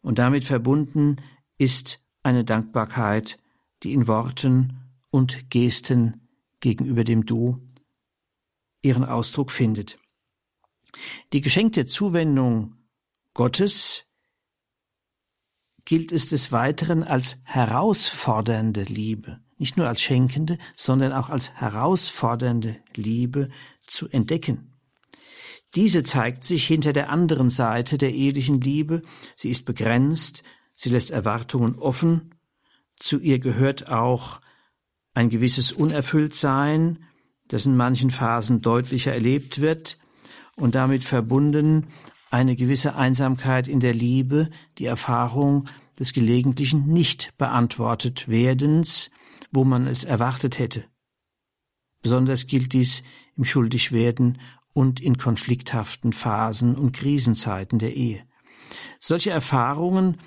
Und 0.00 0.18
damit 0.18 0.44
verbunden 0.44 1.16
ist 1.58 2.04
eine 2.22 2.44
Dankbarkeit, 2.44 3.38
die 3.82 3.92
in 3.92 4.06
Worten 4.06 4.78
und 5.10 5.50
Gesten 5.50 6.28
gegenüber 6.60 7.04
dem 7.04 7.26
Du 7.26 7.66
ihren 8.82 9.04
Ausdruck 9.04 9.50
findet. 9.50 9.98
Die 11.32 11.40
geschenkte 11.40 11.86
Zuwendung 11.86 12.77
Gottes 13.38 14.04
gilt 15.84 16.10
es 16.10 16.28
des 16.28 16.50
Weiteren 16.50 17.04
als 17.04 17.38
herausfordernde 17.44 18.82
Liebe, 18.82 19.38
nicht 19.58 19.76
nur 19.76 19.86
als 19.86 20.02
schenkende, 20.02 20.58
sondern 20.74 21.12
auch 21.12 21.28
als 21.28 21.52
herausfordernde 21.52 22.78
Liebe 22.96 23.48
zu 23.86 24.08
entdecken. 24.08 24.72
Diese 25.76 26.02
zeigt 26.02 26.42
sich 26.42 26.66
hinter 26.66 26.92
der 26.92 27.10
anderen 27.10 27.48
Seite 27.48 27.96
der 27.96 28.12
ehelichen 28.12 28.60
Liebe. 28.60 29.02
Sie 29.36 29.50
ist 29.50 29.66
begrenzt, 29.66 30.42
sie 30.74 30.90
lässt 30.90 31.12
Erwartungen 31.12 31.78
offen. 31.78 32.34
Zu 32.96 33.20
ihr 33.20 33.38
gehört 33.38 33.88
auch 33.88 34.40
ein 35.14 35.30
gewisses 35.30 35.70
Unerfülltsein, 35.70 37.04
das 37.46 37.66
in 37.66 37.76
manchen 37.76 38.10
Phasen 38.10 38.62
deutlicher 38.62 39.12
erlebt 39.12 39.60
wird 39.60 39.96
und 40.56 40.74
damit 40.74 41.04
verbunden 41.04 41.86
eine 42.30 42.56
gewisse 42.56 42.94
Einsamkeit 42.94 43.68
in 43.68 43.80
der 43.80 43.94
Liebe, 43.94 44.50
die 44.78 44.86
Erfahrung 44.86 45.68
des 45.98 46.12
gelegentlichen 46.12 46.86
nicht 46.86 47.36
beantwortet 47.38 48.28
werdens, 48.28 49.10
wo 49.50 49.64
man 49.64 49.86
es 49.86 50.04
erwartet 50.04 50.58
hätte. 50.58 50.84
Besonders 52.02 52.46
gilt 52.46 52.72
dies 52.72 53.02
im 53.36 53.44
Schuldigwerden 53.44 54.40
und 54.74 55.00
in 55.00 55.16
konflikthaften 55.18 56.12
Phasen 56.12 56.76
und 56.76 56.92
Krisenzeiten 56.92 57.78
der 57.78 57.96
Ehe. 57.96 58.22
Solche 59.00 59.30
Erfahrungen 59.30 60.18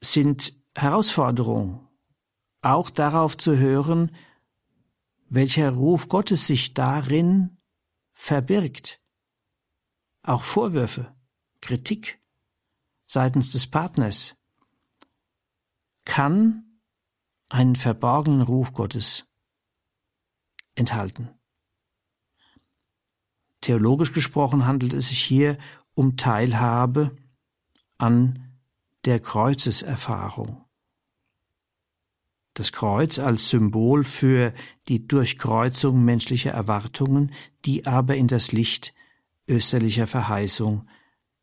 sind 0.00 0.56
Herausforderung, 0.74 1.88
auch 2.60 2.90
darauf 2.90 3.36
zu 3.36 3.56
hören, 3.56 4.14
welcher 5.28 5.70
Ruf 5.70 6.08
Gottes 6.08 6.46
sich 6.46 6.74
darin 6.74 7.56
verbirgt. 8.12 9.01
Auch 10.22 10.42
Vorwürfe, 10.42 11.14
Kritik 11.60 12.20
seitens 13.06 13.52
des 13.52 13.66
Partners 13.66 14.36
kann 16.04 16.80
einen 17.48 17.76
verborgenen 17.76 18.42
Ruf 18.42 18.72
Gottes 18.72 19.26
enthalten. 20.74 21.30
Theologisch 23.60 24.12
gesprochen 24.12 24.66
handelt 24.66 24.94
es 24.94 25.08
sich 25.08 25.22
hier 25.22 25.58
um 25.94 26.16
Teilhabe 26.16 27.16
an 27.98 28.58
der 29.04 29.20
Kreuzeserfahrung. 29.20 30.64
Das 32.54 32.72
Kreuz 32.72 33.18
als 33.18 33.48
Symbol 33.48 34.04
für 34.04 34.52
die 34.88 35.06
Durchkreuzung 35.06 36.04
menschlicher 36.04 36.50
Erwartungen, 36.50 37.32
die 37.64 37.86
aber 37.86 38.16
in 38.16 38.28
das 38.28 38.52
Licht 38.52 38.94
österlicher 39.48 40.06
Verheißung 40.06 40.88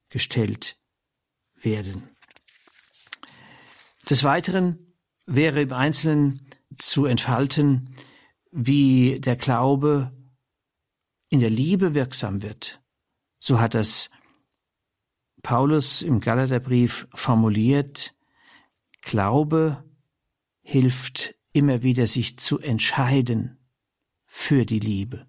gestellt 0.10 0.78
werden. 1.56 2.10
Des 4.10 4.24
Weiteren 4.24 4.96
wäre 5.26 5.62
im 5.62 5.74
Einzelnen 5.74 6.48
zu 6.76 7.06
entfalten, 7.06 7.96
wie 8.52 9.20
der 9.20 9.36
Glaube 9.36 10.12
in 11.30 11.40
der 11.40 11.50
Liebe 11.50 11.94
wirksam 11.94 12.42
wird. 12.42 12.82
So 13.40 13.60
hat 13.60 13.76
das 13.76 14.10
Paulus 15.42 16.02
im 16.02 16.20
Galaterbrief 16.20 17.08
formuliert, 17.14 18.16
Glaube 19.02 19.84
hilft 20.62 21.36
immer 21.54 21.84
wieder 21.84 22.08
sich 22.08 22.38
zu 22.38 22.60
entscheiden 22.60 23.58
für 24.26 24.66
die 24.66 24.80
Liebe, 24.80 25.28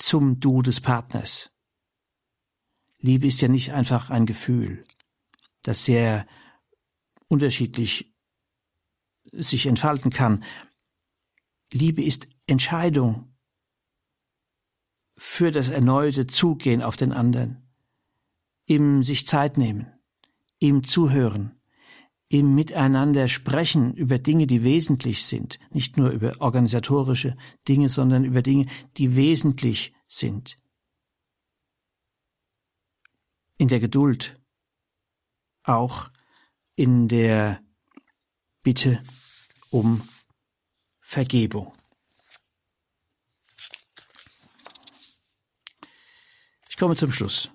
zum 0.00 0.40
Du 0.40 0.62
des 0.62 0.80
Partners. 0.80 1.50
Liebe 2.98 3.26
ist 3.26 3.40
ja 3.40 3.48
nicht 3.48 3.72
einfach 3.72 4.10
ein 4.10 4.26
Gefühl, 4.26 4.84
das 5.62 5.84
sehr 5.84 6.26
unterschiedlich 7.28 8.14
sich 9.32 9.66
entfalten 9.66 10.10
kann. 10.10 10.44
Liebe 11.72 12.02
ist 12.02 12.28
Entscheidung 12.46 13.36
für 15.16 15.52
das 15.52 15.68
erneute 15.68 16.26
Zugehen 16.26 16.82
auf 16.82 16.96
den 16.96 17.12
anderen, 17.12 17.70
ihm 18.66 19.02
sich 19.02 19.26
Zeit 19.26 19.58
nehmen, 19.58 19.86
ihm 20.58 20.82
zuhören, 20.82 21.59
im 22.30 22.54
Miteinander 22.54 23.28
sprechen 23.28 23.92
über 23.92 24.20
Dinge, 24.20 24.46
die 24.46 24.62
wesentlich 24.62 25.26
sind, 25.26 25.58
nicht 25.70 25.96
nur 25.96 26.10
über 26.10 26.40
organisatorische 26.40 27.36
Dinge, 27.66 27.88
sondern 27.88 28.24
über 28.24 28.40
Dinge, 28.40 28.66
die 28.96 29.16
wesentlich 29.16 29.92
sind. 30.06 30.56
In 33.58 33.66
der 33.66 33.80
Geduld, 33.80 34.40
auch 35.64 36.08
in 36.76 37.08
der 37.08 37.60
Bitte 38.62 39.02
um 39.70 40.08
Vergebung. 41.00 41.72
Ich 46.68 46.76
komme 46.76 46.94
zum 46.94 47.10
Schluss. 47.10 47.50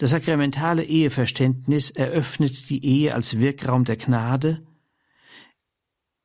Das 0.00 0.10
sakramentale 0.12 0.82
Eheverständnis 0.82 1.90
eröffnet 1.90 2.70
die 2.70 2.82
Ehe 2.82 3.14
als 3.14 3.38
Wirkraum 3.38 3.84
der 3.84 3.98
Gnade, 3.98 4.66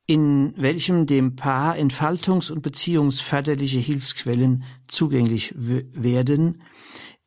in 0.08 0.54
welchem 0.56 1.08
dem 1.08 1.36
Paar 1.36 1.76
entfaltungs- 1.76 2.50
und 2.54 2.62
beziehungsförderliche 2.62 3.80
Hilfsquellen 3.80 4.64
zugänglich 4.88 5.54
werden, 5.58 6.64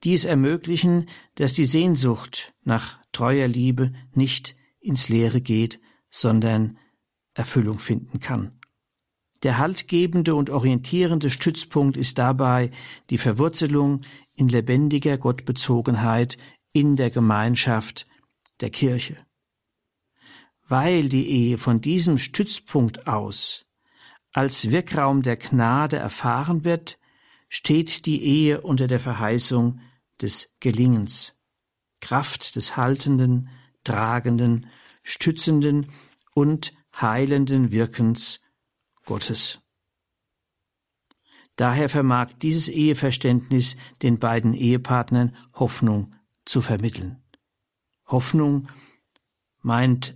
die 0.04 0.14
es 0.14 0.24
ermöglichen, 0.24 1.10
dass 1.34 1.52
die 1.52 1.66
Sehnsucht 1.66 2.54
nach 2.64 2.98
treuer 3.12 3.46
Liebe 3.46 3.92
nicht 4.14 4.56
ins 4.80 5.10
Leere 5.10 5.42
geht, 5.42 5.82
sondern 6.08 6.78
Erfüllung 7.34 7.78
finden 7.78 8.20
kann. 8.20 8.58
Der 9.42 9.58
haltgebende 9.58 10.34
und 10.34 10.48
orientierende 10.48 11.28
Stützpunkt 11.28 11.98
ist 11.98 12.16
dabei 12.16 12.70
die 13.10 13.18
Verwurzelung 13.18 14.00
in 14.38 14.48
lebendiger 14.48 15.18
Gottbezogenheit 15.18 16.38
in 16.72 16.96
der 16.96 17.10
Gemeinschaft 17.10 18.06
der 18.60 18.70
Kirche. 18.70 19.16
Weil 20.66 21.08
die 21.08 21.28
Ehe 21.28 21.58
von 21.58 21.80
diesem 21.80 22.18
Stützpunkt 22.18 23.06
aus 23.06 23.66
als 24.32 24.70
Wirkraum 24.70 25.22
der 25.22 25.36
Gnade 25.36 25.96
erfahren 25.96 26.64
wird, 26.64 26.98
steht 27.48 28.06
die 28.06 28.22
Ehe 28.22 28.60
unter 28.60 28.86
der 28.86 29.00
Verheißung 29.00 29.80
des 30.20 30.50
Gelingens, 30.60 31.36
Kraft 32.00 32.54
des 32.54 32.76
haltenden, 32.76 33.48
tragenden, 33.82 34.66
stützenden 35.02 35.90
und 36.34 36.74
heilenden 36.94 37.72
Wirkens 37.72 38.40
Gottes. 39.06 39.60
Daher 41.58 41.88
vermag 41.88 42.28
dieses 42.40 42.68
Eheverständnis 42.68 43.76
den 44.00 44.20
beiden 44.20 44.54
Ehepartnern 44.54 45.34
Hoffnung 45.54 46.14
zu 46.44 46.62
vermitteln. 46.62 47.20
Hoffnung 48.06 48.68
meint 49.60 50.14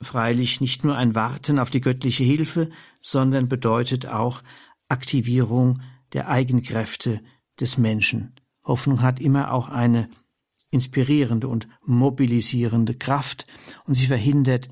freilich 0.00 0.62
nicht 0.62 0.82
nur 0.82 0.96
ein 0.96 1.14
Warten 1.14 1.58
auf 1.58 1.68
die 1.68 1.82
göttliche 1.82 2.24
Hilfe, 2.24 2.70
sondern 3.02 3.46
bedeutet 3.46 4.06
auch 4.06 4.42
Aktivierung 4.88 5.82
der 6.14 6.28
Eigenkräfte 6.28 7.20
des 7.60 7.76
Menschen. 7.76 8.34
Hoffnung 8.64 9.02
hat 9.02 9.20
immer 9.20 9.52
auch 9.52 9.68
eine 9.68 10.08
inspirierende 10.70 11.46
und 11.48 11.68
mobilisierende 11.84 12.94
Kraft 12.94 13.46
und 13.84 13.92
sie 13.92 14.06
verhindert, 14.06 14.70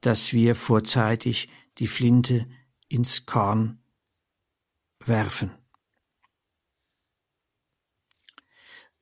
dass 0.00 0.32
wir 0.32 0.54
vorzeitig 0.54 1.50
die 1.76 1.86
Flinte 1.86 2.46
ins 2.88 3.26
Korn 3.26 3.79
werfen. 5.04 5.50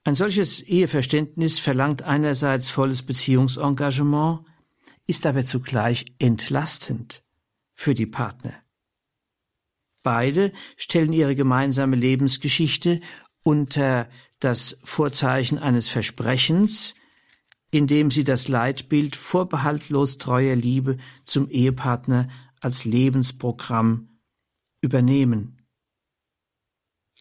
Ein 0.05 0.15
solches 0.15 0.63
Eheverständnis 0.63 1.59
verlangt 1.59 2.03
einerseits 2.03 2.71
volles 2.71 3.03
Beziehungsengagement, 3.03 4.41
ist 5.07 5.27
aber 5.27 5.45
zugleich 5.45 6.07
entlastend 6.19 7.23
für 7.73 7.95
die 7.95 8.07
Partner. 8.07 8.55
Beide 10.03 10.53
stellen 10.77 11.13
ihre 11.13 11.37
gemeinsame 11.37 11.97
Lebensgeschichte 11.97 13.01
unter 13.43 14.09
das 14.41 14.81
Vorzeichen 14.85 15.59
eines 15.59 15.89
Versprechens, 15.89 16.95
indem 17.71 18.11
sie 18.11 18.25
das 18.25 18.49
Leitbild 18.49 19.17
vorbehaltlos 19.17 20.17
treuer 20.19 20.57
Liebe 20.57 20.97
zum 21.25 21.51
Ehepartner 21.51 22.31
als 22.61 22.85
Lebensprogramm 22.85 24.21
übernehmen. 24.81 25.58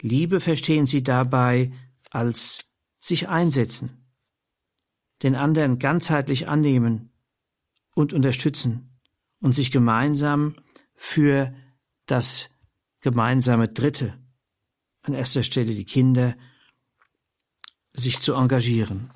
Liebe 0.02 0.40
verstehen 0.40 0.86
sie 0.86 1.04
dabei 1.04 1.72
als 2.12 2.70
sich 3.00 3.30
einsetzen, 3.30 4.06
den 5.24 5.36
anderen 5.36 5.80
ganzheitlich 5.80 6.48
annehmen 6.48 7.12
und 7.96 8.14
unterstützen 8.14 9.00
und 9.40 9.54
sich 9.54 9.72
gemeinsam 9.72 10.56
für 10.96 11.54
das 12.06 12.50
gemeinsame 13.02 13.68
Dritte, 13.68 14.18
an 15.02 15.14
erster 15.14 15.44
Stelle 15.44 15.74
die 15.74 15.86
Kinder, 15.86 16.36
sich 17.94 18.20
zu 18.20 18.34
engagieren. 18.34 19.12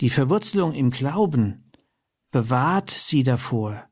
Die 0.00 0.10
Verwurzelung 0.10 0.74
im 0.74 0.90
Glauben 0.90 1.72
bewahrt 2.30 2.90
sie 2.90 3.22
davor, 3.22 3.88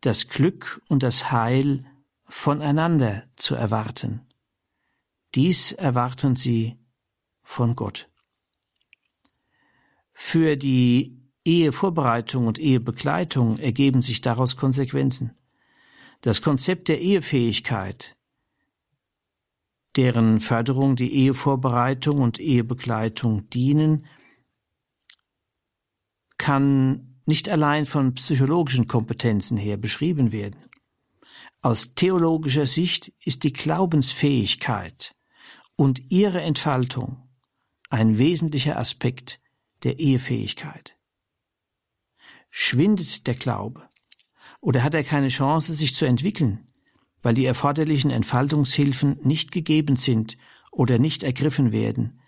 das 0.00 0.28
Glück 0.28 0.82
und 0.88 1.02
das 1.02 1.30
Heil 1.30 1.84
voneinander 2.26 3.24
zu 3.36 3.54
erwarten. 3.54 4.27
Dies 5.38 5.70
erwarten 5.70 6.34
sie 6.34 6.80
von 7.44 7.76
Gott. 7.76 8.10
Für 10.12 10.56
die 10.56 11.16
Ehevorbereitung 11.44 12.48
und 12.48 12.58
Ehebegleitung 12.58 13.56
ergeben 13.60 14.02
sich 14.02 14.20
daraus 14.20 14.56
Konsequenzen. 14.56 15.38
Das 16.22 16.42
Konzept 16.42 16.88
der 16.88 17.00
Ehefähigkeit, 17.00 18.16
deren 19.94 20.40
Förderung 20.40 20.96
die 20.96 21.14
Ehevorbereitung 21.14 22.18
und 22.18 22.40
Ehebegleitung 22.40 23.48
dienen, 23.50 24.06
kann 26.36 27.20
nicht 27.26 27.48
allein 27.48 27.86
von 27.86 28.14
psychologischen 28.14 28.88
Kompetenzen 28.88 29.56
her 29.56 29.76
beschrieben 29.76 30.32
werden. 30.32 30.68
Aus 31.62 31.94
theologischer 31.94 32.66
Sicht 32.66 33.12
ist 33.20 33.44
die 33.44 33.52
Glaubensfähigkeit 33.52 35.14
und 35.78 36.10
ihre 36.10 36.42
Entfaltung 36.42 37.22
ein 37.88 38.18
wesentlicher 38.18 38.76
Aspekt 38.76 39.40
der 39.84 40.00
Ehefähigkeit. 40.00 40.98
Schwindet 42.50 43.28
der 43.28 43.36
Glaube 43.36 43.88
oder 44.60 44.82
hat 44.82 44.94
er 44.94 45.04
keine 45.04 45.28
Chance, 45.28 45.72
sich 45.74 45.94
zu 45.94 46.04
entwickeln, 46.04 46.66
weil 47.22 47.34
die 47.34 47.44
erforderlichen 47.44 48.10
Entfaltungshilfen 48.10 49.20
nicht 49.22 49.52
gegeben 49.52 49.94
sind 49.94 50.36
oder 50.72 50.98
nicht 50.98 51.22
ergriffen 51.22 51.70
werden, 51.70 52.20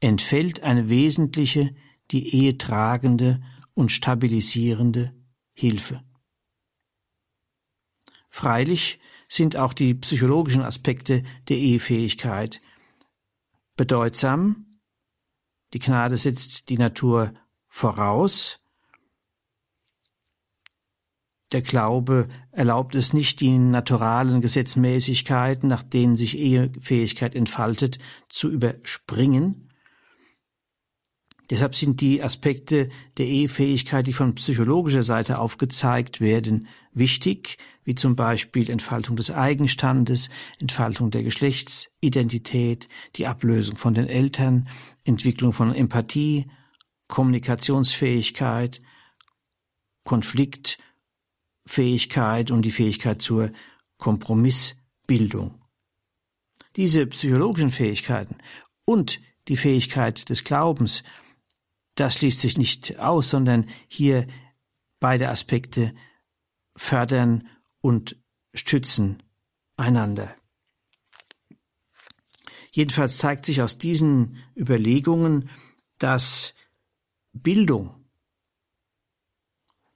entfällt 0.00 0.62
eine 0.62 0.88
wesentliche, 0.88 1.76
die 2.10 2.34
Ehe 2.34 2.56
tragende 2.56 3.42
und 3.74 3.92
stabilisierende 3.92 5.14
Hilfe. 5.52 6.02
Freilich 8.30 9.00
sind 9.28 9.56
auch 9.56 9.74
die 9.74 9.92
psychologischen 9.92 10.62
Aspekte 10.62 11.24
der 11.50 11.58
Ehefähigkeit 11.58 12.62
bedeutsam. 13.76 14.66
Die 15.72 15.78
Gnade 15.78 16.16
setzt 16.16 16.68
die 16.68 16.78
Natur 16.78 17.34
voraus. 17.68 18.60
Der 21.52 21.62
Glaube 21.62 22.28
erlaubt 22.50 22.94
es 22.94 23.12
nicht, 23.12 23.40
die 23.40 23.56
naturalen 23.56 24.40
Gesetzmäßigkeiten, 24.40 25.68
nach 25.68 25.84
denen 25.84 26.16
sich 26.16 26.36
Ehefähigkeit 26.36 27.34
entfaltet, 27.34 27.98
zu 28.28 28.50
überspringen. 28.50 29.70
Deshalb 31.50 31.76
sind 31.76 32.00
die 32.00 32.22
Aspekte 32.22 32.88
der 33.18 33.26
Ehefähigkeit, 33.26 34.06
die 34.08 34.12
von 34.12 34.34
psychologischer 34.34 35.04
Seite 35.04 35.38
aufgezeigt 35.38 36.20
werden, 36.20 36.66
wichtig, 36.92 37.58
wie 37.86 37.94
zum 37.94 38.16
Beispiel 38.16 38.68
Entfaltung 38.68 39.16
des 39.16 39.30
Eigenstandes, 39.30 40.28
Entfaltung 40.58 41.10
der 41.10 41.22
Geschlechtsidentität, 41.22 42.90
die 43.14 43.26
Ablösung 43.26 43.78
von 43.78 43.94
den 43.94 44.06
Eltern, 44.06 44.68
Entwicklung 45.04 45.54
von 45.54 45.74
Empathie, 45.74 46.50
Kommunikationsfähigkeit, 47.08 48.82
Konfliktfähigkeit 50.04 52.50
und 52.50 52.60
die 52.62 52.72
Fähigkeit 52.72 53.22
zur 53.22 53.52
Kompromissbildung. 53.96 55.62
Diese 56.76 57.06
psychologischen 57.06 57.70
Fähigkeiten 57.70 58.36
und 58.84 59.22
die 59.48 59.56
Fähigkeit 59.56 60.28
des 60.28 60.44
Glaubens 60.44 61.02
das 61.96 62.16
schließt 62.16 62.40
sich 62.40 62.58
nicht 62.58 62.98
aus, 62.98 63.30
sondern 63.30 63.66
hier 63.88 64.26
beide 65.00 65.30
Aspekte 65.30 65.94
fördern 66.76 67.48
und 67.86 68.16
stützen 68.52 69.22
einander. 69.76 70.34
Jedenfalls 72.72 73.18
zeigt 73.18 73.44
sich 73.44 73.62
aus 73.62 73.78
diesen 73.78 74.42
Überlegungen, 74.56 75.50
dass 75.98 76.52
Bildung 77.32 77.94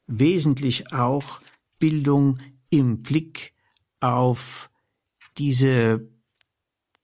wesentlich 0.06 0.92
auch 0.92 1.42
Bildung 1.80 2.38
im 2.68 3.02
Blick 3.02 3.54
auf 3.98 4.70
diese 5.36 6.08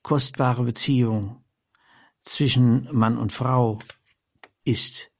kostbare 0.02 0.62
Beziehung 0.62 1.44
zwischen 2.22 2.88
Mann 2.96 3.18
und 3.18 3.32
Frau 3.32 3.80
ist 4.62 5.10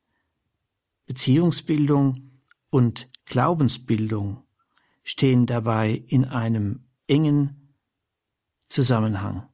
Beziehungsbildung 1.06 2.40
und 2.70 3.10
Glaubensbildung 3.24 4.45
stehen 5.06 5.46
dabei 5.46 5.90
in 6.08 6.26
einem 6.26 6.84
engen 7.06 7.74
Zusammenhang. 8.68 9.48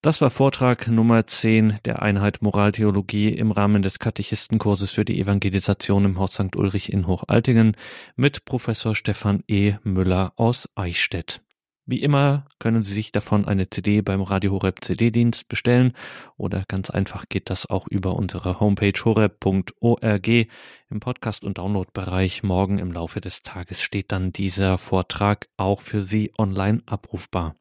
Das 0.00 0.20
war 0.20 0.30
Vortrag 0.30 0.88
Nummer 0.88 1.26
10 1.26 1.80
der 1.84 2.02
Einheit 2.02 2.40
Moraltheologie 2.40 3.28
im 3.30 3.50
Rahmen 3.50 3.82
des 3.82 3.98
Katechistenkurses 3.98 4.92
für 4.92 5.04
die 5.04 5.20
Evangelisation 5.20 6.04
im 6.04 6.18
Haus 6.18 6.34
St. 6.34 6.56
Ulrich 6.56 6.92
in 6.92 7.06
Hochaltingen 7.06 7.76
mit 8.16 8.44
Professor 8.44 8.94
Stefan 8.94 9.42
E. 9.48 9.74
Müller 9.82 10.32
aus 10.36 10.68
Eichstätt. 10.76 11.42
Wie 11.90 12.02
immer 12.02 12.44
können 12.58 12.84
Sie 12.84 12.92
sich 12.92 13.12
davon 13.12 13.46
eine 13.46 13.70
CD 13.70 14.02
beim 14.02 14.20
Radio 14.20 14.52
Horeb 14.52 14.84
CD-Dienst 14.84 15.48
bestellen 15.48 15.94
oder 16.36 16.64
ganz 16.68 16.90
einfach 16.90 17.24
geht 17.30 17.48
das 17.48 17.64
auch 17.64 17.88
über 17.88 18.14
unsere 18.14 18.60
Homepage 18.60 18.92
horeb.org 19.02 20.28
im 20.28 21.00
Podcast- 21.00 21.44
und 21.44 21.56
Download-Bereich. 21.56 22.42
Morgen 22.42 22.78
im 22.78 22.92
Laufe 22.92 23.22
des 23.22 23.42
Tages 23.42 23.80
steht 23.80 24.12
dann 24.12 24.34
dieser 24.34 24.76
Vortrag 24.76 25.48
auch 25.56 25.80
für 25.80 26.02
Sie 26.02 26.30
online 26.36 26.82
abrufbar. 26.84 27.56